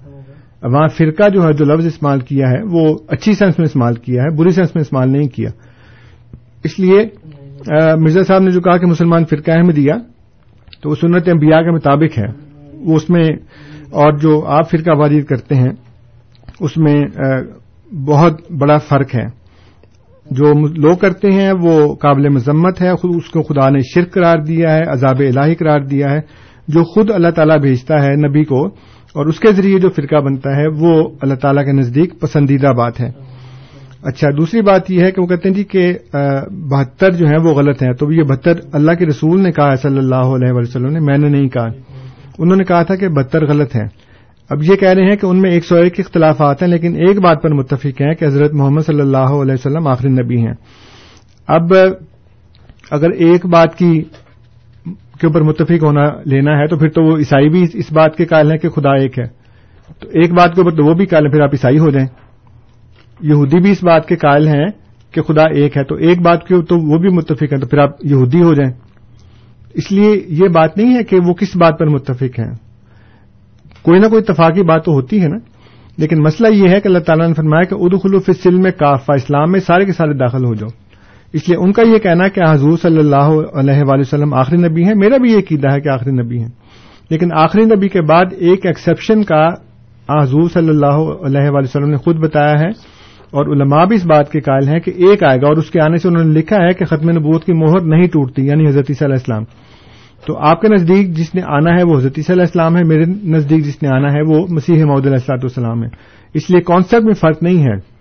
وہاں 0.62 0.88
فرقہ 0.88 1.28
جو 1.28 1.42
ہے، 1.44 1.52
جو 1.52 1.64
لفظ 1.64 1.86
استعمال 1.86 2.20
کیا 2.20 2.50
ہے، 2.50 2.60
وہ 2.72 2.82
اچھی 3.08 3.32
سینس 3.32 3.58
میں 3.58 3.64
استعمال 3.64 3.94
کیا 3.94 4.22
ہے، 4.22 4.34
بری 4.36 4.50
سینس 4.50 4.74
میں 4.74 4.82
استعمال 4.82 5.10
نہیں 5.10 5.28
کیا۔ 5.28 5.50
اس 6.64 6.78
لیے 6.80 7.04
مرزا 8.00 8.22
صاحب 8.22 8.42
نے 8.42 8.50
جو 8.50 8.60
کہا 8.60 8.76
کہ 8.76 8.86
مسلمان 8.86 9.24
فرقہ 9.24 9.50
احمد 9.50 9.76
دیا 9.76 9.96
تو 10.82 10.90
وہ 10.90 10.94
سنت 10.94 11.28
انبیاء 11.28 11.60
کے 11.60 11.70
مطابق 11.70 12.18
ہے۔ 12.18 12.26
وہ 12.72 12.96
اس 12.96 13.10
میں، 13.10 13.24
اور 13.92 14.18
جو 14.18 14.44
آپ 14.48 14.70
فرقہ 14.70 14.96
وارید 14.98 15.24
کرتے 15.24 15.54
ہیں، 15.54 15.72
اس 16.60 16.76
میں 16.76 16.98
بہت 18.06 18.40
بڑا 18.52 18.78
فرق 18.78 19.14
ہے۔ 19.14 19.26
جو 20.30 20.52
لوگ 20.76 20.96
کرتے 20.96 21.30
ہیں 21.30 21.52
وہ 21.62 21.94
قابل 21.94 22.28
مذمت 22.28 22.82
ہے 22.82 22.88
اس 22.88 23.28
کو 23.28 23.42
خدا 23.42 23.68
نے 23.68 23.78
شرک 23.94 24.12
قرار 24.12 24.38
دیا 24.38 24.74
ہے، 24.74 24.82
عذاب 24.92 25.20
الہی 25.20 25.54
قرار 25.54 25.80
دیا 25.80 26.10
ہے، 26.10 26.20
جو 26.68 26.84
خود 26.84 27.10
اللہ 27.10 27.30
تعالیٰ 27.30 27.58
بھیجتا 27.58 28.02
ہے 28.02 28.14
نبی 28.16 28.44
کو، 28.44 28.66
اور 29.14 29.26
اس 29.26 29.40
کے 29.40 29.52
ذریعے 29.52 29.78
جو 29.78 29.88
فرقہ 29.88 30.20
بنتا 30.20 30.50
ہے، 30.56 30.66
وہ 30.78 31.08
اللہ 31.22 31.34
تعالیٰ 31.34 31.64
کے 31.64 31.72
نزدیک 31.72 32.20
پسندیدہ 32.20 32.72
بات 32.72 33.00
ہے۔ 33.00 33.10
اچھا 34.02 34.28
دوسری 34.38 34.60
بات 34.62 34.90
یہ 34.90 35.02
ہے 35.04 35.10
کہ 35.10 35.22
وہ 35.22 35.26
کہتے 35.26 35.48
ہیں 35.48 35.56
جی 35.56 35.64
کہ 35.64 35.92
بہتر 36.70 37.10
جو 37.10 37.26
ہیں 37.26 37.38
وہ 37.38 37.54
غلط 37.54 37.82
ہیں۔ 37.82 37.92
تو 37.92 38.12
یہ 38.12 38.22
بہتر 38.22 38.52
اللہ 38.72 38.92
کے 38.92 39.06
رسول 39.06 39.40
نے 39.40 39.52
کہا 39.52 39.70
ہے 39.70 39.76
صلی 39.76 39.98
اللہ 39.98 40.36
علیہ 40.36 40.52
وسلم 40.52 40.92
نے، 40.92 41.00
میں 41.00 41.18
نے 41.18 41.28
نہیں 41.28 41.48
کہا۔ 41.48 41.66
انہوں 42.38 42.56
نے 42.56 42.64
کہا 42.64 42.82
تھا 42.82 42.96
کہ 42.96 43.08
بہتر 43.08 43.46
غلط 43.46 43.76
ہے 43.76 43.84
اب 44.50 44.62
یہ 44.62 44.76
کہہ 44.76 44.88
رہے 44.88 45.02
ہیں 45.02 45.16
کہ 45.16 45.26
ان 45.26 45.40
میں 45.40 45.50
ایک 45.50 45.64
سو 45.64 45.76
ایک 45.76 46.00
اختلافات 46.00 46.62
ہیں، 46.62 46.68
لیکن 46.68 46.96
ایک 46.96 47.20
بات 47.20 47.42
پر 47.42 47.50
متفق 47.54 48.00
ہیں 48.00 48.14
کہ 48.14 48.24
حضرت 48.24 48.52
محمد 48.52 48.80
صلی 48.86 49.00
اللہ 49.00 49.32
علیہ 49.42 49.54
وسلم 49.54 49.86
آخری 49.86 50.10
نبی 50.10 50.36
ہیں۔ 50.36 50.54
اب 51.48 51.74
اگر 52.90 53.10
ایک 53.10 53.46
بات 53.46 53.78
کی 53.78 54.02
کے 55.20 55.26
اوپر 55.26 55.42
متفق 55.42 55.84
ہونا 55.84 56.04
لینا 56.24 56.58
ہے 56.58 56.66
تو 56.66 56.76
پھر 56.76 56.88
تو 56.88 57.02
وہ 57.02 57.16
عیسائی 57.18 57.48
بھی 57.48 57.66
اس 57.74 57.92
بات 57.92 58.16
کے 58.16 58.24
قائل 58.24 58.50
ہیں 58.50 58.58
کہ 58.58 58.68
خدا 58.68 58.94
ایک 58.94 59.18
ہے۔ 59.18 59.24
تو 60.00 60.08
ایک 60.08 60.32
بات 60.32 60.54
کے 60.54 60.60
اوپر 60.60 60.76
تو 60.76 60.84
وہ 60.84 60.94
بھی 60.94 61.06
قائل 61.06 61.24
ہیں، 61.24 61.32
پھر 61.32 61.40
آپ 61.40 61.50
عیسائی 61.52 61.78
ہو 61.78 61.90
جائیں۔ 61.90 62.08
یہودی 63.20 63.60
بھی 63.60 63.70
اس 63.70 63.84
بات 63.84 64.08
کے 64.08 64.16
قائل 64.16 64.48
ہیں 64.48 64.66
کہ 65.12 65.22
خدا 65.22 65.42
ایک 65.42 65.76
ہے، 65.76 65.84
تو 65.84 65.94
ایک 65.94 66.20
بات 66.20 66.46
کے 66.46 66.62
تو 66.62 66.76
وہ 66.76 66.98
بھی 66.98 67.08
متفق 67.08 67.42
ہیں، 67.42 67.58
تو 67.58 67.66
پھر 67.66 67.78
آپ 67.78 67.90
یہودی 68.04 68.42
ہو 68.42 68.54
جائیں۔ 68.54 68.72
اس 69.74 69.92
لیے 69.92 70.24
یہ 70.26 70.48
بات 70.48 70.76
نہیں 70.76 70.94
ہے 70.94 71.04
کہ 71.04 71.18
وہ 71.26 71.34
کس 71.34 71.56
بات 71.56 71.78
پر 71.78 71.86
متفق 71.86 72.38
ہیں۔ 72.38 72.69
کوئی 73.82 74.00
نہ 74.00 74.06
کوئی 74.06 74.22
اتفاقی 74.28 74.62
بات 74.62 74.84
تو 74.84 74.92
ہوتی 74.92 75.22
ہے 75.22 75.28
نا۔ 75.28 75.36
لیکن 75.98 76.22
مسئلہ 76.22 76.48
یہ 76.54 76.68
ہے 76.68 76.80
کہ 76.80 76.88
اللہ 76.88 76.98
تعالیٰ 76.98 77.28
نے 77.28 77.34
فرمایا 77.34 77.62
کہ 77.62 77.74
ادو 77.74 77.98
خلوف 77.98 78.30
سلم 78.42 78.62
میں 78.62 78.70
کافا 78.70 79.14
اسلام 79.14 79.52
میں 79.52 79.60
سارے 79.60 79.84
کے 79.84 79.92
سارے 79.92 80.12
داخل 80.12 80.44
ہو 80.44 80.54
جاؤ۔ 80.54 80.68
اس 81.32 81.48
لیے 81.48 81.56
ان 81.58 81.72
کا 81.72 81.82
یہ 81.82 81.98
کہنا 81.98 82.28
کہ 82.28 82.40
حضور 82.50 82.78
صلی 82.82 82.98
اللہ 82.98 83.40
علیہ 83.54 83.82
وآلہ 83.82 84.00
وسلم 84.00 84.34
آخری 84.34 84.56
نبی 84.56 84.84
ہیں، 84.84 84.94
میرا 84.94 85.16
بھی 85.16 85.32
یہ 85.32 85.40
قیدا 85.48 85.74
ہے 85.74 85.80
کہ 85.80 85.88
آخری 85.88 86.10
نبی 86.10 86.38
ہیں۔ 86.38 86.48
لیکن 87.10 87.28
آخری 87.32 87.64
نبی 87.64 87.88
کے 87.88 88.02
بعد 88.02 88.24
ایک 88.38 88.66
ایکسیپشن 88.66 89.24
کا 89.24 89.48
حضور 90.22 90.48
صلی 90.52 90.68
اللہ 90.68 90.94
علیہ 91.26 91.50
وآلہ 91.50 91.64
وسلم 91.64 91.90
نے 91.90 91.96
خود 91.96 92.16
بتایا 92.16 92.60
ہے۔ 92.60 93.00
اور 93.30 93.46
علماء 93.46 93.84
بھی 93.84 93.96
اس 93.96 94.06
بات 94.06 94.32
کے 94.32 94.40
قائل 94.40 94.68
ہیں 94.68 94.80
کہ 94.80 94.90
ایک 94.90 95.24
آئے 95.24 95.38
گا 95.42 95.46
اور 95.46 95.56
اس 95.56 95.70
کے 95.70 95.80
آنے 95.80 95.96
سے 95.96 96.08
انہوں 96.08 96.24
نے 96.24 96.38
لکھا 96.38 96.56
ہے 96.56 96.72
کہ 96.72 96.84
ختم 96.84 97.10
نبوت 97.10 97.44
کی 97.44 97.52
مہر 97.52 97.80
نہیں 97.80 98.06
ٹوٹتی 98.06 98.46
یعنی 98.46 98.68
حضرت 98.68 98.86
صلی 98.86 99.04
علیہ 99.04 99.14
السلام۔ 99.14 99.44
تو 100.26 100.38
آپ 100.38 100.60
کے 100.60 100.68
نزدیک 100.68 101.16
جس 101.16 101.34
نے 101.34 101.42
آنا 101.46 101.70
ہے 101.70 101.82
وہ 101.84 101.98
حضرت 101.98 102.14
صلی 102.14 102.24
اللہ 102.28 102.42
السلام 102.42 102.76
ہے، 102.76 102.84
میرے 102.84 103.04
نزدیک 103.04 103.64
جس 103.64 103.82
نے 103.82 103.88
آنا 103.88 104.12
ہے 104.12 104.22
وہ 104.22 104.46
مسیح 104.50 104.84
محدود 104.84 105.06
علیہ 105.06 105.16
السلاط 105.16 105.38
والسلام 105.42 105.82
ہے۔ 105.82 105.88
اس 106.34 106.50
لیے 106.50 106.60
کانسیپٹ 106.60 107.04
میں 107.04 107.14
فرق 107.14 107.42
نہیں 107.42 107.62
ہے۔ 107.62 108.00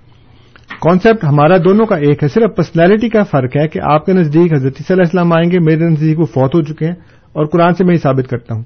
کانسیپٹ 0.82 1.24
ہمارا 1.24 1.58
دونوں 1.58 1.86
کا 1.86 1.96
ایک 1.96 2.24
ہے، 2.24 2.28
صرف 2.28 2.56
پرسنالٹی 2.56 3.10
کا 3.10 3.24
فرق 3.24 3.58
ہے 3.58 3.68
کہ 3.68 3.80
آپ 3.84 4.06
کے 4.06 4.14
نزدیک 4.14 4.54
حضرت 4.54 4.76
صلی 4.76 4.86
اللہ 4.90 5.02
السلام 5.02 5.34
آئیں 5.34 5.52
گے، 5.52 5.60
میرے 5.60 5.90
نزدیک 5.90 6.20
وہ 6.20 6.26
فوت 6.26 6.56
ہو 6.56 6.62
چکے 6.62 6.86
ہیں 6.86 6.96
اور 7.34 7.46
قرآن 7.46 7.74
سے 7.74 7.84
میں 7.84 7.94
یہ 7.94 8.00
ثابت 8.00 8.30
کرتا 8.30 8.56
ہوں۔ 8.56 8.64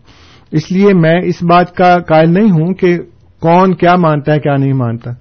اس 0.52 0.72
لیے 0.72 0.94
میں 0.94 1.22
اس 1.24 1.44
بات 1.44 1.76
کا 1.76 1.98
قائل 2.00 2.34
نہیں 2.34 2.52
ہوں 2.52 2.74
کہ 2.74 3.00
کون 3.40 3.76
کیا 3.76 3.96
مانتا 3.96 4.34
ہے، 4.34 4.40
کیا 4.40 4.56
نہیں 4.56 4.74
مانتا۔ 4.74 5.12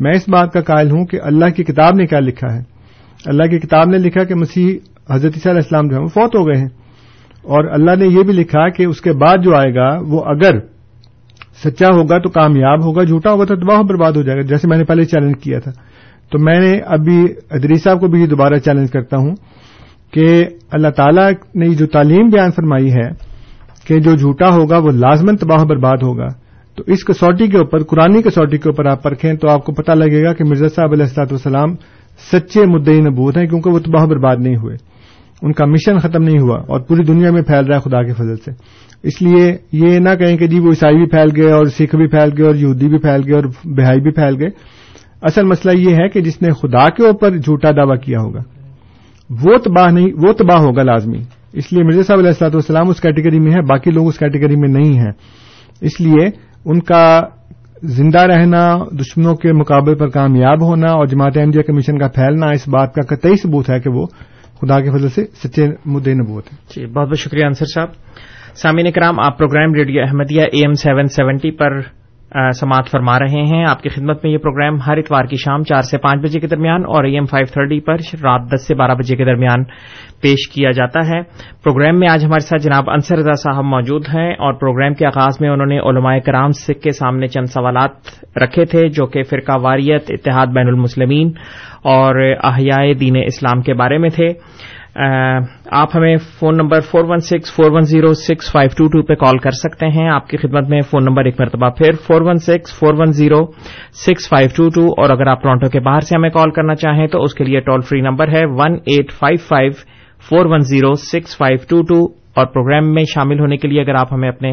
میں 0.00 0.12
اس 0.12 0.28
بات 0.28 0.52
کا 0.52 0.60
قائل 0.60 0.90
ہوں 0.90 1.06
کہ 1.06 1.18
اللہ 1.22 1.44
کی 1.44 1.64
کتاب 1.64 1.94
نے 1.94 2.06
کیا 2.06 2.20
لکھا 2.20 2.54
ہے۔ 2.54 2.60
اللہ 3.26 3.42
کی 3.42 3.58
کتاب 3.58 3.88
نے 3.88 3.98
لکھا 3.98 4.24
کہ 4.24 4.34
مسیح 4.34 4.78
حضرت 5.10 5.34
صلی 5.34 5.50
اللہ 5.50 5.58
السلام 5.58 5.88
جو 5.88 5.96
ہے 5.96 6.00
وہ 6.00 6.06
فوت 6.06 6.36
ہو 6.36 6.46
گئے 6.46 6.60
ہیں۔ 6.60 6.68
اور 7.42 7.64
اللہ 7.64 7.96
نے 7.96 8.06
یہ 8.06 8.22
بھی 8.22 8.32
لکھا 8.32 8.68
کہ 8.68 8.86
اس 8.86 9.00
کے 9.00 9.12
بعد 9.12 9.36
جو 9.44 9.56
آئے 9.56 9.74
گا، 9.74 10.00
وہ 10.08 10.22
اگر 10.26 10.58
سچا 11.64 11.88
ہوگا 11.88 12.18
تو 12.18 12.28
کامیاب 12.28 12.84
ہوگا، 12.84 13.02
جھوٹا 13.02 13.32
ہوگا 13.32 13.44
تو 13.44 13.56
تباہ 13.56 13.82
برباد 13.82 14.12
ہو 14.12 14.22
جائے 14.22 14.38
گا، 14.38 14.42
جیسے 14.42 14.68
میں 14.68 14.78
نے 14.78 14.84
پہلے 14.84 15.04
چیلنج 15.04 15.34
کیا 15.42 15.58
تھا۔ 15.58 15.70
تو 16.30 16.38
میں 16.38 16.60
نے 16.60 16.80
ابھی 16.86 17.24
ادری 17.50 17.74
صاحب 17.74 18.00
کو 18.00 18.06
بھی 18.06 18.20
یہ 18.20 18.26
دوبارہ 18.26 18.54
چیلنج 18.54 18.90
کرتا 18.90 19.16
ہوں 19.16 19.34
کہ 20.12 20.44
اللہ 20.70 20.88
تعالیٰ 20.88 21.30
نے 21.54 21.68
جو 21.68 21.86
تعلیم 21.86 22.28
بیان 22.28 22.50
فرمائی 22.50 22.92
ہے 22.92 23.10
کہ 23.86 24.00
جو 24.00 24.16
جھوٹا 24.16 24.48
ہوگا، 24.48 24.78
وہ 24.78 24.90
لازمن 24.90 25.36
تباہ 25.36 25.62
و 25.62 25.66
برباد 25.66 25.96
ہوگا۔ 26.02 26.26
تو 26.76 26.84
اس 26.86 27.04
کسوٹی 27.04 27.46
کے 27.46 27.58
اوپر، 27.58 27.82
قرآن 27.82 28.22
کسوٹی 28.22 28.58
کے 28.58 28.68
اوپر 28.68 28.86
آپ 28.86 29.02
پرکھیں 29.02 29.34
تو 29.34 29.50
آپ 29.50 29.64
کو 29.64 29.72
پتہ 29.72 29.92
لگے 29.92 30.24
گا 30.24 30.32
کہ 30.32 30.44
مرزا 30.44 30.68
صاحب 30.68 30.88
علیہ 30.92 31.02
السلاط 31.02 31.32
والسلام 31.32 31.74
سچے 32.32 32.66
مدعی 32.66 33.00
نبوت 33.00 33.36
ہیں، 33.36 33.46
کیونکہ 33.46 33.70
وہ 33.70 33.78
تباہ 33.78 34.06
برباد 34.06 34.36
نہیں 34.40 34.56
ہوئے۔ 34.56 34.76
ان 35.42 35.52
کا 35.52 35.64
مشن 35.64 35.98
ختم 35.98 36.22
نہیں 36.22 36.40
ہوا 36.40 36.58
اور 36.68 36.80
پوری 36.80 37.02
دنیا 37.02 37.30
میں 37.30 37.42
پھیل 37.42 37.64
رہا 37.64 37.76
ہے 37.76 37.80
خدا 37.80 38.02
کے 38.02 38.12
فضل 38.12 38.36
سے۔ 38.36 38.50
اس 39.02 39.22
لیے 39.22 39.56
یہ 39.72 39.98
نہ 39.98 40.14
کہیں 40.14 40.36
کہ 40.36 40.46
جی 40.46 40.58
وہ 40.58 40.68
عیسائی 40.68 40.96
بھی 40.96 41.06
پھیل 41.06 41.28
گئے 41.36 41.52
اور 41.52 41.64
سکھ 41.64 41.96
بھی 41.96 42.06
پھیل 42.06 42.30
گئے 42.38 42.46
اور 42.46 42.54
یہودی 42.54 42.88
بھی 42.88 42.98
پھیل 42.98 43.20
گئے 43.26 43.34
اور 43.34 43.44
بہائی 43.64 44.00
بھی 44.00 44.10
پھیل 44.10 44.34
گئے۔ 44.40 44.48
اصل 45.22 45.42
مسئلہ 45.42 45.78
یہ 45.78 45.94
ہے 45.94 46.08
کہ 46.08 46.20
جس 46.20 46.42
نے 46.42 46.48
خدا 46.50 46.84
کے 46.84 47.06
اوپر 47.06 47.36
جھوٹا 47.36 47.70
دعوی 47.70 47.98
کیا 47.98 48.18
ہوگا، 48.20 48.40
وہ 49.30 49.56
تباہ 49.58 49.90
نہیں، 49.90 50.08
وہ 50.22 50.32
تباہ 50.32 50.58
ہوگا 50.58 50.82
لازمی۔ 50.82 51.22
اس 51.52 51.72
لیے 51.72 51.84
مرزا 51.84 52.02
صاحب 52.02 52.18
علیہ 52.18 52.28
السلاط 52.28 52.54
والسلام 52.54 52.88
اس 52.88 53.00
کیٹیگری 53.00 53.38
میں 53.38 53.52
ہے 53.52 53.60
باقی 53.60 53.90
لوگ 53.90 54.06
اس 54.06 54.18
کیٹیگری 54.18 54.56
میں 54.56 54.68
نہیں 54.68 54.98
ہیں۔ 54.98 55.12
اس 55.80 56.00
لیے 56.00 56.26
ان 56.64 56.80
کا 56.80 57.20
زندہ 57.82 58.20
رہنا، 58.20 58.76
دشمنوں 59.00 59.34
کے 59.34 59.52
مقابلے 59.52 59.94
پر 59.94 60.08
کامیاب 60.08 60.62
ہونا 60.62 60.90
اور 60.92 61.06
جماعت 61.06 61.38
احمدیہ 61.38 61.62
کمیشن 61.62 61.98
کا 61.98 62.08
پھیلنا، 62.08 62.46
اس 62.46 62.68
بات 62.68 62.94
کا 62.94 63.14
قطعی 63.14 63.36
ثبوت 63.36 63.70
ہے 63.70 63.80
کہ 63.80 63.90
وہ 63.90 64.06
خدا 64.60 64.80
کے 64.80 64.90
فضل 64.90 65.08
سے 65.08 65.24
سچے 65.24 65.66
مدعے 65.86 66.14
نبوت 66.14 66.46
ہیں۔ 66.52 66.58
جی 66.76 66.86
بہت 66.86 67.08
بہت 67.08 67.18
شکریہ 67.18 67.44
انصر 67.44 67.64
صاحب۔ 67.74 67.88
سامعین 68.54 68.90
کرام، 68.92 69.20
آپ 69.20 69.38
programme 69.38 69.74
radio 69.74 70.02
Ahmadiyya 70.02 70.40
A 70.40 70.58
M 70.60 70.72
seven 70.72 71.06
seventy 71.06 71.50
پر 71.50 71.80
سماعت 72.34 72.90
فرما 72.90 73.18
رہے 73.18 73.56
ہیں۔ 73.56 73.64
آپ 73.68 73.82
کی 73.82 73.88
خدمت 73.88 74.24
میں 74.24 74.32
یہ 74.32 74.38
پروگرام 74.38 74.76
ہر 74.86 74.96
اتوار 74.96 75.24
کی 75.24 75.36
شام 75.36 75.62
چار 75.62 75.82
سے 75.82 75.98
پانچ 75.98 76.22
بجے 76.22 76.40
کے 76.40 76.46
درمیان 76.46 76.84
اور 76.84 77.04
اے 77.04 77.12
ایم 77.12 77.24
فائیو 77.24 77.46
تھرٹی 77.52 77.80
پر 77.80 77.94
رات 77.94 78.40
دس 78.52 78.66
سے 78.66 78.74
بارہ 78.74 78.94
بجے 78.94 79.16
کے 79.16 79.24
درمیان 79.24 79.64
پیش 80.22 80.48
کیا 80.48 80.70
جاتا 80.70 81.08
ہے۔ 81.08 81.22
پروگرام 81.64 81.98
میں 81.98 82.08
آج 82.08 82.24
ہمارے 82.24 82.40
ساتھ 82.40 82.62
جناب 82.62 82.90
انصر 82.90 83.16
رضا 83.16 83.32
صاحب 83.32 83.64
موجود 83.64 84.02
ہیں 84.14 84.32
اور 84.32 84.52
پروگرام 84.52 84.94
کے 84.94 85.06
آغاز 85.06 85.40
میں 85.40 85.50
انہوں 85.50 85.66
نے 85.66 85.78
علماء 85.78 86.18
کرام 86.26 86.50
سکھ 86.50 86.80
کے 86.80 86.90
سامنے 86.90 87.26
چند 87.26 87.44
سوالات 87.44 87.90
رکھے 88.36 88.64
تھے، 88.64 88.88
جو 88.88 89.06
کہ 89.06 89.22
فرقہ 89.22 89.52
واریت، 89.62 90.04
اتحاد 90.08 90.46
بین 90.46 90.68
المسلمین 90.68 91.30
اور 91.82 92.32
احیاء 92.44 92.92
دین 93.00 93.16
اسلام 93.26 93.60
کے 93.60 93.74
بارے 93.74 93.98
میں 93.98 94.10
تھے۔ 94.10 94.28
آپ 94.98 95.88
ہمیں 95.94 96.16
phone 96.16 96.56
number 96.56 96.80
four 96.80 97.04
one 97.04 97.18
six 97.18 97.54
four 97.56 97.70
one 97.70 97.80
zero 97.80 98.12
six 98.14 98.52
five 98.52 98.70
two 98.78 98.86
two 98.88 99.02
پہ 99.02 99.14
کال 99.14 99.38
کر 99.38 99.50
سکتے 99.50 99.86
ہیں۔ 99.86 100.08
آپ 100.08 100.28
کی 100.28 100.36
خدمت 100.36 100.68
میں 100.68 100.80
فون 100.80 101.04
نمبر 101.04 101.24
ایک 101.24 101.40
مرتبہ 101.40 101.70
پھر 101.70 101.90
four 102.06 102.20
one 102.20 102.36
six 102.36 102.78
four 102.78 102.94
one 102.98 103.12
zero 103.12 103.44
six 104.06 104.28
five 104.28 104.48
two 104.56 104.68
two 104.68 104.86
اور 104.86 105.10
اگر 105.10 105.26
آپ 105.26 105.42
ٹورانٹو 105.42 105.68
کے 105.70 105.80
باہر 105.80 106.00
سے 106.00 106.16
ہمیں 106.16 106.30
کال 106.30 106.50
کرنا 106.50 106.74
چاہیں 106.74 107.06
تو 107.06 107.22
اس 107.22 107.34
کے 107.34 107.44
لیے 107.44 107.60
ٹول 107.60 107.80
فری 107.80 108.00
نمبر 108.00 108.28
ہے 108.28 108.44
one 108.46 108.74
eight 108.86 109.12
five 109.12 109.38
five 109.48 109.72
four 110.28 110.46
one 110.46 110.60
zero 110.60 110.94
six 110.94 111.36
five 111.38 111.58
two 111.68 111.82
two 111.82 112.04
اور 112.34 112.46
پروگرام 112.46 112.94
میں 112.94 113.04
شامل 113.14 113.40
ہونے 113.40 113.56
کے 113.56 113.68
لیے 113.68 113.80
اگر 113.80 113.94
آپ 113.94 114.12
ہمیں 114.12 114.28
اپنے 114.28 114.52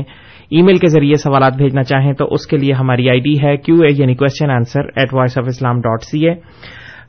ای 0.49 0.61
میل 0.61 0.77
کے 0.77 0.87
ذریعے 0.87 1.15
سوالات 1.15 1.55
بھیجنا 1.55 1.83
چاہیں 1.83 2.13
تو 2.13 2.25
اس 2.31 2.47
کے 2.47 2.57
لیے 2.57 2.73
ہماری 2.73 3.09
آئی 3.09 3.19
ڈی 3.19 3.41
ہے 3.41 3.57
کیو 3.57 3.75
اے 3.75 3.91
یعنی 3.91 4.15
question 4.15 4.49
answer 4.49 4.81
at 4.95 5.13
voice 5.13 5.37
of 5.37 5.43
Islam 5.47 5.81
dot 5.81 6.03
C 6.03 6.27
A 6.27 6.33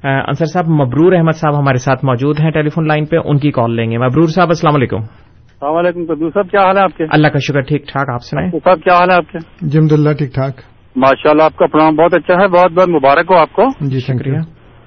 Ansar 0.02 0.44
صاحب 0.44 0.68
مبرور 0.68 1.12
احمد 1.12 1.32
صاحب 1.32 1.58
ہمارے 1.58 1.76
ساتھ 1.76 2.04
موجود 2.04 2.40
ہیں 2.40 2.50
ٹیلی 2.50 2.68
فون 2.68 2.86
لائن 2.86 3.04
پہ 3.06 3.16
ان 3.24 3.38
کی 3.38 3.50
کال 3.50 3.76
لیں 3.76 3.90
گے۔ 3.90 3.98
مبرور 3.98 4.28
صاحب 4.28 4.48
السلام 4.48 4.74
علیکم۔ 4.74 4.96
السلام 4.96 5.74
علیکم 5.74 6.14
قدو 6.14 6.30
صاحب 6.30 6.50
کیا 6.50 6.60
حال 6.60 6.76
ہے 6.76 6.82
آپ 6.82 6.96
کے؟ 6.96 7.04
اللہ 7.10 7.28
کا 7.28 7.38
شکر 7.38 7.60
ٹھیک 7.60 7.88
ٹھاک 7.88 8.10
آپ 8.10 8.22
سنائیں۔ 8.22 8.50
صاحب 8.50 8.80
کیا 8.84 8.94
حال 8.94 9.10
ہے 9.10 9.14
آپ 9.14 9.32
کے؟ 9.32 9.38
جمد 9.60 9.92
اللہ 9.92 10.12
ٹھیک 10.12 10.34
ٹھاک۔ 10.34 10.52
ماشاء 10.96 11.30
اللہ 11.30 11.42
آپ 11.42 11.56
کا 11.56 11.66
پروگرام 11.66 11.96
بہت 11.96 12.14
اچھا 12.14 12.34
ہے 12.34 12.48
بہت 12.48 12.72
بہت 12.72 12.88
مبارک 12.88 13.26
ہو 13.30 13.36
آپ 13.36 13.52
کو۔ 13.52 13.62
جی 13.80 14.00
شکریہ۔ 14.00 14.38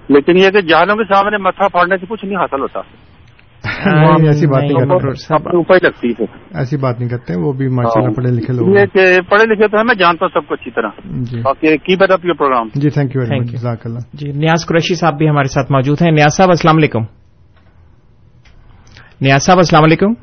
لیکن 0.09 0.37
یہ 0.37 0.49
کہ 0.49 0.61
جہانوں 0.61 0.95
کے 0.95 1.13
سامنے 1.13 1.37
متھا 1.37 1.67
پھاڑنے 1.67 1.97
سے 1.97 2.05
کچھ 2.09 2.25
نہیں 2.25 2.35
حاصل 2.35 2.61
ہوتا۔ 2.61 2.79
ایسی 3.63 4.47
بات 4.47 4.61
نہیں 4.63 4.73
کرتے 4.73 5.33
اپنے 5.33 5.57
اوپر 5.57 5.75
ہی 5.75 5.79
لگتی 5.83 6.09
ہے 6.09 6.25
ایسی 6.53 6.77
بات 6.77 6.99
نہیں 6.99 7.09
کرتے 7.09 7.33
وہ 7.35 7.53
بھی 7.53 7.67
ماشاء 7.67 8.01
اللہ 8.01 8.13
پڑھے 8.13 8.31
لکھے 8.31 8.53
لوگ 8.53 8.65
پڑھے 9.29 9.53
لکھے 9.53 9.67
تو 9.67 9.77
ہیں 9.77 9.83
میں 9.83 9.95
جانتا 9.95 10.25
ہوں 10.25 10.41
سب 10.41 10.47
کو 10.47 10.53
اچھی 10.53 10.71
طرح۔ 10.71 10.89
جی۔ 11.05 11.41
باقی 11.41 11.77
کی 11.77 11.95
بیٹ 11.95 12.11
اپ 12.11 12.25
یہ 12.25 12.33
programme 12.33 12.67
G 12.75 12.89
thank 12.89 13.15
you 13.15 13.21
very 13.21 13.31
Thank 13.31 13.43
much 13.43 13.49
you. 13.49 13.59
جزاک 13.59 13.85
اللہ۔ 13.85 13.99
جی 14.13 14.31
نیاز 14.31 14.65
قریشی 14.65 14.95
صاحب 14.95 15.17
بھی 15.17 15.29
ہمارے 15.29 15.47
ساتھ 15.47 15.71
موجود 15.71 16.01
ہیں۔ 16.01 16.11
نیاز 16.11 16.37
صاحب 16.37 16.49
السلام 16.49 16.77
علیکم۔ 16.77 16.99
نیاز 19.21 19.43
صاحب 19.43 19.57
السلام 19.57 19.83
علیکم۔ 19.83 20.13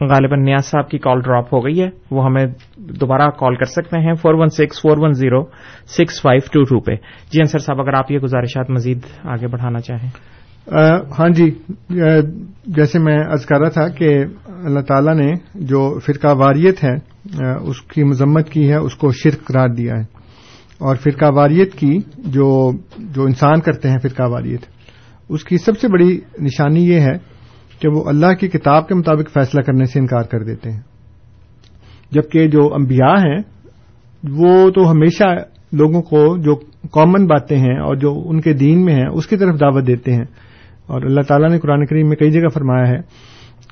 غالباً 0.00 0.42
نیاز 0.44 0.64
صاحب 0.64 0.90
کی 0.90 0.98
کال 0.98 1.20
ڈراپ 1.20 1.54
ہو 1.54 1.64
گئی 1.64 1.82
ہے۔ 1.82 1.88
وہ 2.10 2.24
ہمیں 2.24 2.46
دوبارہ 2.76 3.30
کال 3.30 3.54
کر 3.54 3.64
سکتے 3.64 3.98
ہیں۔ 3.98 4.14
Four 4.14 4.34
one 4.34 4.48
six 4.48 4.82
four 4.82 4.96
one 4.98 5.12
zero 5.12 5.44
six 5.86 6.22
five 6.22 6.40
two 6.52 6.62
two 6.64 6.80
پہ۔ 6.80 6.94
جی 7.32 7.40
انصر 7.40 7.58
صاحب 7.58 7.80
اگر 7.80 7.94
آپ 7.94 8.10
یہ 8.12 8.18
گزارشات 8.18 8.70
مزید 8.70 8.98
آگے 9.24 9.46
بڑھانا 9.46 9.80
چاہیں۔ 9.80 10.10
ہاں 11.18 11.28
جی 11.28 11.50
جیسے 12.66 12.98
میں 12.98 13.18
عرض 13.30 13.46
کر 13.46 13.60
رہا 13.60 13.68
تھا 13.68 13.88
کہ 13.88 14.24
اللہ 14.64 14.80
تعالیٰ 14.80 15.14
نے 15.14 15.32
جو 15.54 15.98
فرقہ 15.98 16.34
واریت 16.34 16.84
ہے 16.84 16.94
اس 17.62 17.82
کی 17.82 18.04
مذمت 18.04 18.50
کی 18.50 18.70
ہے، 18.70 18.76
اس 18.76 18.94
کو 18.94 19.12
شرک 19.12 19.44
قرار 19.44 19.68
دیا 19.68 19.94
ہے۔ 19.94 20.22
اور 20.78 20.96
فرقہ 20.96 21.24
واریت 21.34 21.74
کی 21.74 21.98
جو 22.18 22.72
جو 22.98 23.22
انسان 23.22 23.60
کرتے 23.60 23.90
ہیں 23.90 23.98
فرقہ 23.98 24.22
واریت، 24.22 24.60
اس 25.28 25.44
کی 25.44 25.56
سب 25.56 25.78
سے 25.80 25.88
بڑی 25.88 26.20
نشانی 26.40 26.88
یہ 26.88 27.00
ہے 27.00 27.18
کہ 27.78 27.88
وہ 27.88 28.04
اللہ 28.06 28.34
کی 28.40 28.48
کتاب 28.48 28.88
کے 28.88 28.94
مطابق 28.94 29.32
فیصلہ 29.32 29.60
کرنے 29.60 29.84
سے 29.84 29.98
انکار 29.98 30.22
کر 30.22 30.44
دیتے 30.44 30.70
ہیں۔ 30.70 30.80
جبکہ 32.10 32.48
جو 32.48 32.74
انبیاء 32.74 33.14
ہیں، 33.14 33.38
وہ 34.30 34.70
تو 34.70 34.90
ہمیشہ 34.90 35.24
لوگوں 35.72 36.02
کو 36.02 36.36
جو 36.36 36.56
کامن 36.92 37.26
باتیں 37.26 37.58
ہیں 37.58 37.78
اور 37.78 37.96
جو 37.96 38.22
ان 38.26 38.40
کے 38.40 38.52
دین 38.52 38.84
میں 38.84 38.94
ہیں، 38.94 39.06
اس 39.14 39.26
کی 39.26 39.36
طرف 39.36 39.60
دعوت 39.60 39.86
دیتے 39.86 40.12
ہیں۔ 40.12 40.51
اور 40.86 41.02
اللہ 41.02 41.20
تعالیٰ 41.20 41.50
نے 41.50 41.58
قرآن 41.58 41.86
کریم 41.86 42.08
میں 42.08 42.16
کئی 42.16 42.30
جگہ 42.30 42.48
فرمایا 42.48 42.88
ہے 42.88 42.98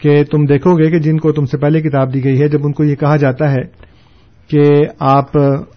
کہ 0.03 0.25
تم 0.25 0.47
دیکھو 0.47 0.75
گے 0.75 0.91
کہ 0.91 0.99
جن 0.99 1.19
کو 1.19 1.33
تم 1.33 1.45
سے 1.45 1.59
پہلے 1.59 1.81
کتاب 1.81 2.15
دی 2.15 2.25
گئی 2.25 2.41
ہے، 2.41 2.49
جب 2.49 2.59
ان 2.63 2.73
کو 2.73 2.85
یہ 2.85 2.95
کہا 2.95 3.17
جاتا 3.17 3.53
ہے 3.53 3.91
کہ 4.49 4.71
آپ 4.99 5.25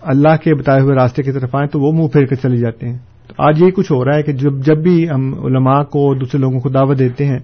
اللہ 0.01 0.35
کے 0.43 0.55
بتائے 0.55 0.81
ہوئے 0.81 0.95
راستے 0.95 1.23
کی 1.23 1.31
طرف 1.31 1.55
آئیں 1.55 1.67
تو 1.67 1.79
وہ 1.79 1.91
منہ 1.91 2.07
پھیر 2.07 2.25
کر 2.25 2.35
چلے 2.35 2.57
جاتے 2.57 2.89
ہیں۔ 2.89 2.97
تو 3.27 3.43
آج 3.43 3.61
یہ 3.61 3.69
کچھ 3.69 3.91
ہو 3.91 4.05
رہا 4.05 4.15
ہے 4.15 4.23
کہ 4.23 4.31
جب 4.31 4.59
جب 4.59 4.77
بھی 4.77 5.09
ہم 5.09 5.33
علماء 5.45 5.83
کو 5.83 6.15
دوسرے 6.15 6.41
لوگوں 6.41 6.59
کو 6.59 6.69
دعوت 6.69 6.99
دیتے 6.99 7.25
ہیں 7.25 7.39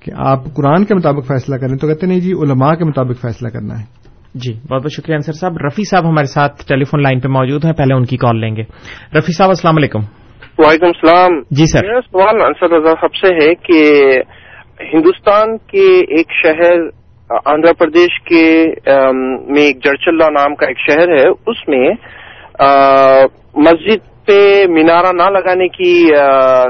کہ 0.00 0.12
آپ 0.16 0.54
قرآن 0.54 0.84
کے 0.84 0.94
مطابق 0.94 1.26
فیصلہ 1.26 1.54
کریں 1.54 1.76
تو 1.76 1.88
کہتے 1.88 2.06
نہیں 2.06 2.20
جی 2.20 2.32
علماء 2.32 2.72
کے 2.72 2.84
مطابق 2.84 3.20
فیصلہ 3.20 3.48
کرنا 3.48 3.78
ہے۔ 3.78 3.84
جی 4.34 4.52
بہت 4.52 4.82
بہت 4.82 4.92
شکریہ 4.92 5.14
انصر 5.14 5.32
صاحب۔ 5.32 5.52
رفیع 5.66 5.84
صاحب 5.90 6.08
ہمارے 6.08 6.26
ساتھ 6.26 6.68
ٹیلی 6.68 6.84
فون 6.84 7.02
لائن 7.02 7.20
پہ 7.20 7.28
موجود 7.28 7.64
ہیں، 7.64 7.72
پہلے 7.72 7.94
ان 7.94 8.04
کی 8.04 8.16
کال 8.16 8.40
لیں 8.40 8.56
گے۔ 8.56 8.62
رفیع 9.18 9.34
صاحب، 9.38 9.48
السلام 9.48 9.76
علیکم۔ 9.76 10.23
وعلیکم 10.58 10.86
السلام۔ 10.86 11.40
جی 11.50 11.66
سر۔ 11.66 11.86
میرا 11.86 12.00
سوال 12.00 12.40
انصر 12.42 12.70
رضا 12.70 12.90
صاحب 12.90 13.14
سے 13.14 13.34
ہے 13.34 13.54
کہ 13.54 13.78
ہندوستان 14.94 15.56
کے 15.56 15.86
ایک 16.16 16.32
شہر 16.42 16.80
آندھرا 17.44 17.72
پردیش 17.72 18.20
کے 18.24 18.44
میں 19.46 19.62
ایک 19.62 19.84
جڑچلہ 19.84 20.24
نام 20.24 20.54
کا 20.54 20.66
ایک 20.66 20.78
شہر 20.78 21.08
ہے 21.08 21.28
اس 21.46 21.68
میں 21.68 21.90
مسجد 23.56 24.26
پہ 24.26 24.66
مینارہ 24.68 25.12
نہ 25.12 25.30
لگانے 25.30 25.68
کی 25.68 26.10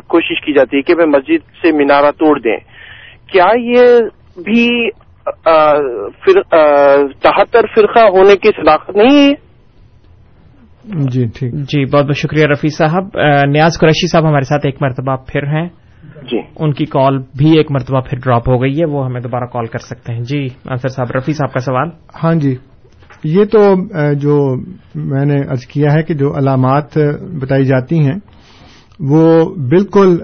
کوشش 0.08 0.40
کی 0.44 0.52
جاتی 0.52 0.76
ہے 0.76 0.82
کہ 0.82 0.94
وہ 0.98 1.06
مسجد 1.06 1.46
سے 1.62 1.72
مینارہ 1.72 2.10
توڑ 2.10 2.38
دیں۔ 2.38 2.56
کیا 3.32 3.46
یہ 3.56 3.98
بھی 4.44 4.90
تہتر 7.22 7.66
فرقہ 7.74 8.08
ہونے 8.08 8.36
کی 8.36 8.48
صلاحت 8.56 8.96
نہیں 8.96 9.28
ہے؟ 9.28 9.43
جی 10.84 11.24
ٹھیک۔ 11.34 11.54
جی 11.54 11.84
بہت 11.84 12.04
بہت 12.04 12.16
شکریہ 12.16 12.44
رفیع 12.44 12.70
صاحب۔ 12.70 13.04
نیاز 13.48 13.78
قریشی 13.78 14.06
صاحب 14.06 14.28
ہمارے 14.28 14.44
ساتھ 14.44 14.66
ایک 14.66 14.76
مرتبہ 14.80 15.16
پھر 15.16 15.42
ہیں۔ 15.42 15.68
جی۔ 16.22 16.40
ان 16.56 16.72
کی 16.72 16.84
کال 16.84 17.18
بھی 17.18 17.56
ایک 17.56 17.70
مرتبہ 17.70 18.00
پھر 18.00 18.18
ڈراپ 18.18 18.48
ہو 18.48 18.62
گئی 18.62 18.80
ہے 18.80 18.84
وہ 18.84 19.06
ہمیں 19.06 19.20
دوبارہ 19.20 19.44
کال 19.44 19.66
کر 19.66 19.78
سکتے 19.78 20.12
ہیں۔ 20.12 20.20
جی 20.20 20.48
انصر 20.64 20.88
صاحب 20.88 21.06
رفیع 21.16 21.34
صاحب 21.34 21.52
کا 21.52 21.60
سوال۔ 21.60 21.88
ہاں 22.24 22.34
جی۔ 22.34 22.54
یہ 23.24 23.44
تو 23.44 23.74
جو 24.14 24.56
میں 24.94 25.24
نے 25.24 25.40
ارض 25.50 25.66
کیا 25.66 25.92
ہے 25.92 26.02
کہ 26.02 26.14
جو 26.14 26.38
علامات 26.38 26.98
بتائی 27.40 27.64
جاتی 27.64 27.98
ہیں 27.98 28.18
وہ 29.00 29.54
بالکل 29.54 30.16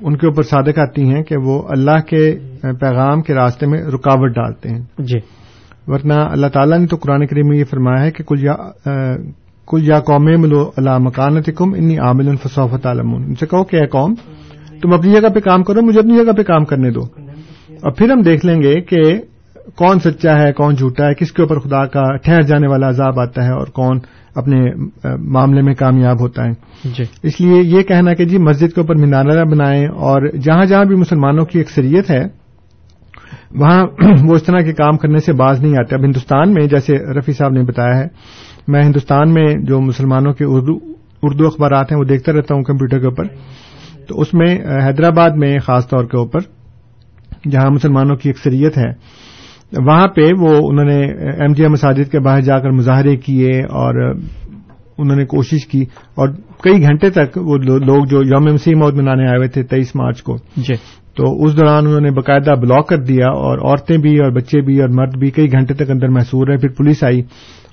ان 0.00 0.16
کے 0.16 0.26
اوپر 0.26 0.42
صادق 0.42 0.78
آتی 0.78 1.02
ہیں 1.02 1.22
کہ 1.22 1.36
وہ 1.36 1.62
اللہ 1.68 2.00
کے 2.08 2.38
پیغام 2.62 3.22
کے 3.22 3.34
راستے 3.34 3.66
میں 3.66 3.82
رکاوٹ 3.82 4.30
ڈالتے 4.30 4.68
ہیں۔ 4.68 4.82
جی۔ 4.98 5.18
ورنہ 5.86 6.12
اللہ 6.12 6.46
تعالیٰ 6.46 6.78
نے 6.78 6.86
تو 6.86 6.96
قرآن 6.96 7.26
کریم 7.26 7.48
میں 7.48 7.58
یہ 7.58 7.64
فرمایا 7.64 8.04
ہے 8.04 8.10
کہ 8.10 8.24
کل 8.24 8.44
یا 8.44 8.54
کل 9.66 9.88
یا 9.88 10.00
قوم 10.00 10.24
ملو 10.24 10.70
اللہ 10.76 10.98
مکانت 10.98 11.50
کم 11.56 11.72
انی 11.74 11.98
عامل 11.98 12.36
فصوفت 12.36 12.86
عالم 12.86 13.14
ان 13.14 13.34
سے 13.34 13.46
کہو 13.46 13.64
کہ 13.64 13.76
اے 13.76 13.86
قوم 13.86 14.14
تم 14.82 14.92
اپنی 14.92 15.12
جگہ 15.12 15.28
پہ 15.28 15.40
کام 15.40 15.62
کرو 15.62 15.80
مجھے 15.82 16.00
اپنی 16.00 16.16
جگہ 16.16 16.32
پہ 16.32 16.42
کام 16.42 16.64
کرنے 16.64 16.90
دو۔ 16.90 17.00
اور 17.70 17.92
پھر 17.92 18.10
ہم 18.10 18.20
دیکھ 18.20 18.46
لیں 18.46 18.62
گے 18.62 18.80
کہ 18.80 19.02
کون 19.76 19.98
سچا 19.98 20.42
ہے 20.42 20.52
کون 20.52 20.74
جھوٹا 20.74 21.06
ہے 21.06 21.14
کس 21.14 21.32
کے 21.32 21.42
اوپر 21.42 21.58
خدا 21.58 21.86
کا 21.86 22.16
ٹھہر 22.16 22.42
جانے 22.42 22.66
والا 22.68 22.88
عذاب 22.88 23.20
آتا 23.20 23.44
ہے 23.44 23.52
اور 23.52 23.66
کون 23.66 23.98
اپنے 24.34 24.70
معاملے 25.18 25.62
میں 25.62 25.74
کامیاب 25.74 26.20
ہوتا 26.20 26.44
ہے۔ 26.44 26.50
جی۔ 26.84 27.04
اس 27.22 27.40
لیے 27.40 27.62
یہ 27.62 27.82
کہنا 27.82 28.14
کہ 28.14 28.24
جی 28.24 28.38
مسجد 28.38 28.74
کے 28.74 28.80
اوپر 28.80 28.94
مینارہ 28.94 29.44
بنائیں 29.44 29.86
اور 29.86 30.28
جہاں 30.36 30.64
جہاں 30.64 30.84
بھی 30.84 30.96
مسلمانوں 30.96 31.44
کی 31.44 31.60
اکثریت 31.60 32.10
ہے 32.10 32.24
وہاں 33.50 33.86
وہ 34.28 34.34
اس 34.34 34.42
طرح 34.42 34.60
کے 34.60 34.72
کام 34.72 34.96
کرنے 34.96 35.18
سے 35.18 35.32
باز 35.32 35.60
نہیں 35.60 35.78
آتے۔ 35.78 35.94
اب 35.94 36.04
ہندوستان 36.04 36.52
میں 36.52 36.66
جیسے 36.66 37.18
رفیع 37.18 37.34
صاحب 37.34 37.52
نے 37.52 37.62
بتایا 37.62 37.98
ہے 37.98 38.06
میں 38.68 38.82
ہندوستان 38.82 39.34
میں 39.34 39.54
جو 39.58 39.80
مسلمانوں 39.80 40.32
کے 40.32 40.44
اردو 40.44 40.72
اردو 41.22 41.46
اخبارات 41.46 41.92
ہیں 41.92 41.98
وہ 41.98 42.04
دیکھتا 42.04 42.32
رہتا 42.32 42.54
ہوں 42.54 42.62
کمپیوٹر 42.62 42.98
کے 42.98 43.06
اوپر۔ 43.06 43.24
تو 44.08 44.20
اس 44.20 44.34
میں 44.34 44.58
حیدرآباد 44.86 45.30
میں 45.30 45.58
خاص 45.58 45.88
طور 45.88 46.04
کے 46.04 46.16
اوپر 46.16 46.38
جہاں 47.50 47.70
مسلمانوں 47.70 48.16
کی 48.16 48.30
اکثریت 48.30 48.78
ہے 48.78 48.90
وہاں 49.86 50.08
پہ 50.08 50.20
وہ 50.40 50.48
انہوں 50.48 50.84
نے 50.84 51.04
ایم 51.42 51.52
جی 51.52 51.62
ایم 51.62 51.72
مساجد 51.72 52.10
کے 52.12 52.20
باہر 52.20 52.40
جا 52.40 52.58
کر 52.58 52.70
مظاہرے 52.70 53.16
کیے 53.16 53.60
اور 53.60 54.14
انہوں 54.98 55.16
نے 55.16 55.24
کوشش 55.24 55.66
کی 55.66 55.82
اور 56.14 56.28
کئی 56.62 56.82
گھنٹے 56.82 57.10
تک 57.10 57.36
وہ 57.36 57.56
لوگ 57.56 58.04
جو 58.04 58.22
یوم 58.22 58.44
مسیح 58.44 58.74
موت 58.76 58.94
منانے 58.94 59.28
آئے 59.28 59.36
ہوئے 59.36 59.48
تھے 59.48 59.62
تیئیس 59.62 59.96
مارچ 59.96 60.22
کو۔ 60.22 60.36
جی۔ 60.56 60.74
تو 61.16 61.44
اس 61.44 61.56
دوران 61.56 61.86
انہوں 61.86 62.00
نے 62.00 62.10
باقاعدہ 62.10 62.50
بلاک 62.50 62.88
کر 62.88 62.96
دیا 62.96 63.26
اور 63.26 63.58
عورتیں 63.58 63.98
بھی 63.98 64.18
اور 64.18 64.30
بچے 64.30 64.60
بھی 64.60 64.80
اور 64.80 64.88
مرد 64.88 65.16
بھی 65.18 65.30
کئی 65.30 65.52
گھنٹے 65.52 65.74
تک 65.74 65.90
اندر 65.90 66.08
محسور 66.08 66.48
ہیں 66.48 66.56
پھر 66.56 66.68
پولیس 66.68 67.04
آئی۔ 67.04 67.22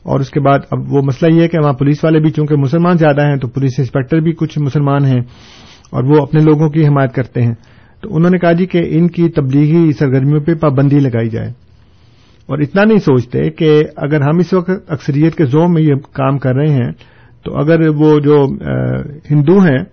اور 0.03 0.19
اس 0.19 0.29
کے 0.29 0.39
بعد 0.39 0.59
اب 0.71 0.93
وہ 0.93 1.01
مسئلہ 1.01 1.35
یہ 1.35 1.41
ہے 1.41 1.47
کہ 1.47 1.57
وہاں 1.63 1.73
پولیس 1.73 2.03
والے 2.03 2.19
بھی 2.19 2.29
چونکہ 2.29 2.55
مسلمان 2.55 2.97
زیادہ 2.97 3.27
ہیں 3.27 3.35
تو 3.35 3.47
پولیس 3.47 3.71
انسپیکٹر 3.77 4.19
بھی 4.19 4.31
کچھ 4.31 4.59
مسلمان 4.59 5.05
ہیں 5.05 5.21
اور 5.91 6.03
وہ 6.03 6.21
اپنے 6.21 6.43
لوگوں 6.43 6.69
کی 6.69 6.87
حمایت 6.87 7.13
کرتے 7.13 7.41
ہیں۔ 7.41 7.53
تو 8.01 8.15
انہوں 8.15 8.31
نے 8.31 8.37
کہا 8.37 8.51
جی 8.51 8.65
کہ 8.65 8.81
ان 8.85 9.07
کی 9.07 9.29
تبلیغی 9.29 9.91
سرگرمیوں 9.91 10.39
پہ 10.39 10.53
پابندی 10.53 10.99
لگائی 10.99 11.29
جائے۔ 11.29 11.49
اور 12.47 12.59
اتنا 12.59 12.83
نہیں 12.83 12.97
سوچتے 12.97 13.49
کہ 13.49 13.83
اگر 13.97 14.21
ہم 14.21 14.37
اس 14.37 14.53
وقت 14.53 14.69
اکثریت 14.87 15.35
کے 15.35 15.45
زوم 15.45 15.73
میں 15.73 15.81
یہ 15.81 15.93
کام 16.13 16.37
کر 16.37 16.55
رہے 16.55 16.73
ہیں 16.73 16.91
تو 17.45 17.57
اگر 17.57 17.87
وہ 17.87 18.19
جو 18.19 18.45
ہندو 19.31 19.57
ہیں، 19.59 19.83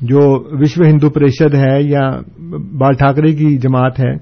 جو 0.00 0.20
وشو 0.60 0.82
ہندو 0.82 1.10
پریشد 1.10 1.54
ہے 1.54 1.82
یا 1.82 2.10
بال 2.78 2.92
ٹھاکرے 2.92 3.32
کی 3.32 3.58
جماعت 3.58 4.00
ہے، 4.00 4.12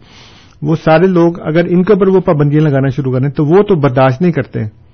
وہ 0.62 0.74
سارے 0.84 1.06
لوگ 1.06 1.32
اگر 1.40 1.64
ان 1.68 1.82
کے 1.82 1.92
اوپر 1.92 2.08
وہ 2.08 2.20
پابندیاں 2.20 2.62
لگانا 2.62 2.88
شروع 2.88 3.12
کریں 3.12 3.30
تو 3.30 3.44
وہ 3.44 3.62
تو 3.62 3.74
برداشت 3.74 4.22
نہیں 4.22 4.32
کرتے۔ 4.32 4.85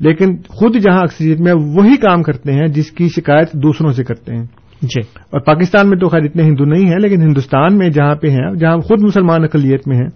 لیکن 0.00 0.36
خود 0.48 0.76
جہاں 0.76 1.00
اکثریت 1.00 1.40
میں 1.40 1.52
وہی 1.52 1.96
کام 1.96 2.22
کرتے 2.22 2.52
ہیں 2.52 2.66
جس 2.66 2.90
کی 2.90 3.08
شکایت 3.08 3.52
دوسروں 3.52 3.92
سے 3.92 4.04
کرتے 4.04 4.36
ہیں۔ 4.36 4.44
جی۔ 4.82 5.00
اور 5.00 5.40
پاکستان 5.40 5.90
میں 5.90 5.98
تو 5.98 6.08
خیر 6.08 6.22
اتنے 6.22 6.42
ہندو 6.42 6.64
نہیں 6.64 6.86
ہیں 6.86 6.98
لیکن 6.98 7.22
ہندوستان 7.22 7.78
میں 7.78 7.88
جہاں 7.88 8.14
پہ 8.14 8.28
ہیں 8.28 8.54
جہاں 8.54 8.78
خود 8.78 9.02
مسلمان 9.02 9.44
اقلیت 9.44 9.88
میں 9.88 9.96
ہیں 9.96 10.08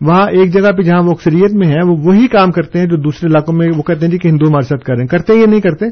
وہاں 0.00 0.26
ایک 0.30 0.52
جگہ 0.52 0.72
پہ 0.76 0.82
جہاں 0.82 1.02
وہ 1.02 1.10
اکثریت 1.10 1.54
میں 1.54 1.68
ہیں 1.68 1.82
وہ 1.86 1.96
وہی 2.04 2.26
کام 2.26 2.50
کرتے 2.50 2.78
ہیں 2.78 2.86
جو 2.86 2.96
دوسرے 2.96 3.30
علاقوں 3.30 3.54
میں 3.54 3.68
وہ 3.76 3.82
کہتے 3.82 4.04
ہیں 4.04 4.12
جی 4.12 4.18
کہ 4.18 4.28
ہندو 4.28 4.48
ہمارے 4.48 4.66
ساتھ 4.66 4.84
کریں۔ 4.84 5.06
کرتے 5.06 5.34
یہ 5.34 5.46
نہیں 5.46 5.60
کرتے؟ 5.60 5.86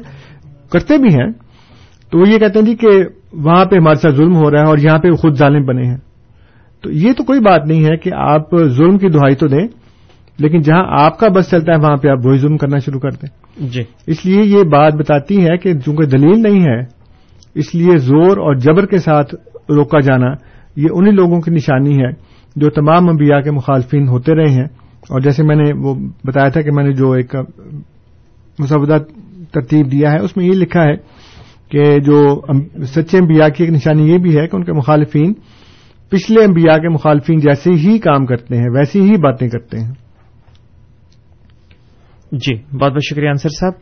کرتے 0.71 0.97
بھی 0.97 1.09
ہیں۔ 1.09 1.31
تو 2.11 2.19
وہ 2.19 2.29
یہ 2.29 2.37
کہتے 2.37 2.59
ہیں 2.59 2.65
جی 2.65 2.75
کہ 2.75 2.87
وہاں 3.33 3.65
پہ 3.65 3.75
ہمارے 3.75 3.95
ساتھ 3.95 4.15
ظلم 4.15 4.35
ہو 4.35 4.51
رہا 4.51 4.59
ہے 4.59 4.67
اور 4.67 4.77
یہاں 4.77 4.97
پہ 4.97 5.11
خود 5.11 5.33
ظالم 5.37 5.65
بنے 5.65 5.83
ہیں۔ 5.83 5.97
تو 6.83 6.91
یہ 6.91 7.13
تو 7.13 7.23
کوئی 7.23 7.39
بات 7.39 7.65
نہیں 7.65 7.83
ہے 7.83 7.97
کہ 7.97 8.11
آپ 8.13 8.57
ظلم 8.67 8.97
کی 8.97 9.09
دہائی 9.09 9.35
تو 9.35 9.47
دیں۔ 9.47 9.67
لیکن 10.39 10.61
جہاں 10.61 10.83
آپ 10.87 11.19
کا 11.19 11.27
بس 11.27 11.49
چلتا 11.49 11.73
ہے 11.73 11.77
وہاں 11.77 11.95
پہ 11.95 12.07
آپ 12.07 12.25
وہی 12.25 12.37
ظلم 12.37 12.57
کرنا 12.57 12.77
شروع 12.77 12.99
کر 12.99 13.09
دیں 13.11 13.67
جی۔ 13.67 13.83
اس 14.07 14.25
لیے 14.25 14.41
یہ 14.43 14.63
بات 14.63 14.93
بتاتی 14.93 15.43
ہے 15.43 15.57
کہ 15.57 15.73
چونکہ 15.79 16.05
دلیل 16.05 16.41
نہیں 16.41 16.61
ہے 16.61 16.79
اس 17.55 17.75
لیے 17.75 17.97
زور 17.97 18.37
اور 18.37 18.55
جبر 18.55 18.85
کے 18.85 18.97
ساتھ 18.97 19.35
روکا 19.69 19.99
جانا 19.99 20.33
یہ 20.75 20.87
انہی 20.91 21.11
لوگوں 21.11 21.41
کی 21.41 21.51
نشانی 21.51 21.95
ہے 21.95 22.11
جو 22.55 22.69
تمام 22.69 23.09
انبیاء 23.09 23.39
کے 23.39 23.51
مخالفین 23.51 24.07
ہوتے 24.07 24.35
رہے 24.35 24.51
ہیں۔ 24.51 24.67
اور 25.09 25.19
جیسے 25.19 25.43
میں 25.43 25.55
نے 25.55 25.71
وہ 25.79 25.95
بتایا 26.23 26.49
تھا 26.49 26.61
کہ 26.61 26.71
میں 26.71 26.83
نے 26.83 26.91
جو 26.93 27.11
ایک 27.11 27.35
مسودہ 28.59 28.97
ترتیب 29.53 29.91
دیا 29.91 30.11
ہے 30.11 30.19
اس 30.19 30.37
میں 30.37 30.45
یہ 30.45 30.51
لکھا 30.51 30.83
ہے 30.83 30.95
کہ 31.71 31.99
جو 31.99 32.41
سچے 32.83 33.17
انبیاء 33.17 33.47
کی 33.47 33.63
ایک 33.63 33.73
نشانی 33.73 34.11
یہ 34.11 34.17
بھی 34.17 34.37
ہے 34.37 34.47
کہ 34.47 34.55
ان 34.55 34.63
کے 34.63 34.73
مخالفین 34.73 35.33
پچھلے 36.09 36.43
انبیاء 36.43 36.77
کے 36.77 36.89
مخالفین 36.89 37.39
جیسے 37.39 37.69
ہی 37.73 37.99
کام 37.99 38.25
کرتے 38.25 38.57
ہیں 38.57 38.69
ویسی 38.73 39.01
ہی 39.01 39.17
باتیں 39.17 39.47
کرتے 39.47 39.79
ہیں۔ 39.79 39.93
جی 42.31 42.53
بہت 42.53 42.91
بہت 42.91 43.03
شکریہ 43.03 43.29
انصر 43.29 43.49
صاحب۔ 43.49 43.73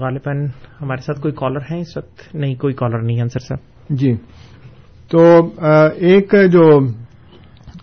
غالباً 0.00 0.46
ہمارے 0.80 1.02
ساتھ 1.02 1.20
کوئی 1.20 1.34
کالر 1.34 1.58
ہیں 1.58 1.80
اس 1.80 1.96
وقت؟ 1.96 2.36
نہیں، 2.36 2.54
کوئی 2.54 2.74
کالر 2.74 3.02
نہیں، 3.02 3.20
انصر 3.20 3.38
صاحب۔ 3.38 3.96
جی۔ 3.96 4.12
تو 5.10 5.50
ایک 5.96 6.34
جو 6.52 6.80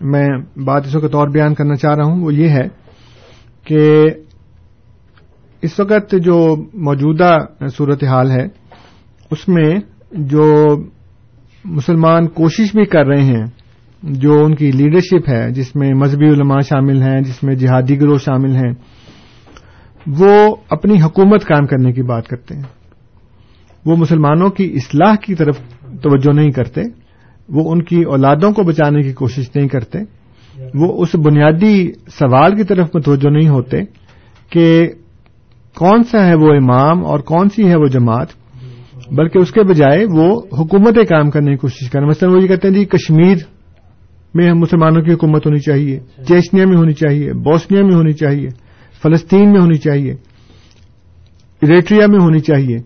میں 0.02 0.28
بات 0.66 0.84
اس 0.86 0.96
وقت 0.96 1.16
اور 1.16 1.28
بیان 1.28 1.54
کرنا 1.54 1.76
چاہ 1.76 1.96
رہا 1.96 2.06
ہوں، 2.06 2.24
وہ 2.24 2.34
یہ 2.34 2.50
ہے 2.50 2.68
کہ 3.64 4.06
اس 5.62 5.80
وقت 5.80 6.16
جو 6.24 6.56
موجودہ 6.74 7.38
صورتحال 7.68 8.32
ہے، 8.32 8.46
اس 9.32 9.48
میں 9.48 9.80
جو 10.12 10.76
مسلمان 11.66 12.28
کوشش 12.28 12.76
بھی 12.76 12.86
کر 12.86 13.06
رہے 13.06 13.24
ہیں، 13.24 13.46
جو 14.04 14.46
ان 14.46 14.56
کی 14.56 14.72
لیڈرشپ 14.72 15.30
ہے، 15.30 15.52
جس 15.52 15.76
میں 15.76 15.94
مذہبی 15.94 16.26
علماء 16.26 16.60
شامل 16.60 17.02
ہیں، 17.02 17.22
جس 17.22 17.44
میں 17.44 17.56
جہادی 17.56 18.02
گروہ 18.02 18.18
شامل 18.18 18.56
ہیں 18.56 18.74
وہ 20.08 20.56
اپنی 20.70 21.02
حکومت 21.02 21.46
قائم 21.48 21.66
کرنے 21.66 21.92
کی 21.92 22.02
بات 22.02 22.28
کرتے 22.28 22.56
ہیں۔ 22.56 22.64
وہ 23.86 23.96
مسلمانوں 23.96 24.50
کی 24.50 24.74
اصلاح 24.74 25.16
کی 25.16 25.36
طرف 25.36 25.60
توجہ 26.02 26.34
نہیں 26.34 26.52
کرتے، 26.52 26.82
وہ 27.50 27.72
ان 27.72 27.84
کی 27.84 28.04
اولادوں 28.04 28.52
کو 28.52 28.64
بچانے 28.64 29.02
کی 29.02 29.14
کوشش 29.14 29.56
نہیں 29.56 29.68
کرتے۔ 29.68 30.00
وہ 30.74 31.02
اس 31.02 31.16
بنیادی 31.16 31.92
سوال 32.08 32.56
کی 32.56 32.64
طرف 32.64 32.90
متوجہ 32.94 33.30
نہیں 33.30 33.50
ہوتے 33.50 33.78
کہ 34.50 34.90
کون 35.76 36.04
سا 36.04 36.26
ہے 36.26 36.36
وہ 36.36 36.54
امام 36.54 37.06
اور 37.06 37.20
کون 37.20 37.50
سی 37.50 37.68
ہے 37.68 37.76
وہ 37.76 37.86
جماعت، 37.86 38.28
بلکہ 39.12 39.40
اس 39.40 39.52
کے 39.52 39.64
بجائے 39.64 40.06
وہ 40.12 40.42
حکومتیں 40.58 41.04
کام 41.04 41.30
کرنے 41.30 41.52
کی 41.52 41.58
کوشش 41.58 41.90
کریں۔ 41.90 42.06
مثلا 42.06 42.30
وہ 42.30 42.42
یہ 42.42 42.48
کہتے 42.48 42.68
ہیں 42.68 42.76
جی 42.76 42.86
کشمیر 42.86 43.38
میں 44.34 44.54
مسلمانوں 44.54 45.02
کی 45.02 45.14
حکومت 45.14 45.46
ہونی 45.46 45.60
چاہیے 45.60 46.00
چیشنیا 46.28 46.66
میں 46.66 46.78
ہونی 46.78 46.94
چاہیے، 46.94 47.34
بوسنیا 47.34 47.86
میں 47.86 47.96
ہونی 47.96 48.12
چاہیے۔ 48.12 48.65
فلسطین 49.06 49.52
میں 49.52 49.62
ہونی 49.62 49.78
چاہیے 49.78 50.12
اریٹریا 51.62 52.08
میں 52.08 52.20
ہونی 52.20 52.40
چاہیے۔ 52.40 52.78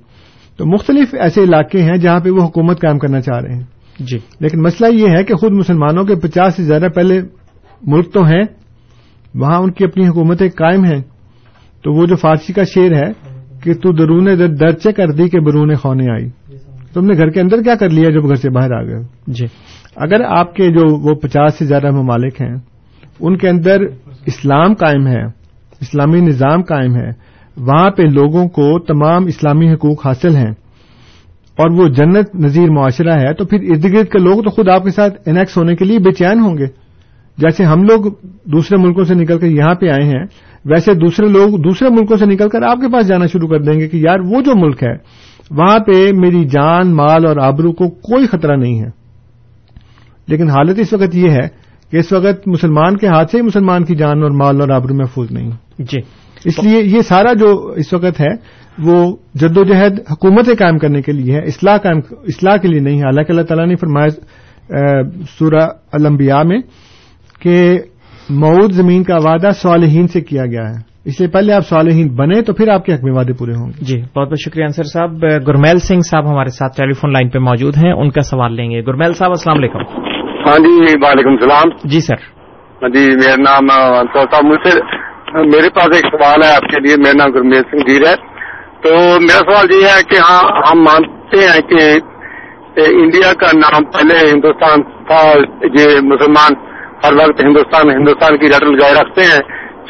تو 0.58 0.66
مختلف 0.66 1.16
ایسے 1.20 1.44
علاقے 1.44 1.82
ہیں 1.82 1.98
جہاں 1.98 2.20
پہ 2.20 2.30
وہ 2.30 2.44
حکومت 2.44 2.82
قائم 2.82 2.98
کرنا 2.98 3.22
چاہ 3.22 3.40
رہے 3.40 3.54
ہیں۔ 3.54 3.64
جی۔ 4.00 4.18
لیکن 4.40 4.62
مسئلہ 4.62 4.96
یہ 4.96 5.08
ہے 5.18 5.24
کہ 5.24 5.36
خود 5.36 5.52
مسلمانوں 5.52 6.04
کے 6.04 6.16
پچاس 6.16 6.56
سے 6.56 6.64
زیادہ 6.64 6.88
پہلے 6.96 7.22
ملک 7.82 8.14
تو 8.14 8.24
ہیں 8.24 8.44
وہاں 9.36 9.60
ان 9.60 9.72
کی 9.72 9.84
اپنی 9.84 10.08
حکومتیں 10.08 10.50
قائم 10.50 10.86
ہیں۔ 10.86 11.02
تو 11.84 11.94
وہ 11.94 12.06
جو 12.06 12.16
فارسی 12.16 12.54
کا 12.54 12.64
شعر 12.64 12.96
ہے 12.96 13.12
کہ 13.64 13.74
تو 13.74 13.92
درون 13.92 14.26
درچے 14.60 14.92
کر 14.92 15.08
دی 15.08 15.30
کہ 15.30 15.40
برون 15.40 15.76
خونے 15.76 16.12
آئی۔ 16.12 16.30
تم 16.94 17.06
نے 17.06 17.18
گھر 17.18 17.30
کے 17.30 17.42
اندر 17.42 17.62
کیا 17.62 17.76
کر 17.76 17.90
لیا 17.90 18.10
جب 18.10 18.24
گھر 18.24 18.36
سے 18.36 18.50
باہر 18.50 18.72
آ 18.72 18.84
گئے؟ 18.84 19.04
جی۔ 19.28 19.46
اگر 19.96 20.22
آپ 20.22 20.56
کے 20.56 20.68
جو 20.68 20.96
وہ 20.96 21.16
پچاس 21.16 21.60
سے 21.60 21.66
زیادہ 21.66 21.92
ممالک 21.92 22.42
ہیں 22.42 22.56
ان 23.20 23.38
کے 23.38 23.50
اندر 23.50 23.78
اسلام 24.26 24.74
قائم 24.74 25.08
ہے 25.08 25.39
اسلامی 25.82 26.22
نظام 26.22 26.62
قائم 26.62 26.96
ہے، 26.96 27.10
وہاں 27.58 27.90
پہ 27.90 28.02
لوگوں 28.02 28.48
کو 28.48 28.80
تمام 28.80 29.26
اسلامی 29.26 29.74
حقوق 29.74 30.06
حاصل 30.06 30.36
ہیں۔ 30.36 30.52
اور 31.58 31.70
وہ 31.72 31.88
جنت 31.88 32.36
نظیر 32.36 32.70
معاشرہ 32.70 33.20
ہے، 33.20 33.34
تو 33.34 33.46
پھر 33.46 33.58
ارد 33.70 33.84
گرد 33.84 34.08
کے 34.08 34.20
لوگ 34.20 34.44
تو 34.44 34.50
خود 34.50 34.68
آپ 34.68 34.84
کے 34.84 34.90
ساتھ 34.90 35.30
انیکس 35.30 35.58
ہونے 35.58 35.76
کے 35.76 35.86
لیے 35.86 36.00
بے 36.00 36.12
چین 36.12 36.40
ہوں 36.40 36.58
گے۔ 36.58 36.66
جیسے 37.38 37.64
ہم 37.64 37.84
لوگ 37.84 38.12
دوسرے 38.46 38.78
ملکوں 38.78 39.04
سے 39.04 39.14
نکل 39.14 39.40
کر 39.40 39.48
یہاں 39.48 39.76
پہ 39.76 39.90
آئے 39.90 40.04
ہیں، 40.04 40.26
ویسے 40.66 40.94
دوسرے 40.94 41.28
لوگ 41.28 41.58
دوسرے 41.58 41.90
ملکوں 41.90 42.18
سے 42.18 42.26
نکل 42.26 42.50
کر 42.50 42.62
آپ 42.62 42.78
کے 42.78 42.94
پاس 42.94 43.08
جانا 43.08 43.26
شروع 43.26 43.48
کر 43.48 43.62
دیں 43.62 43.80
گے 43.80 43.88
کہ 43.88 43.98
یار 43.98 44.20
وہ 44.20 44.42
جو 44.42 44.52
ملک 44.56 44.84
ہے، 44.84 44.94
وہاں 45.52 45.80
پہ 45.80 46.12
میری 46.14 46.46
جان، 46.46 46.96
مال 46.96 47.26
اور 47.26 47.38
آبرو 47.38 47.72
کو 47.72 47.90
کوئی 47.90 48.28
خطرہ 48.28 48.56
نہیں 48.56 48.82
ہے۔ 48.82 48.90
لیکن 50.28 50.50
حالت 50.50 50.80
اس 50.80 50.94
وقت 50.94 51.16
یہ 51.16 51.30
ہے 51.30 51.59
کہ 51.92 51.98
اس 51.98 52.14
وقت 52.14 52.48
مسلمان 52.48 52.98
کے 52.98 53.08
ہاتھ 53.08 53.32
سے 53.32 53.38
ہی 53.38 53.42
مسلمان 53.42 53.84
کی 53.84 53.96
جان 53.96 54.24
اور 54.24 54.32
مال 54.32 54.62
اور 54.62 54.70
آبرو 54.70 54.94
محفوظ 54.94 55.32
نہیں 55.32 55.52
جی۔ 55.80 55.98
اس 56.46 56.64
لیے 56.64 56.82
یہ 56.84 57.02
سارا 57.02 57.34
جو 57.34 57.74
اس 57.76 57.94
وقت 57.94 58.22
ہے 58.22 58.60
وہ 58.84 59.16
جد 59.36 59.58
و 59.58 59.64
جہد 59.64 60.00
حکومتیں 60.12 60.56
قائم 60.56 60.78
کرنے 60.78 61.02
کے 61.02 61.12
لیے 61.12 61.34
ہے 61.34 61.40
اصلاح 61.40 61.78
قائم 61.78 62.00
اصلاح 62.12 62.58
کے 62.58 62.68
لیے 62.68 62.80
نہیں 62.80 62.98
ہے۔ 62.98 63.04
حالانکہ 63.04 63.32
اللہ 63.32 63.42
تعالیٰ 63.42 63.68
نے 63.68 63.76
فرمایا 63.76 64.08
سورہ 65.40 65.68
الانبیاء 65.92 66.44
میں 66.44 66.62
کہ 67.42 67.80
مود 68.30 68.72
زمین 68.72 69.04
کا 69.04 69.16
وعدہ 69.16 69.50
صالحین 69.56 70.08
سے 70.08 70.22
کیا 70.22 70.46
گیا 70.46 70.70
ہے۔ 70.70 70.90
اس 71.06 71.20
لیے 71.20 71.30
پہلے 71.30 71.54
آپ 71.54 71.68
صالحین 71.68 72.08
بنے 72.08 72.42
تو 72.42 72.54
پھر 72.54 72.70
آپ 72.70 72.86
کے 72.86 72.94
حق 72.94 73.04
میں 73.04 73.14
وعدے 73.14 73.34
پورے 73.34 73.52
ہوں 73.52 73.68
گے۔ 73.68 73.86
جی 73.86 74.02
بہت 74.02 74.28
بہت 74.28 74.40
شکریہ 74.46 74.64
انصر 74.64 74.84
صاحب۔ 74.84 75.24
گرمیل 75.48 75.78
سنگھ 75.78 76.02
صاحب 76.10 76.30
ہمارے 76.30 76.50
ساتھ 76.50 76.78
ٹیلی 76.78 76.94
فون 76.94 77.14
لائن 77.14 77.30
پہ 77.30 77.40
موجود 77.40 77.78
ہیں 77.78 77.92
ان 77.92 78.10
کا 78.10 78.22
سوال 78.22 78.56
لیں 78.56 78.72
گے۔ 78.72 78.82
گرمیل 78.86 79.14
صاحب 79.14 79.32
السلام 79.32 79.58
علیکم۔ 79.58 80.09
ہاں 80.50 80.58
جی 80.58 80.94
وعلیکم 81.02 81.30
السلام۔ 81.30 81.70
جی 81.84 82.00
سر۔ 82.00 82.16
ہاں 82.82 82.90
جی 82.90 83.16
میرا 83.16 83.36
نام 83.38 83.68
صاحب 84.14 84.46
مجھ 84.46 84.70
سے 84.70 84.80
میرے 85.34 85.70
پاس 85.70 85.88
ایک 85.94 86.06
سوال 86.06 86.44
ہے 86.44 86.56
آپ 86.56 86.62
کے 86.62 86.80
لیے 86.80 86.96
میرا 86.98 87.18
نام 87.18 87.32
گرمیل 87.32 87.62
سنگھ 87.72 87.90
جیر 87.90 88.02
ہے۔ 88.10 88.16
تو 88.82 88.90
میرا 89.20 89.38
سوال 89.38 89.66
یہ 89.72 89.86
ہے 89.86 90.04
کہ 90.04 90.16
ہاں 90.30 90.62
ہم 90.72 90.80
مانتے 90.80 91.38
ہیں 91.38 91.62
کہ 91.62 92.00
انڈیا 92.88 93.34
کا 93.34 93.48
نام 93.56 93.84
پہلے 93.84 94.30
ہندوستان 94.32 94.84
تھا 94.84 95.34
یہ 95.64 96.00
مسلمان 96.02 96.54
ہر 97.04 97.14
وقت 97.14 97.44
ہندوستان 97.46 97.90
ہندوستان 97.90 98.38
کی 98.38 98.48
رٹ 98.48 98.64
لگائے 98.64 98.94
رکھتے 98.94 99.22
ہیں۔ 99.22 99.42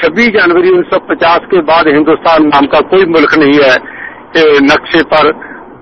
چھبیس 0.02 0.28
جنوری 0.28 0.70
انیس 0.70 0.86
سو 0.94 1.00
پچاس 1.00 1.40
کے 1.52 1.62
بعد 1.62 1.84
ہندوستان 1.84 2.48
نام 2.48 2.68
کا 2.68 2.80
کوئی 2.80 3.06
ملک 3.06 3.38
نہیں 3.38 3.54
ہے 3.54 3.76
نقشے 4.62 5.04
پر۔ 5.04 5.32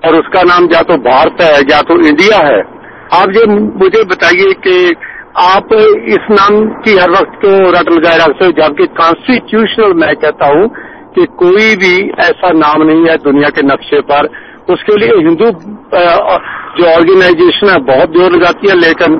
اور 0.04 0.14
اس 0.14 0.32
کا 0.32 0.40
نام 0.48 0.64
یا 0.64 0.82
تو 0.82 0.96
بھارت 0.96 1.42
ہے 1.42 1.52
یا 1.70 1.80
تو 1.80 1.94
انڈیا 1.94 2.48
ہے۔ 2.48 2.77
آپ 3.10 3.28
یہ 3.28 3.50
مجھے 3.50 4.04
بتائیے 4.04 4.54
کہ 4.54 4.92
آپ 5.34 5.62
اس 6.06 6.30
نام 6.30 6.80
کی 6.80 6.98
ہر 6.98 7.10
وقت 7.10 7.40
کیوں 7.40 7.60
رٹ 7.60 7.90
لگائے 7.90 8.18
رکھتے 8.18 8.44
ہو 8.44 8.50
جبکہ 8.50 8.86
کانسٹیٹیوشنل 8.86 9.92
میں 9.92 10.14
کہتا 10.14 10.46
ہوں 10.46 10.68
کہ 11.14 11.24
کوئی 11.24 11.76
بھی 11.76 12.10
ایسا 12.18 12.52
نام 12.52 12.82
نہیں 12.82 13.08
ہے 13.08 13.16
دنیا 13.16 13.50
کے 13.50 13.66
نقشے 13.66 14.02
پر۔ 14.02 14.20
اس 14.68 14.84
کے 14.84 14.92
لیے 15.00 15.28
ہندو 15.28 15.50
جو 16.78 16.88
آرگنائزیشن 16.88 17.68
ہے، 17.68 17.78
بہت 17.78 18.08
زور 18.16 18.30
لگاتی 18.30 18.68
ہے، 18.68 18.74
لیکن 18.74 19.18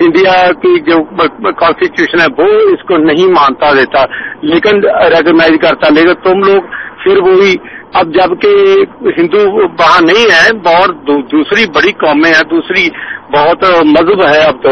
انڈیا 0.00 0.52
کی 0.52 0.80
جو 0.80 1.04
کانسٹیٹیوشن 1.52 2.20
ہے، 2.20 2.42
وہ 2.42 2.52
اس 2.52 2.82
کو 2.88 2.96
نہیں 2.96 3.26
مانتا 3.26 3.72
دیتا۔ 3.72 4.04
لیکن 4.42 4.84
ریکگنائز 4.84 5.58
کرتا۔ 5.62 5.88
لیکن 5.88 6.14
تم 6.14 6.52
لوگ 6.52 6.62
پھر 7.04 7.18
وہی، 7.18 7.54
اب 7.94 8.06
جبکہ 8.06 8.74
ہندو 9.18 9.64
وہاں 9.64 10.00
نہیں 10.00 10.24
ہے 10.24 10.76
اور 10.76 10.88
دوسری 11.22 11.64
بڑی 11.74 11.92
قومیں 11.92 12.30
ہیں، 12.30 12.50
دوسری 12.50 12.88
بہت 13.32 13.64
مذہب 13.86 14.26
ہے 14.26 14.42
اب 14.44 14.62
تو 14.62 14.70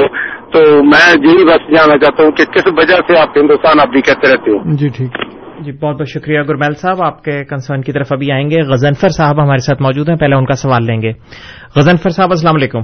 تو 0.53 0.83
میں 0.83 1.29
یہی 1.29 1.45
بس 1.45 1.77
جاننا 1.77 1.99
چاہتا 1.99 2.23
ہوں 2.23 2.31
کہ 2.31 2.45
کس 2.45 2.67
وجہ 2.67 2.95
سے 2.95 3.19
آپ 3.19 3.29
ہندوستان 3.37 3.77
اب 3.83 3.89
بھی 3.89 4.01
کہتے 4.01 4.33
رہتے 4.33 4.51
ہو؟ 4.51 4.77
جی 4.77 4.89
ٹھیک۔ 4.89 5.39
جی 5.61 5.73
بہت 5.73 5.97
بہت 5.97 6.09
شکریہ 6.09 6.41
گرمیل 6.49 6.75
صاحب 6.75 7.03
آپ 7.03 7.25
کے 7.25 7.45
کنسرن 7.45 7.83
کی 7.83 7.93
طرف 7.93 8.07
ابھی 8.11 8.33
آئیں 8.33 8.51
گے۔ 8.51 8.63
غزنفر 8.63 9.09
صاحب 9.09 9.43
ہمارے 9.43 9.59
ساتھ 9.59 9.83
موجود 9.83 10.09
ہیں 10.09 10.17
پہلے 10.17 10.35
ان 10.35 10.47
کا 10.47 10.55
سوال 10.55 10.85
لیں 10.85 11.03
گے۔ 11.03 11.13
غزنفر 11.77 12.11
صاحب 12.11 12.29
السلام 12.31 12.55
علیکم۔ 12.55 12.79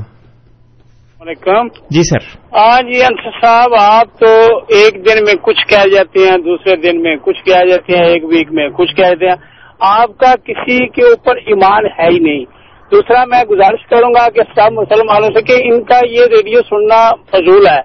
وعلیکم۔ 1.20 1.66
جی 1.90 2.02
سر۔ 2.02 2.38
ہاں 2.56 2.82
جی 2.82 3.02
انصر 3.02 3.30
صاحب 3.42 3.70
آپ 3.80 4.18
تو 4.20 4.56
ایک 4.56 4.94
دن 4.94 5.24
میں 5.24 5.34
کچھ 5.34 5.66
کہہ 5.68 5.88
جاتے 5.94 6.20
ہیں 6.20 6.38
دوسرے 6.38 6.76
دن 6.76 7.02
میں 7.02 7.16
کچھ 7.16 7.44
کہہ 7.44 7.66
جاتے 7.68 7.98
ہیں 7.98 8.04
ایک 8.04 8.24
ویک 8.24 8.52
میں 8.52 8.68
کچھ 8.68 8.96
کہتے 8.96 9.28
ہیں۔ 9.28 9.36
آپ 9.80 10.18
کا 10.18 10.34
کسی 10.44 10.88
کے 10.88 11.02
اوپر 11.02 11.36
ایمان 11.36 11.84
ہے 11.98 12.08
ہی 12.12 12.18
نہیں۔ 12.18 12.44
دوسرا 12.94 13.24
میں 13.24 13.44
گزارش 13.44 13.86
کروں 13.86 14.10
گا 14.10 14.28
کہ 14.28 14.40
سب 14.56 14.72
مسلمانوں 14.72 15.28
سے 15.34 15.42
کہ 15.42 15.52
ان 15.64 15.84
کا 15.84 16.00
یہ 16.10 16.20
ریڈیو 16.20 16.60
سننا 16.68 17.10
فضول 17.30 17.66
ہے۔ 17.66 17.80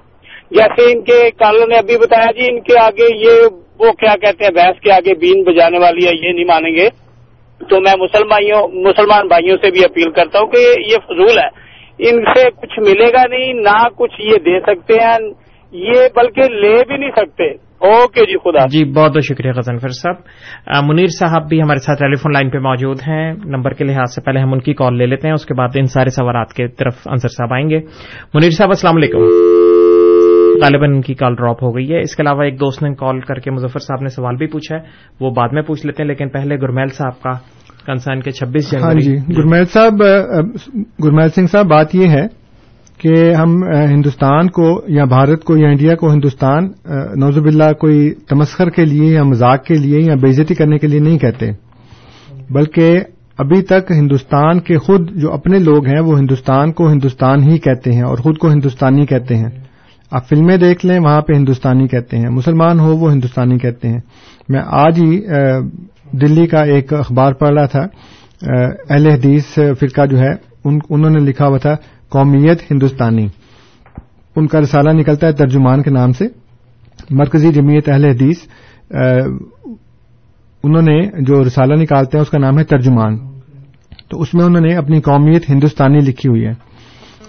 جیسے 0.52 0.92
ان 0.92 1.02
کے 1.02 1.32
کالوں 1.32 1.68
نے 1.68 1.76
ابھی 1.76 1.98
بتایا 1.98 2.32
جی 2.32 2.48
ان 2.52 2.60
کے 2.60 2.80
آگے 2.80 3.16
یہ 3.16 3.32
وہ 3.80 3.92
کیا 3.92 4.16
کہتے 4.16 4.44
ہیں، 4.44 4.52
بحث 4.52 4.80
کے 4.80 4.92
آگے 4.92 5.14
بین 5.14 5.44
بجانے 5.44 5.80
والی 5.80 6.08
ہے، 6.08 6.28
یہ 6.28 6.34
نہیں 6.34 6.46
مانیں 6.46 6.76
گے۔ 6.76 6.90
تو 7.70 7.80
میں 7.80 7.94
مسلمان 8.74 9.28
بھائیوں 9.28 9.58
سے 9.58 9.72
بھی 9.72 9.86
اپیل 9.86 10.12
کرتا 10.12 10.40
ہوں 10.40 10.48
کہ 10.48 10.58
یہ 10.92 10.96
فضول 11.08 11.40
ہے۔ 11.40 11.70
ان 12.10 12.24
سے 12.36 12.50
کچھ 12.50 12.80
ملے 12.80 13.14
گا 13.14 13.28
نہیں، 13.30 13.54
نہ 13.54 13.88
کچھ 13.98 14.22
یہ 14.22 14.38
دے 14.38 14.60
سکتے 14.60 14.94
ہیں، 14.94 15.18
یہ 15.72 16.08
بلکہ 16.16 16.42
لے 16.42 16.84
بھی 16.88 16.98
نہیں 16.98 17.12
سکتے۔ 17.18 17.69
اوکے 17.82 18.26
جی 18.26 18.38
خدا 18.38 18.66
جی 18.66 18.84
بہت 18.86 19.12
بہت 19.12 19.24
شکریہ 19.24 19.52
غزنفر 19.52 19.90
صاحب۔ 19.90 20.16
منیر 20.86 21.08
صاحب 21.08 21.50
بھی 21.50 21.62
ہمارے 21.62 21.80
ساتھ 21.80 22.00
ٹیلی 22.00 22.16
فون 22.16 22.34
لائن 22.34 22.50
پہ 22.50 22.58
موجود 22.58 22.98
ہیں۔ 23.08 23.34
نمبر 23.46 23.74
کے 23.74 23.84
لحاظ 23.84 24.16
سے 24.16 24.22
پہلے 24.22 24.40
ہم 24.40 24.54
ان 24.54 24.60
کی 24.60 24.74
کال 24.74 24.98
لے 24.98 25.06
لیتے 25.06 25.28
ہیں 25.28 25.34
اس 25.34 25.46
کے 25.46 25.54
بعد 25.54 25.68
ان 25.76 25.86
سارے 25.86 26.10
سوالات 26.10 26.54
کے 26.54 26.68
طرف 26.68 26.94
انصر 27.06 27.28
صاحب 27.28 27.54
آئیں 27.54 27.70
گے۔ 27.70 27.80
منیر 28.34 28.50
صاحب 28.50 28.70
السلام 28.70 28.96
علیکم۔ 28.96 29.18
غالباً 30.64 30.94
ان 30.94 31.02
کی 31.02 31.14
کال 31.14 31.36
ڈراپ 31.36 31.64
ہو 31.64 31.76
گئی 31.76 31.94
ہے۔ 31.94 32.00
اس 32.00 32.16
کے 32.16 32.24
علاوہ 32.24 32.44
ایک 32.44 32.56
دوست 32.56 32.84
نے 32.84 32.94
کال 32.94 33.20
کر 33.20 33.36
کے 33.36 33.52
مظفر 33.52 33.80
صاحب 33.80 34.02
نے 34.02 34.10
سوال 34.10 34.36
بھی 34.36 34.48
پوچھا 34.48 34.76
ہے 34.76 34.82
وہ 35.20 35.32
بعد 35.32 35.50
میں 35.52 35.62
پوچھ 35.62 35.86
لیتے 35.86 36.04
ہیں 36.04 36.08
لیکن 36.08 36.30
پہلے 36.30 36.58
گرمیل 36.62 36.88
صاحب 36.88 37.22
کا 37.22 37.32
کنسرن 37.86 38.22
کے 38.22 38.32
چھبیس 38.32 38.74
ہاں 38.74 38.94
جی 38.94 39.16
گرمیل 39.38 39.66
صاحب 39.66 39.94
گرمیل 41.04 41.30
سنگھ 41.30 41.48
صاحب 41.48 41.66
بات 41.66 41.96
یہ 41.96 42.08
ہے 42.08 42.39
کہ 43.00 43.34
ہم 43.34 43.64
ہندوستان 43.64 44.50
کو 44.50 44.82
یا 44.88 45.06
بھارت 45.06 45.44
کو 45.44 45.58
یا 45.58 45.68
انڈیا 45.68 45.96
کو 45.96 46.14
ہندوستان 46.14 46.68
نوزب 47.16 47.46
اللہ 47.46 47.74
کوئی 47.74 48.14
تمسخر 48.30 48.70
کے 48.70 48.86
لیے 48.86 49.14
یا 49.14 49.24
مذاق 49.24 49.64
کے 49.64 49.74
لیے 49.74 50.00
یا 50.00 50.16
بےزتی 50.16 50.56
کرنے 50.56 50.78
کے 50.78 50.88
لیے 50.88 51.00
نہیں 51.00 51.18
کہتے۔ 51.18 51.52
بلکہ 52.50 53.00
ابھی 53.38 53.62
تک 53.62 53.92
ہندوستان 53.92 54.60
کے 54.60 54.78
خود 54.78 55.12
جو 55.12 55.32
اپنے 55.34 55.60
لوگ 55.60 55.86
ہیں، 55.86 56.00
وہ 56.00 56.20
ہندوستان 56.20 56.72
کو 56.72 56.92
ہندوستان 56.92 57.44
ہی 57.44 57.58
کہتے 57.58 57.92
ہیں 57.92 58.02
اور 58.02 58.18
خود 58.18 58.38
کو 58.38 58.52
ہندوستانی 58.52 59.06
کہتے 59.06 59.36
ہیں۔ 59.38 59.50
آپ 60.12 60.30
فلمیں 60.30 60.58
دیکھ 60.58 60.86
لیں، 60.86 61.00
وہاں 61.00 61.22
پہ 61.22 61.34
ہندوستانی 61.34 61.88
کہتے 61.88 62.18
ہیں۔ 62.18 62.30
مسلمان 62.30 62.80
ہو، 62.80 62.98
وہ 62.98 63.12
ہندوستانی 63.12 63.58
کہتے 63.58 63.88
ہیں۔ 63.88 64.00
میں 64.50 64.62
آج 64.66 65.04
ہی 65.04 65.22
دلی 66.12 66.48
کا 66.48 66.62
ایک 66.62 66.94
اخبار 66.94 67.34
پڑھ 67.34 67.54
رہا 67.54 67.66
تھا۔ 67.66 67.88
اہل 68.90 69.08
حدیث 69.08 69.46
فرقہ 69.80 70.06
جو 70.06 70.20
ہے 70.20 70.50
انہوں 70.66 71.10
نے 71.10 71.20
لکھا 71.20 71.48
ہوا 71.48 71.58
تھا 71.58 71.76
قومیت 72.10 72.72
ہندوستانی۔ 72.72 73.28
ان 74.36 74.48
کا 74.48 74.62
رسالہ 74.62 74.90
نکلتا 74.90 75.28
ہے 75.28 75.32
ترجمان 75.32 75.82
کے 75.82 75.90
نام 75.90 76.12
سے۔ 76.12 76.28
مرکزی 77.10 77.54
جمعیت 77.54 77.90
اہل 77.90 78.06
حدیث 78.06 78.38
انہوں 80.64 80.82
نے 80.82 81.08
جو 81.08 81.44
رسالہ 81.44 81.74
نکالتے 81.74 82.18
ہیں 82.18 82.22
اس 82.22 82.30
کا 82.30 82.38
نام 82.38 82.60
ہے 82.60 82.64
ترجمان۔ 82.64 83.18
تو 84.10 84.22
اس 84.22 84.34
میں 84.34 84.46
انہوں 84.46 84.62
نے 84.62 84.76
اپنی 84.76 85.02
قومیت 85.02 85.50
ہندوستانی 85.50 85.98
لکھی 85.98 86.30
ہوئی 86.30 86.46
ہے۔ 86.46 86.52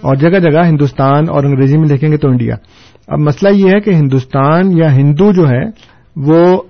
اور 0.01 0.15
جگہ 0.15 0.39
جگہ 0.39 0.65
ہندوستان 0.65 1.29
اور 1.29 1.43
انگریزی 1.43 1.77
میں 1.77 1.89
لکھیں 1.89 2.11
گے 2.11 2.17
تو 2.17 2.29
انڈیا۔ 2.29 2.55
اب 3.07 3.19
مسئلہ 3.19 3.55
یہ 3.55 3.69
ہے 3.69 3.79
کہ 3.79 3.89
ہندوستان 3.89 4.77
یا 4.77 4.95
ہندو 4.95 5.31
جو 5.33 5.49
ہے، 5.49 5.63
وہ 6.15 6.61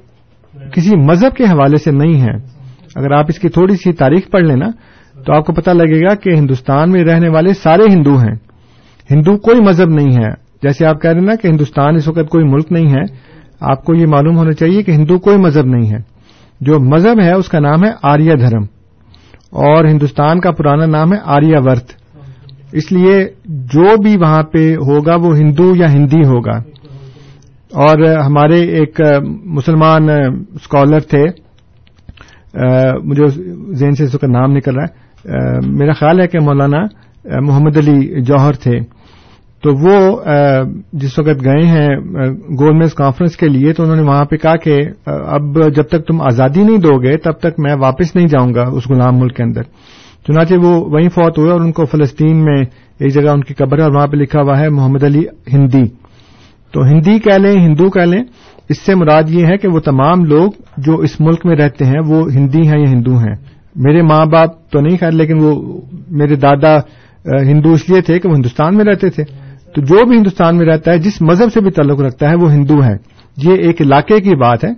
کسی 0.73 0.95
مذہب 0.95 1.35
کے 1.35 1.43
حوالے 1.43 1.77
سے 1.77 1.91
نہیں 1.91 2.21
ہے۔ 2.21 2.61
اگر 2.95 3.11
آپ 3.11 3.25
اس 3.29 3.39
کی 3.39 3.49
تھوڑی 3.49 3.75
سی 3.75 3.93
تاریخ 3.93 4.29
پڑھ 4.31 4.43
لیں 4.43 4.55
نا 4.55 4.67
تو 5.25 5.37
آپ 5.37 5.45
کو 5.45 5.53
پتا 5.53 5.73
لگے 5.73 6.09
گا 6.09 6.15
کہ 6.15 6.29
ہندوستان 6.29 6.91
میں 6.91 7.03
رہنے 7.03 7.29
والے 7.29 7.53
سارے 7.53 7.93
ہندو 7.93 8.17
ہیں۔ 8.17 8.35
ہندو 9.11 9.37
کوئی 9.37 9.61
مذہب 9.61 9.89
نہیں 9.89 10.23
ہے۔ 10.23 10.29
جیسے 10.63 10.85
آپ 10.85 11.01
کہہ 11.01 11.11
رہے 11.11 11.19
ہیں 11.19 11.27
نا 11.27 11.35
کہ 11.35 11.47
ہندوستان 11.47 11.95
اس 11.95 12.07
وقت 12.07 12.29
کوئی 12.29 12.45
ملک 12.45 12.71
نہیں 12.71 12.89
ہے، 12.89 13.31
آپ 13.59 13.85
کو 13.85 13.95
یہ 13.95 14.05
معلوم 14.07 14.37
ہونا 14.37 14.51
چاہیے 14.51 14.83
کہ 14.83 14.91
ہندو 14.91 15.19
کوئی 15.19 15.37
مذہب 15.37 15.65
نہیں 15.65 15.91
ہے۔ 15.91 15.97
جو 16.61 16.79
مذہب 16.79 17.19
ہے، 17.19 17.33
اس 17.33 17.49
کا 17.49 17.59
نام 17.59 17.83
ہے 17.83 17.91
آریہ 18.03 18.33
دھرم۔ 18.33 18.63
اور 19.49 19.85
ہندوستان 19.85 20.39
کا 20.39 20.51
پرانا 20.51 20.85
نام 20.85 21.13
ہے 21.13 21.17
آریہ 21.23 21.57
ورت۔ 21.57 21.91
اس 22.71 22.91
لیے 22.91 23.27
جو 23.45 24.01
بھی 24.01 24.17
وہاں 24.17 24.43
پہ 24.43 24.75
ہوگا، 24.75 25.15
وہ 25.15 25.37
ہندو 25.37 25.73
یا 25.75 25.91
ہندی 25.91 26.27
ہوگا۔ 26.27 26.57
اور 27.73 28.17
ہمارے 28.17 28.61
ایک 28.61 28.99
مسلمان 29.45 30.09
اسکالر 30.53 30.99
تھے 30.99 31.23
مجھے 33.03 33.27
زین 33.73 33.91
سے 33.91 34.03
اس 34.03 34.15
کا 34.21 34.27
نام 34.27 34.51
نکل 34.51 34.75
رہا 34.75 34.83
ہے۔ 34.83 35.10
میرا 35.65 35.91
خیال 35.91 36.21
ہے 36.21 36.27
کہ 36.27 36.39
مولانا 36.39 36.79
محمد 37.39 37.77
علی 37.77 38.21
جوہر 38.21 38.53
تھے۔ 38.53 38.79
تو 39.63 39.69
وہ 39.75 40.23
جس 40.93 41.19
وقت 41.19 41.45
گئے 41.45 41.65
ہیں 41.65 41.89
گول 42.59 42.77
میز 42.77 42.93
کانفرنس 42.93 43.37
کے 43.37 43.47
لیے، 43.47 43.73
تو 43.73 43.83
انہوں 43.83 43.95
نے 43.95 44.01
وہاں 44.01 44.25
پہ 44.25 44.35
کہا 44.35 44.55
کہ 44.55 44.77
اب 45.05 45.73
جب 45.75 45.83
تک 45.83 46.07
تم 46.07 46.21
آزادی 46.21 46.63
نہیں 46.63 46.77
دو 46.77 47.01
گے، 47.01 47.17
تب 47.17 47.31
تک 47.31 47.59
میں 47.59 47.75
واپس 47.75 48.15
نہیں 48.15 48.27
جاؤں 48.27 48.53
گا 48.55 48.63
اس 48.63 48.89
غلام 48.89 49.19
ملک 49.19 49.35
کے 49.35 49.43
اندر۔ 49.43 49.63
چنانچہ 50.27 50.53
وہ 50.61 50.85
وہیں 50.89 51.09
فوت 51.09 51.37
ہوئے 51.37 51.51
اور 51.51 51.59
ان 51.59 51.71
کو 51.71 51.85
فلسطین 51.85 52.37
میں 52.37 52.63
ایک 52.99 53.13
جگہ 53.13 53.29
ان 53.29 53.43
کی 53.43 53.53
قبر 53.53 53.77
ہے 53.77 53.83
اور 53.83 53.91
وہاں 53.91 54.07
پہ 54.07 54.15
لکھا 54.17 54.41
ہوا 54.41 54.59
ہے 54.59 54.69
محمد 54.69 55.03
علی 55.03 55.23
ہندی۔ 55.53 55.83
تو 56.73 56.83
ہندی 56.83 57.19
کہہ 57.19 57.37
لیں، 57.37 57.55
ہندو 57.61 57.89
کہہ 57.89 58.01
لیں، 58.01 58.23
اس 58.69 58.77
سے 58.77 58.95
مراد 58.95 59.23
یہ 59.27 59.45
ہے 59.45 59.57
کہ 59.57 59.67
وہ 59.67 59.79
تمام 59.79 60.25
لوگ 60.25 60.51
جو 60.77 60.95
اس 60.95 61.21
ملک 61.21 61.45
میں 61.45 61.55
رہتے 61.55 61.85
ہیں، 61.85 61.99
وہ 62.07 62.31
ہندی 62.31 62.67
ہیں 62.67 62.79
یا 62.79 62.91
ہندو 62.91 63.17
ہیں۔ 63.17 63.35
میرے 63.75 64.01
ماں 64.01 64.25
باپ 64.25 64.69
تو 64.69 64.79
نہیں 64.81 64.97
خیر، 64.99 65.11
لیکن 65.11 65.37
وہ 65.39 65.81
میرے 66.09 66.35
دادا 66.35 66.77
ہندو 67.41 67.71
اس 67.71 67.89
لیے 67.89 68.01
تھے 68.01 68.19
کہ 68.19 68.29
وہ 68.29 68.35
ہندوستان 68.35 68.77
میں 68.77 68.85
رہتے 68.85 69.09
تھے۔ 69.09 69.23
تو 69.75 69.81
جو 69.81 70.05
بھی 70.05 70.17
ہندوستان 70.17 70.57
میں 70.57 70.65
رہتا 70.65 70.91
ہے، 70.91 70.97
جس 70.97 71.21
مذہب 71.21 71.53
سے 71.53 71.61
بھی 71.61 71.71
تعلق 71.71 72.01
رکھتا 72.01 72.29
ہے، 72.29 72.35
وہ 72.35 72.51
ہندو 72.51 72.83
ہے 72.83 72.95
یہ 73.37 73.53
ایک 73.55 73.81
علاقے 73.81 74.19
کی 74.19 74.35
بات 74.35 74.65
ہے۔ 74.65 74.73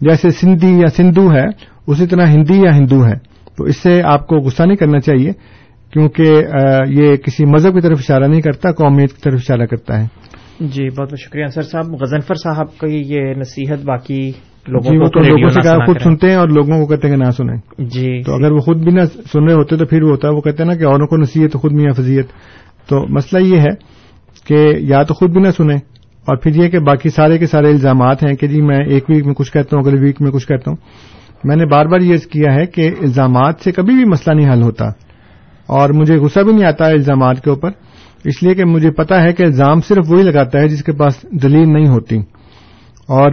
جیسے 0.00 0.30
سندھی 0.30 0.78
یا 0.78 0.86
سندھو 0.86 1.32
ہے، 1.32 1.44
اسی 1.86 2.06
طرح 2.06 2.26
ہندی 2.26 2.60
یا 2.60 2.76
ہندو 2.76 3.06
ہے 3.06 3.14
تو 3.56 3.64
اس 3.64 3.76
سے 3.76 4.02
آپ 4.04 4.26
کو 4.26 4.36
غصہ 4.36 4.62
نہیں 4.62 4.76
کرنا 4.76 5.00
چاہیے، 5.00 5.32
کیونکہ 5.92 6.42
یہ 6.88 7.16
کسی 7.16 7.44
مذہب 7.44 7.74
کی 7.74 7.80
طرف 7.80 7.98
اشارہ 7.98 8.24
نہیں 8.24 8.40
کرتا، 8.40 8.72
قومیت 8.72 9.12
کی 9.12 9.20
طرف 9.22 9.34
اشارہ 9.34 9.66
کرتا 9.66 10.00
ہے۔ 10.00 10.06
جی 10.60 10.88
بہت 10.88 11.10
بہت 11.10 11.20
شکریہ۔ 11.20 11.46
سر 11.46 11.62
صاحب، 11.62 11.92
غزنفر 12.00 12.34
صاحب 12.34 12.78
کی 12.80 13.02
یہ 13.06 13.34
نصیحت 13.36 13.84
باقی 13.84 14.32
لوگوں 14.68 14.90
جی 14.90 14.98
وہ 14.98 15.08
تو 15.08 15.20
لوگوں 15.20 15.48
سے 15.48 15.60
خود 15.60 16.00
سنتے 16.00 16.28
ہیں 16.28 16.36
اور 16.36 16.48
لوگوں 16.48 16.78
کو 16.78 16.86
کہتے 16.86 17.08
ہیں 17.08 17.16
کہ 17.16 17.24
نہ 17.24 17.30
سنیں۔ 17.30 17.56
جی۔ 17.78 18.22
تو 18.22 18.34
اگر 18.34 18.52
وہ 18.52 18.58
خود 18.58 18.76
بھی 18.84 18.92
نہ 18.92 19.00
سن 19.32 19.44
رہے 19.44 19.52
ہوتے 19.52 19.76
تو 19.76 19.86
پھر 19.86 20.02
وہ 20.02 20.10
ہوتا 20.10 20.28
ہے 20.28 20.32
وہ 20.32 20.40
کہتے 20.40 20.62
ہیں 20.62 20.70
نا 20.70 20.76
کہ 20.76 20.84
اوروں 20.84 21.06
کو 21.06 21.16
نصیحت 21.16 21.52
خود 21.52 21.72
میاں 21.72 21.92
فضیت 21.92 22.26
تو 22.88 23.06
مسئلہ 23.08 23.42
یہ 23.42 23.60
ہے 23.60 23.70
کہ 24.46 24.74
یا 24.78 25.02
تو 25.02 25.14
خود 25.14 25.30
بھی 25.30 25.40
نہ 25.40 25.50
سنیں 25.50 25.76
اور 26.26 26.36
پھر 26.36 26.54
یہ 26.54 26.68
کہ 26.68 26.78
باقی 26.78 27.08
سارے 27.08 27.38
کے 27.38 27.46
سارے 27.46 27.68
الزامات 27.68 28.24
ہیں 28.24 28.34
کہ 28.34 28.46
جی 28.46 28.62
میں 28.62 28.78
ایک 28.86 29.04
ویک 29.08 29.26
میں 29.26 29.34
کچھ 29.34 29.52
کہتا 29.52 29.76
ہوں 29.76 29.84
اگلے 29.84 30.00
ویک 30.00 30.22
میں 30.22 30.30
کچھ 30.30 30.46
کہتا 30.46 30.70
ہوں۔ 30.70 30.76
میں 31.44 31.56
نے 31.56 31.66
بار 31.66 31.86
بار 31.86 32.00
یہ 32.00 32.16
کیا 32.32 32.54
ہے 32.54 32.66
کہ 32.66 32.90
الزامات 33.00 33.54
سے 33.64 33.72
کبھی 33.72 33.94
بھی 33.94 34.04
مسئلہ 34.04 34.40
نہیں 34.40 34.52
حل 34.52 34.62
ہوتا۔ 34.62 34.86
اور 35.66 35.90
مجھے 35.90 36.16
غصہ 36.16 36.40
بھی 36.40 36.52
نہیں 36.52 36.64
آتا 36.64 36.86
الزامات 36.86 37.40
کے 37.40 37.50
اوپر۔ 37.50 37.70
اس 38.24 38.42
لیے 38.42 38.54
کہ 38.54 38.64
مجھے 38.64 38.90
پتا 38.90 39.22
ہے 39.22 39.32
کہ 39.32 39.42
الزام 39.42 39.80
صرف 39.80 40.04
وہی 40.08 40.22
لگاتا 40.22 40.60
ہے 40.60 40.68
جس 40.68 40.84
کے 40.84 40.92
پاس 40.92 41.22
دلیل 41.22 41.72
نہیں 41.72 41.88
ہوتی۔ 41.88 42.16
اور 43.08 43.32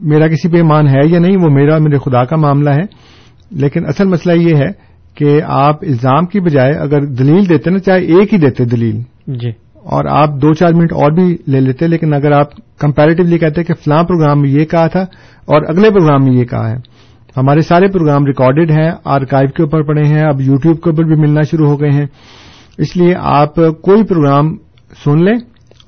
میرا 0.00 0.28
کسی 0.28 0.48
پہ 0.48 0.56
ایمان 0.56 0.88
ہے 0.88 1.00
یا 1.04 1.18
نہیں 1.18 1.36
وہ 1.40 1.48
میرا 1.50 1.78
میرے 1.78 1.98
خدا 1.98 2.24
کا 2.24 2.36
معاملہ 2.36 2.70
ہے۔ 2.70 3.08
لیکن 3.50 3.86
اصل 3.86 4.08
مسئلہ 4.08 4.42
یہ 4.42 4.56
ہے 4.56 4.88
کہ 5.14 5.40
آپ 5.46 5.76
الزام 5.82 6.26
کی 6.26 6.40
بجائے 6.40 6.72
اگر 6.72 7.04
دلیل 7.04 7.48
دیتے 7.48 7.70
نا 7.70 7.78
چاہے 7.78 8.00
ایک 8.00 8.34
ہی 8.34 8.38
دیتے 8.38 8.64
دلیل۔ 8.64 9.00
جی۔ 9.26 9.50
اور 9.74 10.04
آپ 10.04 10.28
دو 10.28 10.54
چار 10.54 10.72
منٹ 10.72 10.92
اور 10.92 11.12
بھی 11.12 11.36
لے 11.46 11.60
لیتے 11.60 11.86
لیکن 11.86 12.14
اگر 12.14 12.32
آپ 12.32 12.78
کمپیریٹولی 12.78 13.38
کہتے 13.38 13.64
کہ 13.64 13.74
فلاں 13.74 14.02
پروگرام 14.02 14.40
میں 14.40 14.50
یہ 14.50 14.64
کہا 14.64 14.86
تھا 14.86 15.00
اور 15.46 15.62
اگلے 15.68 15.90
پروگرام 15.90 16.24
میں 16.24 16.32
یہ 16.32 16.44
کہا 16.44 16.70
ہے۔ 16.70 16.76
ہمارے 17.36 17.60
سارے 17.60 17.88
پروگرام 17.88 18.26
ریکارڈڈ 18.26 18.70
ہیں 18.70 18.90
آرکائیو 19.04 19.48
کے 19.48 19.62
اوپر 19.62 19.82
پڑے 19.82 20.02
ہیں 20.02 20.22
اب 20.22 20.40
یوٹیوب 20.40 20.80
کے 20.82 20.90
اوپر 20.90 21.04
بھی 21.04 21.14
ملنا 21.14 21.40
شروع 21.42 21.68
ہو 21.68 21.80
گئے 21.80 21.90
ہیں۔ 21.90 22.06
اس 22.78 22.96
لیے 22.96 23.14
آپ 23.18 23.54
کوئی 23.56 24.02
پروگرام 24.04 24.56
سن 25.04 25.24
لیں۔ 25.24 25.36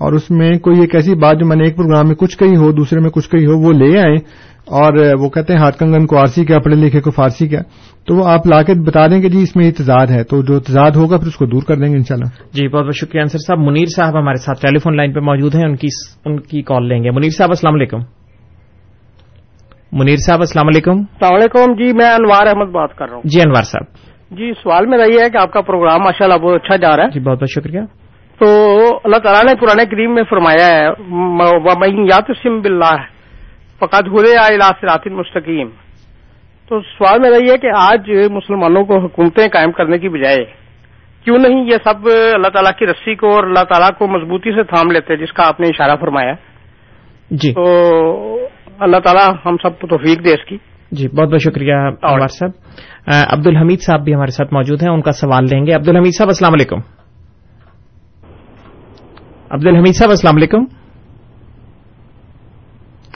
اور 0.01 0.13
اس 0.13 0.31
میں 0.31 0.59
کوئی 0.59 0.81
ایک 0.81 0.95
ایسی 0.95 1.15
بات 1.15 1.41
جو 1.41 1.47
میں 1.47 1.57
نے 1.57 1.65
ایک 1.65 1.77
پروگرام 1.77 2.07
میں 2.07 2.15
کچھ 2.15 2.39
کہی 2.39 2.57
ہو 2.57 2.73
دوسرے 2.73 3.01
میں 3.01 3.11
کچھ 3.11 3.31
کہی 3.31 3.47
ہو 3.47 3.67
وہ 3.67 3.73
لے 3.73 3.99
آئیں 3.99 4.17
اور 4.61 5.17
وہ 5.19 5.29
کہتے 5.29 5.53
ہیں 5.53 5.61
ہاتھ 5.61 5.79
کنگن 5.79 6.07
کو 6.07 6.19
آرسی 6.19 6.45
کیا 6.45 6.59
پڑھے 6.59 6.77
لکھے 6.77 7.01
کو 7.01 7.11
فارسی 7.11 7.49
کیا۔ 7.49 7.61
تو 8.07 8.15
وہ 8.15 8.29
آپ 8.29 8.47
لا 8.47 8.63
کے 8.63 8.75
بتا 8.75 9.07
دیں 9.07 9.23
کہ 9.23 9.29
جی 9.29 9.43
اس 9.43 9.57
میں 9.57 9.65
یہ 9.65 9.71
تضاد 9.71 10.07
ہے۔ 10.11 10.25
تو 10.25 10.43
جو 10.43 10.61
تضاد 10.61 10.91
ہوگا 10.97 11.17
پھر 11.17 11.27
اس 11.27 11.37
کو 11.37 11.47
دور 11.47 11.63
کر 11.63 11.75
دیں 11.77 11.93
گے 11.93 11.97
انشاءاللہ۔ 11.97 12.27
جی 12.53 12.69
بہت 12.69 12.85
بہت 12.85 12.95
شکریہ 12.95 13.21
انصر 13.21 13.39
صاحب۔ 13.39 13.59
منیر 13.59 13.85
صاحب 13.97 14.19
ہمارے 14.19 14.37
ساتھ 14.37 14.61
ٹیلی 14.61 14.79
فون 14.79 14.97
لائن 14.97 15.13
پہ 15.13 15.21
موجود 15.21 15.55
ہیں 15.55 15.65
ان 15.65 15.77
کی 15.77 15.87
ان 16.25 16.41
کی 16.41 16.63
کال 16.63 16.89
لیں 16.89 17.05
گے۔ 17.05 17.11
منیر 17.11 17.31
صاحب 17.31 17.51
السلام 17.51 17.75
علیکم۔ 17.75 17.99
منیر 19.93 20.17
صاحب 20.17 20.39
السلام 20.39 20.67
علیکم۔ 20.67 20.91
السلام 20.91 21.35
علیکم۔ 21.35 21.73
جی 21.73 21.93
میں 21.93 22.11
انوار 22.11 22.47
احمد 22.47 22.73
بات 22.73 22.97
کر 22.97 23.07
رہا 23.07 23.15
ہوں۔ 23.15 23.23
جی 23.25 23.41
انوار 23.41 23.63
صاحب۔ 23.63 23.85
جی 24.31 24.53
سوال 24.63 24.87
میرا 24.87 25.05
یہ 25.05 25.21
ہے 25.21 25.31
کہ 25.31 25.37
آپ 25.37 25.53
کا 25.53 25.61
پروگرام 25.61 26.01
ماشاء 26.01 26.27
اللہ 26.27 26.39
بہت 26.39 26.61
اچھا 26.65 26.77
جا 26.77 26.97
رہا 26.97 27.05
ہے۔ 27.05 27.11
جی 27.11 27.21
بہت 27.21 27.39
بہت 27.39 27.51
شکریہ۔ 27.51 27.81
تو 28.41 28.79
اللہ 29.05 29.17
تعالیٰ 29.17 29.45
نے 29.45 29.55
پرانے 29.55 29.85
کریم 29.85 30.15
میں 30.15 30.23
فرمایا 30.31 30.69
ہے 30.69 30.89
یات 31.89 32.31
سم 32.43 32.61
بلّہ 32.61 32.97
فقط 33.81 34.09
آئے 34.43 35.11
مستقیم. 35.11 35.69
تو 36.69 36.81
سوال 36.81 37.21
میرا 37.21 37.37
یہ 37.37 37.53
ہے 37.53 37.59
کہ 37.59 37.71
آج 37.77 38.11
مسلمانوں 38.11 38.85
کو 38.85 39.01
حکومتیں 39.01 39.49
قائم 39.49 39.73
کرنے 39.73 39.99
کی 39.99 40.09
بجائے 40.09 40.45
کیوں 41.25 41.39
نہیں 41.39 41.65
یہ 41.65 41.77
سب 41.85 42.09
اللہ 42.35 42.49
تعالیٰ 42.49 42.73
کی 42.79 42.87
رسی 42.87 43.15
کو 43.15 43.35
اور 43.35 43.45
اللہ 43.45 43.65
تعالیٰ 43.69 43.91
کو 43.99 44.07
مضبوطی 44.07 44.53
سے 44.53 44.63
تھام 44.63 44.91
لیتے 44.91 45.17
جس 45.17 45.33
کا 45.33 45.49
آپ 45.49 45.61
نے 45.61 45.67
اشارہ 45.67 45.97
فرمایا؟ 46.01 46.33
جی۔ 47.31 47.55
تو 47.55 47.65
اللہ 48.81 48.97
تعالیٰ 48.97 49.35
ہم 49.47 49.57
سب 49.57 49.81
کو 49.81 49.87
توفیق 49.87 50.25
دے 50.25 50.31
اس 50.31 50.45
کی۔ 50.45 50.57
جی 50.93 51.09
بہت 51.09 51.29
بہت 51.29 51.43
شکریہ 51.43 51.75
صاحب۔ 52.27 52.51
عبد 53.31 53.47
الحمید 53.47 53.81
صاحب 53.81 54.01
بھی 54.05 54.15
ہمارے 54.15 54.31
ساتھ 54.31 54.55
موجود 54.55 54.83
ہیں 54.83 54.91
ان 54.91 55.01
کا 55.01 55.13
سوال 55.13 55.45
لیں 55.45 55.67
گے۔ 55.67 55.73
عبد 55.73 55.89
الحمید 55.89 56.13
صاحب 56.19 56.29
السلام 56.29 56.53
علیکم۔ 56.53 57.00
عبد 59.51 59.67
الحمید 59.67 59.95
صاحب 59.95 60.11
السلام 60.11 60.37
علیکم۔ 60.37 60.65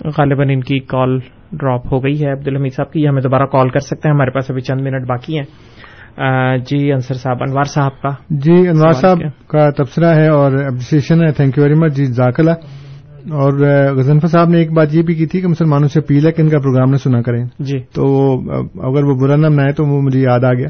غالباً 0.04 0.48
ان 0.50 0.60
کی 0.60 0.78
کال 0.78 1.18
ڈراپ 1.52 1.92
ہو 1.92 2.04
گئی 2.04 2.24
ہے۔ 2.24 2.32
عبد 2.32 2.48
الحمید 2.48 2.72
صاحب 2.74 2.92
کی 2.92 3.08
ہمیں 3.08 3.22
دوبارہ 3.22 3.42
کال 3.42 3.68
کر 3.68 3.80
سکتے 3.80 4.08
ہیں۔ 4.08 4.14
ہمارے 4.14 4.30
پاس 4.30 4.50
ابھی 4.50 4.62
چند 4.62 4.80
منٹ 4.80 5.06
باقی 5.06 5.38
ہیں۔ 5.38 6.56
جی 6.58 6.92
انصر 6.92 7.14
صاحب 7.14 7.36
انوار 7.40 7.64
صاحب 7.64 8.02
کا 8.02 8.08
جی 8.30 8.68
انوار 8.68 8.92
صاحب 8.92 9.18
کا 9.48 9.70
تبصرہ 9.70 10.14
ہے 10.14 10.28
اور 10.28 10.52
اپریسیشن 10.52 11.24
ہے۔ 11.24 11.32
تھینک 11.32 11.58
یو 11.58 11.64
ویری 11.64 11.74
مچ 11.74 11.96
جی 11.96 12.04
ذاکلہ 12.04 12.50
اور 13.32 13.52
غزنفر 13.96 14.26
صاحب 14.26 14.48
نے 14.48 14.58
ایک 14.58 14.72
بات 14.72 14.94
یہ 14.94 15.02
بھی 15.02 15.14
کی 15.14 15.26
تھی 15.26 15.40
کہ 15.40 15.48
مسلمانوں 15.48 15.88
سے 15.88 16.00
اپیل 16.00 16.26
ہے 16.26 16.32
کہ 16.32 16.42
ان 16.42 16.48
کا 16.48 16.58
پروگرام 16.58 16.90
نہ 16.90 16.96
سنا 16.96 17.22
کریں۔ 17.22 17.44
جی۔ 17.58 17.78
تو 17.78 18.32
اگر 18.88 19.04
وہ 19.04 19.14
برا 19.14 19.36
نہ 19.36 19.48
منائے 19.48 19.72
تو 19.72 19.84
وہ 19.84 20.02
مجھے 20.02 20.20
یاد 20.20 20.44
آ 20.44 20.52
گیا 20.52 20.68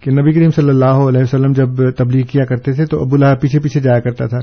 کہ 0.00 0.10
نبی 0.10 0.32
کریم 0.32 0.50
صلی 0.50 0.68
اللہ 0.68 1.08
علیہ 1.08 1.22
وسلم 1.22 1.52
جب 1.52 1.90
تبلیغ 1.90 2.22
کیا 2.22 2.44
کرتے 2.44 2.72
تھے 2.72 2.86
تو 2.86 3.02
ابو 3.02 3.14
اللہ 3.14 3.34
پیچھے 3.40 3.58
پیچھے 3.58 3.80
جایا 3.80 4.00
کرتا 4.00 4.26
تھا۔ 4.26 4.38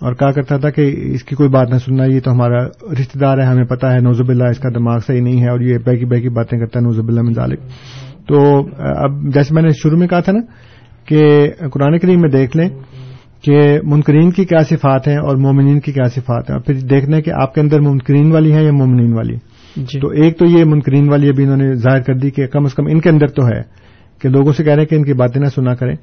اور 0.00 0.14
کہا 0.14 0.30
کرتا 0.30 0.56
تھا 0.56 0.70
کہ 0.70 0.94
اس 1.14 1.24
کی 1.24 1.36
کوئی 1.36 1.48
بات 1.48 1.70
نہ 1.70 1.78
سننا 1.78 2.04
یہ 2.04 2.20
تو 2.20 2.32
ہمارا 2.32 2.66
رشتہ 2.92 3.18
دار 3.18 3.38
ہے 3.38 3.42
ہمیں 3.42 3.64
پتا 3.64 3.92
ہے 3.92 3.98
نوزب 4.00 4.28
اللہ 4.28 4.44
اس 4.44 4.58
کا 4.58 4.68
دماغ 4.74 4.98
صحیح 4.98 5.20
نہیں 5.20 5.42
ہے 5.42 5.48
اور 5.48 5.60
یہ 5.60 5.78
بیکی 5.78 6.04
بیکی 6.04 6.28
باتیں 6.28 6.58
کرتا 6.58 6.78
ہے 6.78 6.84
نوزب 6.84 7.08
اللہ 7.08 7.20
ذالک۔ 7.34 7.60
تو 8.28 8.60
اب 8.78 9.34
جیسے 9.34 9.54
میں 9.54 9.62
نے 9.62 9.68
شروع 9.68 9.98
میں 9.98 10.08
کہا 10.08 10.20
تھا 10.20 10.32
نا 10.32 10.40
کہ 11.08 11.50
قرآن 11.72 11.98
کریم 11.98 12.20
میں 12.20 12.30
دیکھ 12.30 12.56
لیں 12.56 12.68
کہ 13.42 13.80
منکرین 13.84 14.30
کی 14.30 14.44
کیا 14.44 14.60
صفات 14.60 15.08
ہیں 15.08 15.16
اور 15.16 15.36
مومنین 15.36 15.80
کی 15.80 15.92
کیا 15.92 16.08
صفات 16.08 16.50
ہیں۔ 16.50 16.56
اور 16.56 16.64
پھر 16.64 16.74
دیکھنا 16.74 17.20
کہ 17.20 17.30
آپ 17.30 17.54
کے 17.54 17.60
اندر 17.60 17.80
منکرین 17.80 18.32
والی 18.32 18.52
ہیں 18.52 18.62
یا 18.62 18.72
مومنین 18.72 19.12
والی؟ 19.12 19.34
جی۔ 19.76 20.00
تو 20.00 20.08
ایک 20.08 20.38
تو 20.38 20.44
یہ 20.44 20.64
منکرین 20.64 21.10
والی 21.10 21.28
ابھی 21.28 21.44
انہوں 21.44 21.56
نے 21.56 21.74
ظاہر 21.74 22.00
کر 22.00 22.14
دی 22.14 22.30
کہ 22.30 22.46
کم 22.46 22.64
از 22.64 22.74
کم 22.74 22.86
ان 22.86 23.00
کے 23.00 23.08
اندر 23.08 23.26
تو 23.26 23.46
ہے 23.46 23.62
کہ 24.22 24.28
لوگوں 24.28 24.52
سے 24.52 24.64
کہہ 24.64 24.72
رہے 24.72 24.82
ہیں 24.82 24.88
کہ 24.88 24.94
ان 24.94 25.04
کی 25.04 25.12
باتیں 25.12 25.40
نہ 25.40 25.46
سنا 25.46 25.74
کریں۔ 25.74 25.94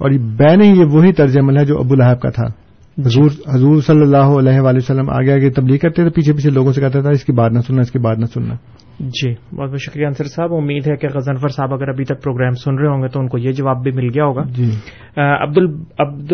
اور 0.00 0.10
یہ 0.10 0.56
نہیں 0.56 0.74
یہ 0.74 0.84
وہی 0.84 1.12
طرز 1.12 1.38
عمل 1.38 1.58
ہے 1.58 1.64
جو 1.64 1.78
ابو 1.78 1.94
لہب 1.94 2.20
کا 2.20 2.30
تھا۔ 2.30 2.61
حضور 2.98 3.30
حضور 3.54 3.80
صلی 3.80 4.00
اللہ 4.00 4.16
علیہ 4.16 4.60
وآلہ 4.60 4.76
وسلم 4.76 5.10
آگے 5.10 5.32
آگے 5.32 5.50
تبلیغ 5.50 5.78
کرتے 5.78 6.02
تھے 6.02 6.10
پیچھے 6.10 6.32
پیچھے 6.32 6.50
لوگوں 6.50 6.72
سے 6.72 6.80
کہتا 6.80 7.00
تھا 7.00 7.10
اس 7.10 7.24
کی 7.24 7.32
بات 7.32 7.52
نہ 7.52 7.58
سننا 7.58 7.80
اس 7.80 7.90
کی 7.90 7.98
بات 7.98 8.18
نہ 8.18 8.24
سننا۔ 8.24 8.54
جی 9.00 9.34
بہت 9.56 9.70
بہت 9.70 9.80
شکریہ 9.80 10.06
انصر 10.06 10.24
صاحب۔ 10.24 10.54
امید 10.54 10.86
ہے 10.86 10.96
کہ 10.96 11.08
غزنفر 11.14 11.48
صاحب 11.48 11.74
اگر 11.74 11.88
ابھی 11.88 12.04
تک 12.04 12.22
پروگرام 12.22 12.50
سن 12.50 12.78
رہے 12.78 12.86
ہوں 12.86 13.02
گے 13.02 13.08
تو 13.08 13.20
ان 13.20 13.28
کو 13.28 13.38
یہ 13.38 13.52
جواب 13.52 13.82
بھی 13.82 13.90
مل 13.90 14.08
گیا 14.14 14.24
ہوگا۔ 14.24 14.42
جی۔ 14.42 14.70
عبد 15.16 15.58
عبد 15.98 16.32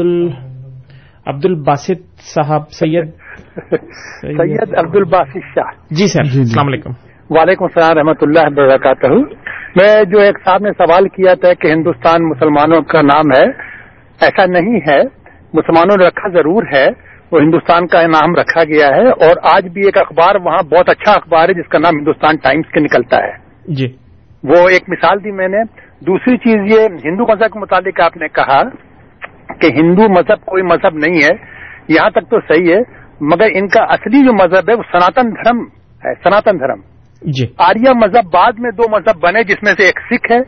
عبد 1.27 1.47
الباسط 1.47 2.21
صاحب 2.21 2.71
سید 2.71 3.09
سید 4.21 4.75
عبد 4.79 4.97
الباسط 4.97 5.39
شاہ۔ 5.55 5.71
جی 5.91 6.07
سر 6.07 6.21
السلام 6.21 6.67
علیکم۔ 6.67 6.91
وعلیکم 7.31 7.65
السلام 7.65 7.99
رحمۃ 7.99 8.19
اللہ 8.21 8.41
وبرکاتہ۔ 8.47 9.07
میں 9.77 10.05
جو 10.05 10.19
ایک 10.19 10.39
صاحب 10.45 10.63
نے 10.63 10.71
سوال 10.73 11.09
کیا 11.09 11.35
تھا 11.35 11.53
کہ 11.53 11.73
ہندوستان 11.73 12.29
مسلمانوں 12.29 12.83
کا 12.83 13.03
نام 13.03 13.25
ہے 13.39 13.45
ایسا 14.21 14.47
نہیں 14.47 14.81
ہے۔ 14.89 15.18
مسلمانوں 15.55 15.97
نے 15.99 16.07
رکھا 16.07 16.29
ضرور 16.29 16.63
ہے 16.75 16.87
وہ 17.33 17.41
ہندوستان 17.41 17.87
کا 17.87 18.03
نام 18.03 18.35
رکھا 18.35 18.65
گیا 18.65 18.87
ہے 18.97 19.09
اور 19.09 19.57
آج 19.57 19.69
بھی 19.69 19.85
ایک 19.85 19.99
اخبار 19.99 20.35
وہاں 20.35 20.63
بہت 20.63 20.89
اچھا 20.89 21.13
اخبار 21.13 21.49
ہے 21.49 21.55
جس 21.55 21.69
کا 21.69 21.79
نام 21.79 21.99
ہندوستان 21.99 22.37
ٹائمز 22.37 22.73
کے 22.73 22.81
نکلتا 22.81 23.17
ہے۔ 23.17 23.33
جی۔ 23.69 23.87
وہ 24.45 24.69
ایک 24.69 24.83
مثال 24.89 25.25
دی 25.25 25.31
میں 25.31 25.49
نے۔ 25.49 25.89
دوسری 26.07 26.37
چیز 26.37 26.73
یہ 26.73 26.87
ہندو 27.05 27.23
مذہب 27.23 27.53
کے 27.53 27.59
متعلق 27.59 28.01
آپ 28.01 28.17
نے 28.17 28.29
کہا 28.29 28.63
کہ 29.55 29.67
ہندو 29.67 30.09
مذہب 30.09 30.45
کوئی 30.45 30.63
مذہب 30.63 30.95
نہیں 30.95 31.17
ہے 31.17 31.37
یہاں 31.89 32.11
تک 32.11 32.31
تو 32.31 32.41
صحیح 32.41 32.75
ہے 32.75 32.81
مگر 33.21 33.47
ان 33.55 33.69
کا 33.69 33.83
اصلی 33.83 34.27
جو 34.27 34.33
مذہب 34.33 34.71
ہے 34.71 34.75
وہ 34.75 34.83
سناتن 34.93 35.31
دھرم 35.31 35.61
ہے 36.05 36.15
سناتن 36.15 36.59
دھرم۔ 36.59 36.81
جی۔ 37.23 37.47
آریہ 37.59 37.91
مذہب 37.91 38.25
بعد 38.33 38.53
میں 38.59 38.71
دو 38.71 38.83
مذہب 38.91 39.21
بنے 39.21 39.45
جس 39.45 39.63
میں 39.63 39.73
سے 39.73 39.85
ایک 39.85 40.01
سکھ 40.11 40.33
ہے 40.33 40.39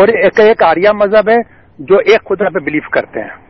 اور 0.00 0.08
ایک 0.08 0.40
ایک 0.40 0.62
آریہ 0.62 0.88
مذہب 0.94 1.28
ہے 1.28 1.36
جو 1.78 1.96
ایک 1.96 2.24
خدا 2.24 2.48
پہ 2.48 2.58
بلیف 2.58 2.88
کرتے 2.88 3.20
ہیں۔ 3.20 3.45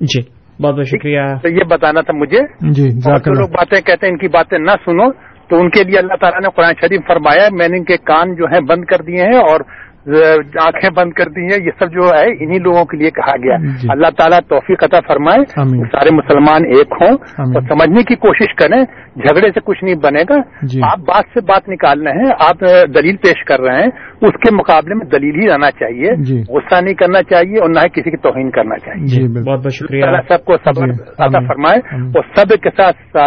جی 0.00 0.20
بہت 0.62 0.74
بہت 0.74 0.86
شکریہ۔ 0.86 1.20
تو 1.42 1.48
یہ 1.48 1.64
بتانا 1.70 2.00
تھا 2.00 2.12
مجھے۔ 2.12 2.70
جی 2.72 2.90
جو 2.90 3.32
لوگ 3.32 3.48
باتیں 3.48 3.80
کہتے 3.80 4.06
ہیں 4.06 4.12
ان 4.12 4.18
کی 4.18 4.28
باتیں 4.28 4.58
نہ 4.58 4.70
سنو۔ 4.84 5.10
تو 5.48 5.56
ان 5.56 5.70
کے 5.70 5.84
لیے 5.84 5.98
اللہ 5.98 6.14
تعالیٰ 6.20 6.40
نے 6.40 6.48
قرآن 6.56 6.72
شریف 6.80 7.00
فرمایا 7.08 7.48
میں 7.52 7.68
نے 7.68 7.76
ان 7.76 7.84
کے 7.84 7.96
کان 7.96 8.34
جو 8.34 8.44
ہیں 8.44 8.60
بند 8.60 8.84
کر 8.84 8.96
دیے 8.96 9.22
ہیں 9.22 9.38
اور 9.38 9.60
آنکھیں 10.08 10.90
بند 10.96 11.12
کر 11.12 11.24
دی 11.24 11.40
ہیں 11.40 11.64
یہ 11.64 11.70
سب 11.78 11.92
جو 11.92 12.08
ہے 12.08 12.44
انہی 12.44 12.58
لوگوں 12.58 12.84
کے 12.84 12.96
لیے 12.96 13.10
کہا 13.10 13.36
گیا۔ 13.44 13.56
جی۔ 13.56 13.88
اللہ 13.90 14.06
تعالیٰ 14.18 14.38
توفیق 14.48 14.84
عطا 14.84 15.00
فرمائے 15.08 15.44
سارے 15.84 16.14
مسلمان 16.14 16.64
ایک 16.64 16.94
ہوں 17.00 17.12
اور 17.54 17.62
سمجھنے 17.62 18.02
کی 18.02 18.14
کوشش 18.14 18.54
کریں 18.54 18.82
جھگڑے 19.16 19.48
سے 19.54 19.60
کچھ 19.64 19.84
نہیں 19.84 19.94
بنے 19.94 20.22
گا۔ 20.30 20.36
جی۔ 20.62 20.80
آپ 20.84 20.98
بات 20.98 21.24
سے 21.34 21.40
بات 21.40 21.68
نکال 21.68 22.02
رہے 22.02 22.12
ہیں 22.12 22.32
آپ 22.40 22.60
دلیل 22.94 23.16
پیش 23.16 23.44
کر 23.44 23.60
رہے 23.60 23.74
ہیں 23.74 23.88
اس 24.20 24.32
کے 24.32 24.54
مقابلے 24.54 24.94
میں 24.94 25.06
دلیل 25.06 25.40
ہی 25.40 25.48
رہنا 25.48 25.70
چاہیے۔ 25.70 26.24
جی۔ 26.24 26.42
غصہ 26.48 26.80
نہیں 26.82 26.94
کرنا 26.94 27.22
چاہیے 27.22 27.58
اور 27.60 27.70
نہ 27.70 27.78
ہی 27.78 27.88
کسی 27.88 28.10
کی 28.10 28.16
توہین 28.16 28.50
کرنا 28.50 28.78
چاہیے۔ 28.78 29.06
جی 29.06 29.50
بہت 29.50 29.60
بہت 29.60 29.74
شکریہ۔ 29.74 30.04
اللہ 30.04 30.36
سب 30.36 30.44
کو 30.44 30.56
صبر 30.64 30.88
جی، 30.88 31.02
عطا 31.18 31.40
فرمائے۔ 31.48 31.96
اور 32.02 32.22
سب 32.36 32.62
کے 32.62 32.70
ساتھ 32.76 33.18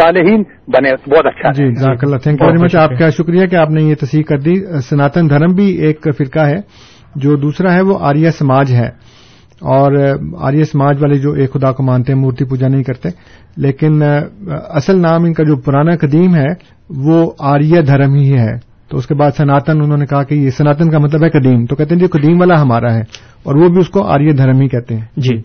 صالحین 0.00 0.42
بنے 0.68 0.90
بہت 0.92 1.26
اچھا 1.26 1.50
جی 1.50 1.64
اللہ۔ 1.64 2.16
تھینک 2.16 2.40
یو 2.40 2.46
ویری 2.46 2.62
مچ 2.62 2.76
آپ 2.76 2.90
کا 2.98 3.08
شکریہ 3.08 3.46
کہ 3.46 3.56
آپ 3.56 3.70
نے 3.70 3.82
یہ 3.82 3.94
تصحیح 3.94 4.22
کر 4.22 4.38
دی۔ 4.38 4.54
سناتن 4.80 5.30
دھرم 5.30 5.54
بھی 5.54 5.66
ایک 5.66 6.08
فرقہ 6.24 6.46
ہے، 6.46 6.56
جو 7.14 7.36
دوسرا 7.36 7.74
ہے 7.74 7.80
وہ 7.80 7.98
آریہ 8.00 8.30
سماج 8.30 8.72
ہے۔ 8.72 9.14
اور 9.54 9.92
آریہ 10.40 10.64
سماج 10.64 10.96
والے 11.00 11.18
جو 11.18 11.32
ایک 11.32 11.52
خدا 11.52 11.72
کو 11.72 11.82
مانتے 11.82 12.12
ہیں، 12.12 12.20
مورتی 12.20 12.44
پوجا 12.44 12.68
نہیں 12.68 12.82
کرتے۔ 12.82 13.08
لیکن، 13.56 14.02
اصل 14.50 15.00
نام 15.00 15.24
ان 15.24 15.32
کا 15.32 15.42
جو 15.42 15.56
پرانا 15.56 15.96
قدیم 15.96 16.34
ہے، 16.34 16.46
وہ 16.90 17.30
آریہ 17.38 17.80
دھرم 17.80 18.14
ہی 18.14 18.38
ہے۔ 18.38 18.73
تو 18.94 18.98
اس 18.98 19.06
کے 19.06 19.14
بعد 19.14 19.30
سناتن 19.30 19.80
انہوں 19.82 19.98
نے 19.98 20.06
کہا 20.06 20.22
کہ 20.22 20.34
یہ 20.34 20.50
سناتن 20.50 20.90
کا 20.90 20.98
مطلب 20.98 21.24
ہے 21.24 21.30
قدیم۔ 21.30 21.66
تو 21.66 21.76
کہتے 21.76 21.94
ہیں 21.94 22.00
جو 22.02 22.06
قدیم 22.12 22.40
والا 22.40 22.60
ہمارا 22.62 22.94
ہے 22.94 23.00
اور 23.42 23.54
وہ 23.54 23.68
بھی 23.68 23.78
اس 23.78 23.88
کو 23.88 24.04
آریہ 24.04 24.32
دھرم 24.32 24.60
ہی 24.60 24.68
کہتے 24.68 24.94
ہیں۔ 24.94 25.02
جی۔ 25.16 25.36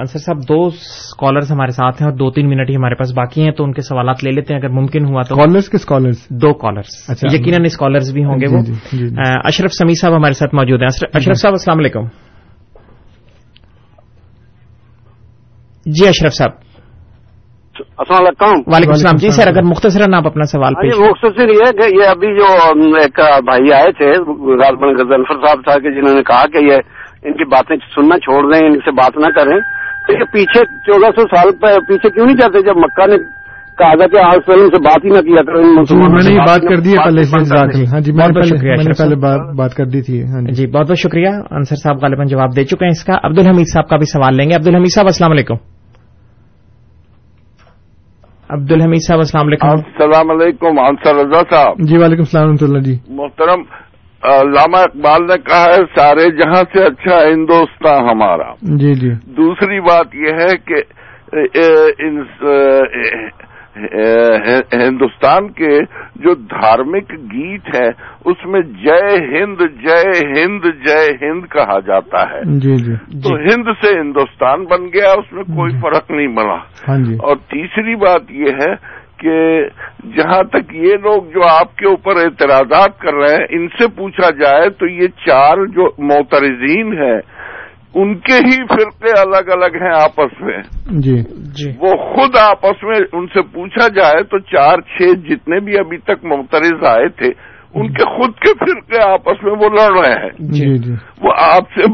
انصر 0.00 0.18
صاحب 0.18 0.38
دو 0.48 0.66
اسکالرس 0.66 1.50
ہمارے 1.50 1.70
ساتھ 1.70 2.02
ہیں 2.02 2.08
اور 2.08 2.18
دو 2.18 2.30
تین 2.30 2.48
منٹ 2.48 2.70
ہی 2.70 2.76
ہمارے 2.76 2.94
پاس 2.94 3.12
باقی 3.12 3.42
ہیں 3.42 3.50
تو 3.50 3.64
ان 3.64 3.72
کے 3.72 3.82
سوالات 3.82 4.24
لے 4.24 4.30
لیتے 4.30 4.54
ہیں۔ 4.54 4.60
اگر 4.60 4.68
ممکن 4.68 5.04
ہوا 5.04 5.22
تو۔ 5.22 5.34
اسکالرس 5.34 5.68
کے 5.68 5.76
اسکالرس 5.76 6.28
دو 6.28 6.54
کالرس 6.54 6.86
اچھا۔ 7.08 7.28
یقیناً 7.32 7.60
اسکالرس 7.64 8.10
بھی 8.10 8.24
ہوں 8.24 8.40
گے 8.40 8.46
جی، 8.46 8.54
وہ۔ 8.54 8.60
جی، 8.60 8.72
جی، 8.92 9.08
جی۔ 9.08 9.14
اشرف 9.44 9.72
سمی 9.72 9.94
صاحب 10.00 10.16
ہمارے 10.16 10.32
ساتھ 10.32 10.54
موجود 10.54 10.82
ہیں۔ 10.82 11.08
اشرف 11.14 11.36
صاحب 11.36 11.52
السلام 11.52 11.78
علیکم۔ 11.78 12.04
جی 15.86 16.08
اشرف 16.08 16.34
صاحب۔ 16.34 16.67
السلام 17.98 18.22
علیکم۔ 18.22 18.72
وعلیکم 18.72 18.90
السلام۔ 18.90 19.16
جی 19.16 19.30
سر 19.30 19.48
اگر 19.48 19.62
مختصراً 19.62 20.14
آپ 20.14 20.26
اپنا 20.26 20.44
سوال 20.44 20.72
ہاں 20.72 20.82
پیش 20.82 20.98
مختصر 20.98 21.48
یہ 21.48 21.62
ہے 21.66 21.72
کہ 21.72 21.96
یہ 21.96 22.08
ابھی 22.08 22.36
جو 22.36 22.46
ایک 22.96 23.20
بھائی 23.44 23.72
آئے 23.72 23.92
تھے 23.92 24.10
غالباً 24.56 24.88
غزنفر 24.88 25.46
صاحب 25.46 25.58
تھا 25.64 25.78
کہ 25.78 25.90
جنہوں 25.90 26.14
نے 26.14 26.22
کہا 26.22 26.44
کہ 26.52 26.64
یہ 26.64 26.76
ان 27.22 27.32
کی 27.32 27.44
باتیں 27.44 27.76
سننا 27.76 28.18
چھوڑ 28.18 28.54
دیں 28.54 28.66
ان 28.66 28.74
سے 28.74 28.90
بات 28.90 29.16
نہ 29.16 29.30
کریں۔ 29.30 29.60
تو 30.06 30.12
یہ 30.12 30.24
پیچھے 30.32 30.64
چودہ 30.64 31.06
سو 31.06 31.22
سال 31.22 31.50
پیچھے 31.88 32.10
کیوں 32.10 32.26
نہیں 32.26 32.36
جاتے؟ 32.36 32.62
جب 32.62 32.76
مکہ 32.76 33.06
نے 33.06 33.16
کہا 33.78 33.94
تھا 33.94 34.06
کہ 34.06 34.24
آج 34.24 34.38
سے 34.46 34.66
سے 34.66 34.82
بات 34.82 35.04
ہی 35.04 35.08
نہ 35.08 35.20
کیا 35.20 35.44
کرو 35.46 35.84
جی 35.84 35.96
میں 35.96 36.28
نے 36.28 36.34
یہ 36.34 36.38
بات 36.38 36.60
کر 36.60 36.76
دی 36.76 36.90
ہے 36.90 37.04
پہلے 37.04 37.20
ہاں 37.86 38.00
جی 38.00 38.12
میں 38.12 38.24
بہت 38.24 38.28
نے 38.28 38.34
بہت 38.34 38.34
پہلے 38.34 38.56
شکریہ 38.56 38.70
میں 38.70 38.76
نے 38.76 38.82
اشرف 38.82 38.98
پہلے 38.98 39.20
صاحب۔ 39.20 39.38
بات 39.38 39.56
بات 39.56 39.74
کر 39.74 39.84
دی 39.84 40.02
تھی۔ 40.02 40.22
ہاں 40.22 40.40
جی۔ 40.40 40.52
جی 40.52 40.66
بہت 40.66 40.88
بہت 40.88 40.98
شکریہ۔ 40.98 41.28
انصر 41.50 41.76
صاحب 41.76 41.96
غالباً 42.02 42.26
جواب 42.26 42.56
دے 42.56 42.64
چکے 42.64 42.84
ہیں۔ 42.84 42.90
اس 42.90 43.04
کا 43.04 43.14
عبد 43.22 43.38
الحمید 43.38 43.64
صاحب 43.72 43.88
کا 43.88 43.96
بھی 43.96 44.06
سوال 44.06 44.36
لیں 44.36 44.50
گے۔ 44.50 44.54
عبد 44.54 44.68
الحمید 44.68 44.92
صاحب 44.94 45.06
السلام 45.06 45.30
علیکم۔ 45.30 45.54
عبد 48.50 48.72
الحمید 48.72 49.00
صاحب 49.06 49.18
السلام 49.18 49.46
علیکم۔ 49.46 49.68
السلام 49.68 50.30
علیکم 50.30 50.78
انصر 50.78 51.14
رضا 51.14 51.40
صاحب۔ 51.50 51.78
جی 51.78 51.96
وعلیکم 51.96 52.20
السلام 52.20 52.44
ورحمۃ 52.44 52.68
اللہ 52.68 52.78
جی۔ 52.78 52.96
محترم 53.08 53.62
علامہ 54.22 54.76
اقبال 54.76 55.26
نے 55.26 55.38
کہا 55.38 55.64
ہے 55.64 55.82
سارے 55.98 56.30
جہاں 56.30 56.62
سے 56.72 56.84
اچھا 56.84 57.28
ہندوستان 57.28 58.08
ہمارا۔ 58.08 58.52
جی 58.62 58.94
جی۔ 58.94 59.10
دوسری 59.36 59.80
بات 59.80 60.14
یہ 60.14 60.32
ہے 60.40 60.56
کہ 60.56 60.82
ہندوستان 64.72 65.48
کے 65.52 65.78
جو 66.16 66.34
دھارمک 66.34 67.12
گیت 67.12 67.74
ہے 67.74 67.88
اس 68.24 68.46
میں 68.46 68.60
جے 68.60 69.00
ہند 69.16 69.60
جے 69.60 70.00
ہند 70.28 70.64
جے 70.86 71.00
ہند 71.22 71.46
کہا 71.46 71.78
جاتا 71.80 72.22
ہے۔ 72.30 72.40
جی 72.44 72.76
جی 72.76 72.94
تو 73.20 73.36
ہند 73.36 73.68
سے 73.84 74.00
ہندوستان 74.00 74.64
بن 74.64 74.86
گیا 74.86 75.12
اس 75.12 75.32
میں 75.32 75.44
کوئی 75.44 75.72
فرق 75.80 76.10
نہیں 76.10 76.28
بنا۔ 76.28 76.56
ہاں 76.88 76.98
جی۔ 76.98 77.14
اور 77.14 77.36
تیسری 77.36 77.94
بات 77.94 78.30
یہ 78.30 78.50
ہے 78.60 78.98
کہ 79.18 79.62
جہاں 80.16 80.42
تک 80.42 80.74
یہ 80.74 80.94
لوگ 80.94 81.22
جو 81.34 81.42
آپ 81.42 81.76
کے 81.76 81.86
اوپر 81.86 82.16
اعتراضات 82.16 82.98
کر 82.98 83.14
رہے 83.14 83.34
ہیں 83.34 83.46
ان 83.50 83.68
سے 83.68 83.86
پوچھا 83.96 84.30
جائے 84.30 84.68
تو 84.68 84.86
یہ 84.86 85.08
چار 85.26 85.66
جو 85.66 85.90
معترضین 85.98 86.92
ہیں 86.92 87.20
ان 87.94 88.18
کے 88.18 88.32
ہی 88.32 88.66
فرقے 88.68 89.20
الگ 89.20 89.50
الگ 89.50 89.82
ہیں 89.82 90.02
آپس 90.02 90.40
میں۔ 90.40 90.62
جی۔ 91.00 91.16
جی۔ 91.34 91.70
وہ 91.78 91.90
خود 91.90 92.36
آپس 92.40 92.82
میں 92.82 93.00
ان 93.12 93.26
سے 93.26 93.42
پوچھا 93.42 93.88
جائے 93.88 94.22
تو 94.22 94.38
چار 94.38 94.78
چھ 94.80 95.02
جتنے 95.02 95.60
بھی 95.60 95.78
ابھی 95.78 95.98
تک 95.98 96.24
ممترز 96.24 96.86
آئے 96.86 97.08
تھے 97.08 97.30
ان 97.74 97.92
کے 97.92 98.04
خود 98.04 98.30
کے 98.30 98.52
فرقے 98.58 99.12
آپس 99.12 99.44
میں 99.44 99.52
وہ 99.52 99.68
لڑ 99.68 99.98
رہے 99.98 100.22
ہیں۔ 100.22 100.30
جی 100.38 100.78
جی۔ 100.78 100.92
وہ 101.22 101.32
آپ 101.36 101.62
سے 101.62 101.92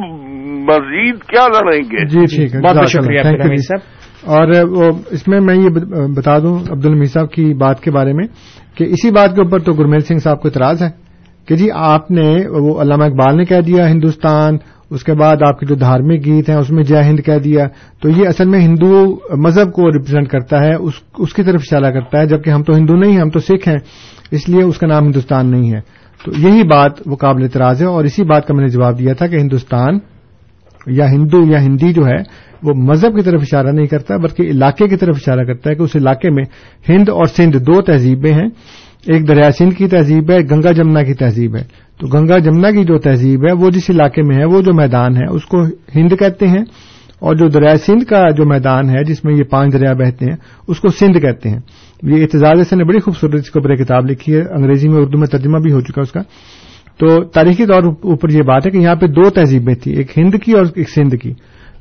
مزید 0.59 1.23
کیا 1.23 1.49
لڑیں 1.49 1.81
گے؟ 1.81 2.05
جی 2.07 2.37
ٹھیک 2.37 2.55
ہے۔ 2.55 2.61
بہت 2.61 2.89
شکریہ 2.89 3.21
الحمید 3.21 3.59
جی. 3.59 3.79
صاحب۔ 3.79 4.05
اور 4.27 4.49
اس 5.11 5.29
میں 5.29 5.41
میں 5.41 5.55
یہ 5.55 5.69
بتا 6.17 6.39
دوں 6.39 6.59
عبد 6.71 6.87
الحمید 6.87 7.09
صاحب 7.09 7.31
کی 7.31 7.55
بات 7.55 7.81
کے 7.81 7.91
بارے 7.91 8.13
میں 8.13 8.25
کہ 8.77 8.85
اسی 8.85 9.11
بات 9.11 9.35
کے 9.35 9.41
اوپر 9.41 9.59
تو 9.59 9.73
گرمیل 9.73 10.01
سنگھ 10.01 10.21
صاحب 10.21 10.43
کو 10.43 10.49
اعتراض 10.49 10.83
ہے 10.83 10.89
کہ 11.49 11.57
جی 11.57 11.69
آپ 11.75 12.11
نے 12.11 12.37
وہ 12.49 12.83
علامہ 12.83 13.05
اقبال 13.05 13.37
نے 13.37 13.45
کہہ 13.45 13.61
دیا 13.61 13.91
ہندوستان 13.91 14.59
اس 14.91 15.05
کے 15.05 15.14
بعد 15.14 15.37
آپ 15.49 15.61
کے 15.61 15.66
جو 15.66 15.74
دھارمک 15.74 16.24
گیت 16.26 16.49
ہیں، 16.49 16.57
اس 16.57 16.70
میں 16.70 16.82
جے 16.85 17.03
ہند 17.03 17.20
کہہ 17.20 17.39
دیا۔ 17.39 17.66
تو 18.03 18.09
یہ 18.09 18.28
اصل 18.28 18.49
میں 18.49 18.61
ہندو 18.61 19.05
مذہب 19.37 19.72
کو 19.72 19.89
ریپرزینٹ 19.89 20.28
کرتا 20.28 20.61
ہے، 20.61 20.74
اس 20.74 20.95
اس 21.18 21.32
کی 21.32 21.43
طرف 21.43 21.61
اشارہ 21.61 21.91
کرتا 21.91 22.20
ہے، 22.20 22.26
جبکہ 22.26 22.51
ہم 22.51 22.62
تو 22.62 22.76
ہندو 22.76 22.97
نہیں 22.97 23.12
ہیں 23.12 23.20
ہم 23.20 23.30
تو 23.30 23.41
سکھ 23.41 23.68
ہیں، 23.68 23.78
اس 24.30 24.49
لیے 24.49 24.62
اس 24.62 24.78
کا 24.78 24.87
نام 24.87 25.07
ہندوستان 25.07 25.51
نہیں 25.51 25.72
ہے۔ 25.72 25.80
تو 26.24 26.32
یہی 26.39 26.62
بات 26.62 26.93
وہ 27.07 27.16
قابل 27.16 27.43
اعتراض 27.43 27.82
ہے، 27.82 27.87
اور 27.87 28.05
اسی 28.05 28.24
بات 28.24 28.47
کا 28.47 28.55
میں 28.55 28.64
نے 28.64 28.70
جواب 28.70 28.99
دیا 28.99 29.14
تھا 29.14 29.26
کہ 29.26 29.37
ہندوستان 29.37 29.99
یا 30.87 31.07
ہندو 31.11 31.41
یا 31.47 31.62
ہندی 31.62 31.93
جو 31.93 32.07
ہے، 32.07 32.18
وہ 32.62 32.74
مذہب 32.74 33.16
کی 33.16 33.22
طرف 33.22 33.41
اشارہ 33.41 33.72
نہیں 33.72 33.87
کرتا، 33.87 34.16
بلکہ 34.16 34.43
علاقے 34.43 34.89
کی 34.89 34.97
طرف 34.97 35.16
اشارہ 35.16 35.45
کرتا 35.45 35.70
ہے 35.70 35.74
کہ 35.74 35.82
اس 35.82 35.97
علاقے 35.97 36.30
میں 36.30 36.45
ہند 36.89 37.09
اور 37.09 37.24
سندھ 37.24 37.57
دو 37.57 37.80
تہذیبیں 37.82 38.32
ہیں۔ 38.32 38.49
ایک 39.07 39.29
دریا 39.29 39.51
سندھ 39.51 39.75
کی 39.75 39.89
تہذیب 39.89 40.31
ہے 40.31 40.39
گنگا 40.51 40.73
جمنا 40.73 41.03
کی 41.03 41.15
تہذیب 41.15 41.57
ہے۔ 41.57 41.63
تو 42.01 42.07
گنگا 42.07 42.39
جمنا 42.39 42.71
کی 42.71 42.85
جو 42.85 42.99
تہذیب 42.99 43.41
ہے، 43.47 43.53
وہ 43.53 43.71
جس 43.71 43.91
علاقے 43.91 44.23
میں 44.23 44.37
ہے، 44.37 44.45
وہ 44.45 44.63
جو 44.63 44.73
میدان 44.75 45.17
ہے، 45.17 45.27
اس 45.31 45.45
کو 45.45 45.65
ہند 45.95 46.13
کہتے 46.19 46.49
ہیں۔ 46.49 46.65
اور 47.21 47.35
جو 47.35 47.49
دریا 47.49 47.77
سندھ 47.77 48.05
کا 48.05 48.31
جو 48.31 48.45
میدان 48.45 48.91
ہے، 48.91 49.05
جس 49.05 49.25
میں 49.25 49.35
یہ 49.35 49.43
پانچ 49.43 49.73
دریا 49.73 49.93
بہتے 49.93 50.25
ہیں، 50.25 50.37
اس 50.69 50.81
کو 50.81 50.89
سندھ 50.89 51.19
کہتے 51.19 51.49
ہیں۔ 51.49 51.59
یہ 52.03 52.23
اعتزاز 52.23 52.61
حسن 52.61 52.79
نے 52.79 52.85
بڑی 52.85 53.01
خوبصورت 53.01 53.35
اس 53.35 53.51
کے 53.51 53.59
اوپر 53.59 53.75
کتاب 53.75 54.11
لکھی 54.11 54.37
ہے۔ 54.37 54.41
انگریزی 54.41 54.89
میں 54.89 54.99
اردو 54.99 55.19
میں 55.19 55.27
ترجمہ 55.27 55.59
بھی 55.59 55.73
ہو 55.73 55.81
چکا 55.81 56.01
اس 56.01 56.13
کا۔ 56.13 56.21
تو 56.99 57.25
تاریخی 57.25 57.67
طور 57.67 57.83
اوپر 57.83 58.31
یہ 58.31 58.43
بات 58.43 58.67
ہے 58.67 58.71
کہ 58.71 58.79
یہاں 58.79 58.95
پہ 58.95 59.07
دو 59.07 59.31
تہذیبیں 59.31 59.75
تھیں، 59.75 59.95
ایک 59.95 60.19
ہند 60.19 60.35
کی 60.45 60.53
اور 60.53 60.67
ایک 60.75 60.91
سندھ 60.91 61.17
کی۔ 61.17 61.33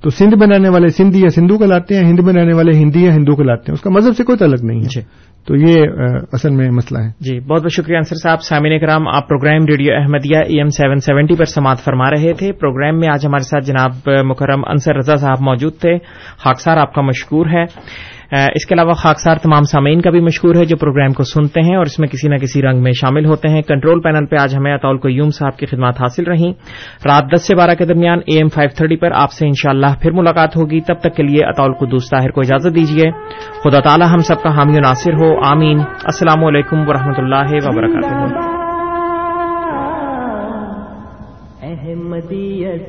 تو 0.04 0.10
سندھ 0.10 0.36
میں 0.36 0.48
رہنے 0.48 0.70
والے 0.70 0.88
سندھی 0.88 1.20
یا 1.20 1.30
سندھو 1.30 1.58
کہلاتے 1.58 1.96
ہیں 1.96 2.04
ہند 2.04 2.20
میں 2.20 2.34
رہنے 2.34 2.54
والے 2.54 2.78
ہندی 2.78 3.06
یا 3.06 3.14
ہندو 3.14 3.36
کہلاتے 3.36 3.64
ہیں 3.68 3.74
اس 3.74 3.82
کا 3.82 3.90
مذہب 3.90 4.16
سے 4.16 4.24
کوئی 4.24 4.38
تعلق 4.38 4.64
نہیں 4.64 4.82
ہے۔ 4.82 5.02
تو 5.48 5.56
یہ 5.56 5.86
اصل 6.34 6.50
میں 6.50 6.70
مسئلہ 6.70 7.00
ہے۔ 7.00 7.10
جی 7.20 7.40
بہت 7.40 7.62
بہت 7.62 7.72
شکریہ 7.72 7.98
انصر 7.98 8.16
صاحب۔ 8.16 8.42
سامعین 8.42 8.80
کرام 8.80 9.08
آپ 9.08 9.30
programme 9.30 9.66
radio 9.66 9.94
Ahmadiyya 9.96 10.38
A 10.38 10.58
M 10.58 10.70
seven 10.70 11.00
seventy 11.00 11.36
پر 11.36 11.46
سماعت 11.46 11.80
فرما 11.80 12.12
رہے 12.12 12.34
تھے۔ 12.34 12.52
پروگرام 12.52 13.00
میں 13.00 13.08
آج 13.08 13.26
ہمارے 13.26 13.44
ساتھ 13.44 13.66
جناب 13.66 14.10
مکرم 14.26 14.62
انصر 14.68 14.96
رضا 14.96 15.16
صاحب 15.16 15.42
موجود 15.42 15.74
تھے۔ 15.82 15.98
خاکسار 16.38 16.78
آپ 16.78 16.94
کا 16.94 17.02
مشکور 17.02 17.46
ہے۔ 17.46 17.64
اس 18.34 18.66
کے 18.66 18.74
علاوہ 18.74 18.94
خاکسار 18.94 19.36
تمام 19.36 19.64
سامعین 19.64 20.02
کا 20.02 20.10
بھی 20.10 20.20
مشکور 20.20 20.56
ہے 20.56 20.66
جو 20.66 20.78
پروگرام 20.78 21.14
کو 21.14 21.24
سنتے 21.24 21.62
ہیں 21.62 21.76
اور 21.76 21.86
اس 21.86 22.00
میں 22.00 22.08
کسی 22.08 22.28
نہ 22.28 22.36
کسی 22.36 22.62
رنگ 22.62 22.84
میں 22.84 22.92
شامل 22.92 23.26
ہوتے 23.26 23.50
ہیں۔ 23.50 23.62
کنٹرول 23.62 24.02
پینل 24.02 24.26
پہ 24.26 24.36
آج 24.36 24.56
ہمیں 24.56 24.74
اطول 24.74 24.98
قیوم 24.98 25.30
صاحب 25.30 25.58
کی 25.58 25.66
خدمات 25.66 26.02
حاصل 26.02 26.24
رہیں۔ 26.24 26.54
رات 27.06 27.24
دس 27.36 27.48
سے 27.48 27.56
بارہ 27.56 27.76
کے 27.76 27.86
درمیان 27.86 28.20
اے 28.26 28.38
ایم 28.38 28.48
فائیو 28.48 28.70
تھرٹی 28.78 28.96
پر 28.96 29.12
آپ 29.16 29.32
سے 29.32 29.48
انشاءاللہ 29.48 29.96
پھر 30.02 30.12
ملاقات 30.12 30.58
ہوگی۔ 30.58 30.82
تب 30.82 31.00
تک 31.00 31.16
کے 31.16 31.24
لیے 31.24 31.46
اطول 31.46 31.74
قدوس 31.74 32.10
طاہر 32.10 32.32
کو 32.32 32.42
اجازت 32.42 32.76
دیجیے۔ 32.76 33.12
خدا 33.64 33.80
تعالی 33.80 34.06
ہم 34.12 34.18
سب 34.18 34.42
کا 34.42 34.56
حامی 34.56 34.78
و 34.78 34.80
ناصر 34.80 35.14
ہو۔ 35.14 35.46
آمین۔ 35.46 35.80
السلام 35.80 36.46
علیکم 36.46 36.90
ورحمۃ 36.90 37.14
اللہ 37.18 37.52
وبرکاتہ 37.52 38.54